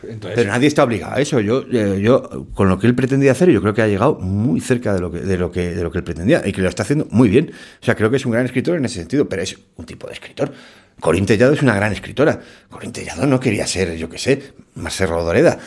[0.08, 1.40] Entonces- Pero nadie está obligado a eso.
[1.40, 4.60] Yo, eh, yo, con lo que él pretendía hacer, yo creo que ha llegado muy
[4.62, 6.70] cerca de lo que, de lo que, de lo que él pretendía y que lo
[6.70, 7.52] está haciendo muy bien.
[7.82, 10.08] O sea, creo que es un gran escritor en ese sentido, pero es un tipo
[10.08, 10.52] de escritor.
[11.00, 12.40] Corín Tellado es una gran escritora.
[12.70, 15.58] Corín Tellado no quería ser, yo qué sé, Marcelo Rodoreda.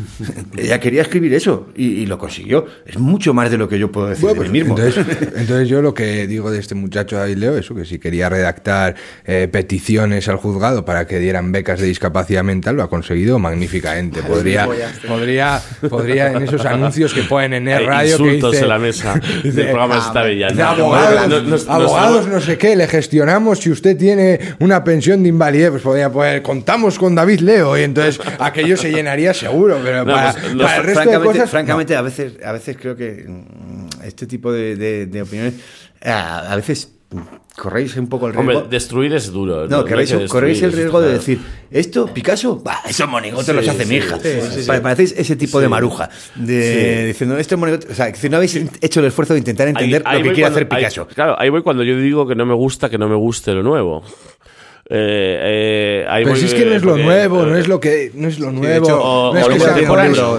[0.56, 2.66] Ella quería escribir eso y, y lo consiguió.
[2.86, 4.78] Es mucho más de lo que yo puedo decir Bueno, de pues, mí mismo.
[4.78, 5.06] entonces,
[5.36, 8.94] entonces yo lo que digo de este muchacho David Leo, eso, que si quería redactar
[9.24, 14.22] eh, peticiones al juzgado para que dieran becas de discapacidad mental, lo ha conseguido magníficamente.
[14.22, 14.66] Podría,
[15.06, 18.78] podría, podría en esos anuncios que ponen en el radio que insultos dice, en la
[18.78, 24.38] mesa del programa ah, dice, abogados, abogados no sé qué, le gestionamos si usted tiene
[24.60, 28.90] una pensión de invalidez, pues podría poner, contamos con David Leo y entonces aquello se
[28.90, 31.50] llenaría seguro, pero No, para, pues, no, para el resto de francamente, cosas...
[31.50, 35.54] francamente, a veces, a veces creo que mm, este tipo de, de- de opiniones,
[36.04, 36.88] a, a veces
[37.56, 38.52] corréis un poco el riesgo.
[38.52, 39.68] Hombre, destruir es duro.
[39.68, 41.38] No, hay corréis, que corréis el riesgo de decir,
[41.70, 42.56] ¿esto, Picasso?
[42.64, 44.18] Bah, esos monigotes Sí, los hace sí, mi hija.
[44.18, 44.66] sí, sí, sí.
[44.66, 46.08] Pa- Parecéis ese tipo de maruja.
[46.34, 47.88] De, Diciendo, este monigote.
[47.92, 50.34] O sea, que no habéis hecho el esfuerzo de intentar entender Ahí- ahí lo que
[50.36, 51.06] quiere cuando- hacer ahí- Picasso.
[51.08, 53.62] claro, ahí voy cuando yo digo que no me gusta que no me guste lo
[53.62, 54.02] nuevo.
[54.94, 57.46] Eh, eh, ahí Pero voy, si es que no eh, es lo porque, nuevo, eh,
[57.46, 58.84] no es lo que no es lo nuevo.
[58.86, 59.68] hecho, o- no es o que sea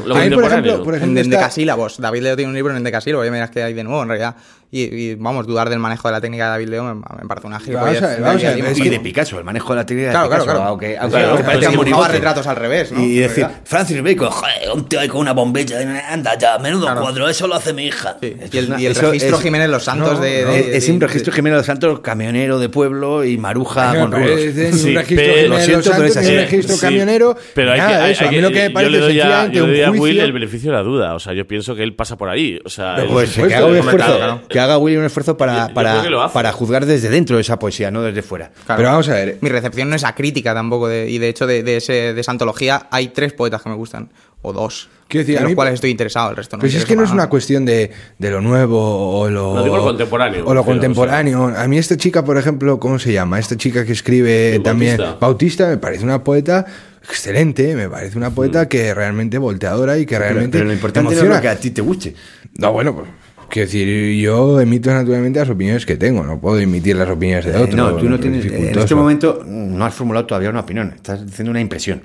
[0.05, 1.99] lo A mí, por ejemplo, por En, ejemplo en está- decasílabos.
[1.99, 3.25] David Leo tiene un libro en decasílabos.
[3.25, 4.35] Ya miras que hay de nuevo, en realidad.
[4.75, 4.81] Y,
[5.11, 7.59] y, vamos, dudar del manejo de la técnica de David Leo me, me parece una
[7.59, 8.01] gilipollez.
[8.01, 9.85] Vamos a ver, vamos a ver, Y- es que- de Picasso, el manejo de la
[9.85, 10.43] técnica Claro, de Picasso.
[10.45, 10.69] claro, claro.
[10.71, 12.99] Aunque, aunque, Claro, aunque es que dibujaba retratos al revés, ¿no?
[12.99, 13.61] Y decir, realidad.
[13.65, 15.77] Francis Bacon, joder, un tío ahí con una bombilla,
[16.11, 17.01] anda ya, menudo Claro.
[17.01, 18.17] cuadro, eso lo hace mi hija.
[18.19, 20.51] Sí, Y el, es y el eso registro es- Jiménez Los Santos No, de, no,
[20.53, 23.93] de- es, es de- un registro Jiménez de los Santos, camionero de pueblo y maruja
[23.95, 24.27] con rulos.
[24.31, 27.37] parece Sí, un registro pero- Jiménez de los es Santos, ni un registro camionero.
[27.53, 29.91] Pero que, de a mí que- lo que me parece es le un doy a
[29.91, 30.23] Will juicio.
[30.23, 31.13] el beneficio de la duda.
[31.13, 32.59] O sea, yo pienso que él pasa por ahí.
[32.65, 34.41] O sea, Pues que haga un esfuerzo, claro, claro.
[34.49, 37.91] que haga Willy un esfuerzo para, Yo- para, para juzgar desde dentro de esa poesía,
[37.91, 38.51] no desde fuera.
[38.65, 38.77] Claro.
[38.79, 39.37] Pero vamos a ver.
[39.41, 42.19] Mi recepción no es a crítica tampoco, de- y de hecho de, de ese, de
[42.21, 44.09] esa antología hay tres poetas que me gustan,
[44.41, 46.61] o dos, Quiero decir, de los mí- cuales estoy interesado, el resto no.
[46.61, 49.53] Pues es que no es una cuestión de, de lo nuevo o lo.
[49.53, 51.53] No, digo lo contemporáneo, O lo pero, contemporáneo.
[51.55, 53.37] A mí, esta chica, por ejemplo, ¿cómo se llama?
[53.39, 54.97] Esta chica que escribe también.
[54.97, 55.19] Bautista.
[55.19, 56.65] Bautista, me parece una poeta
[57.03, 57.75] excelente.
[57.75, 60.57] Me parece una poeta que realmente volteadora y que Pero, realmente.
[60.57, 62.15] pero lo importante no es lo que a ti te guste.
[62.57, 63.07] No, bueno, pues.
[63.49, 67.51] Quiero decir, yo emito naturalmente las opiniones que tengo, no puedo emitir las opiniones de
[67.51, 67.75] Eh, otro.
[67.77, 68.43] no, tú no es tienes.
[68.45, 68.79] En dificultoso.
[68.81, 72.03] este momento no has formulado todavía una opinión, estás diciendo una impresión.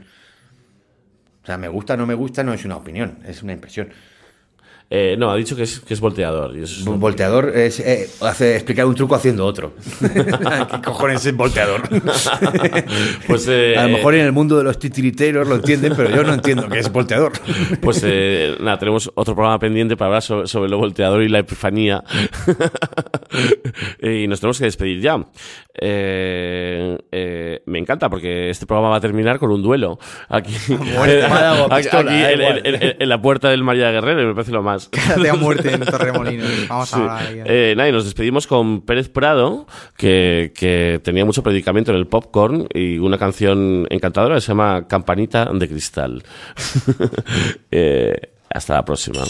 [1.43, 3.89] O sea, me gusta o no me gusta no es una opinión, es una impresión.
[4.90, 6.56] Eh, no, ha dicho que es, que es volteador.
[6.56, 9.74] Y es Un volteador es eh, hace explicar un truco haciendo otro.
[10.01, 11.82] ¿Qué cojones es volteador?
[13.27, 16.23] Pues, eh, a lo mejor en el mundo de los titiriteros lo entienden, pero yo
[16.23, 17.32] no entiendo qué es volteador.
[17.82, 21.40] Pues eh, nada, tenemos otro programa pendiente para hablar sobre, sobre lo volteador y la
[21.40, 22.02] epifanía.
[24.02, 25.24] y nos tenemos que despedir ya.
[25.81, 29.98] Eh, me encanta porque este programa va a terminar con un duelo.
[30.28, 34.77] Aquí, en, la puerta del María Guerrero, me parece lo más.
[34.86, 36.68] Quédate a muerte en Torremolinos.
[36.68, 36.94] Vamos Sí.
[36.94, 37.44] a hablar.
[37.46, 42.06] Eh, nada, y nos despedimos con Pérez Prado, que, que tenía mucho predicamento en el
[42.06, 46.22] popcorn y una canción encantadora que se llama Campanita de Cristal.
[47.70, 48.14] Eh,
[48.50, 49.22] hasta la próxima.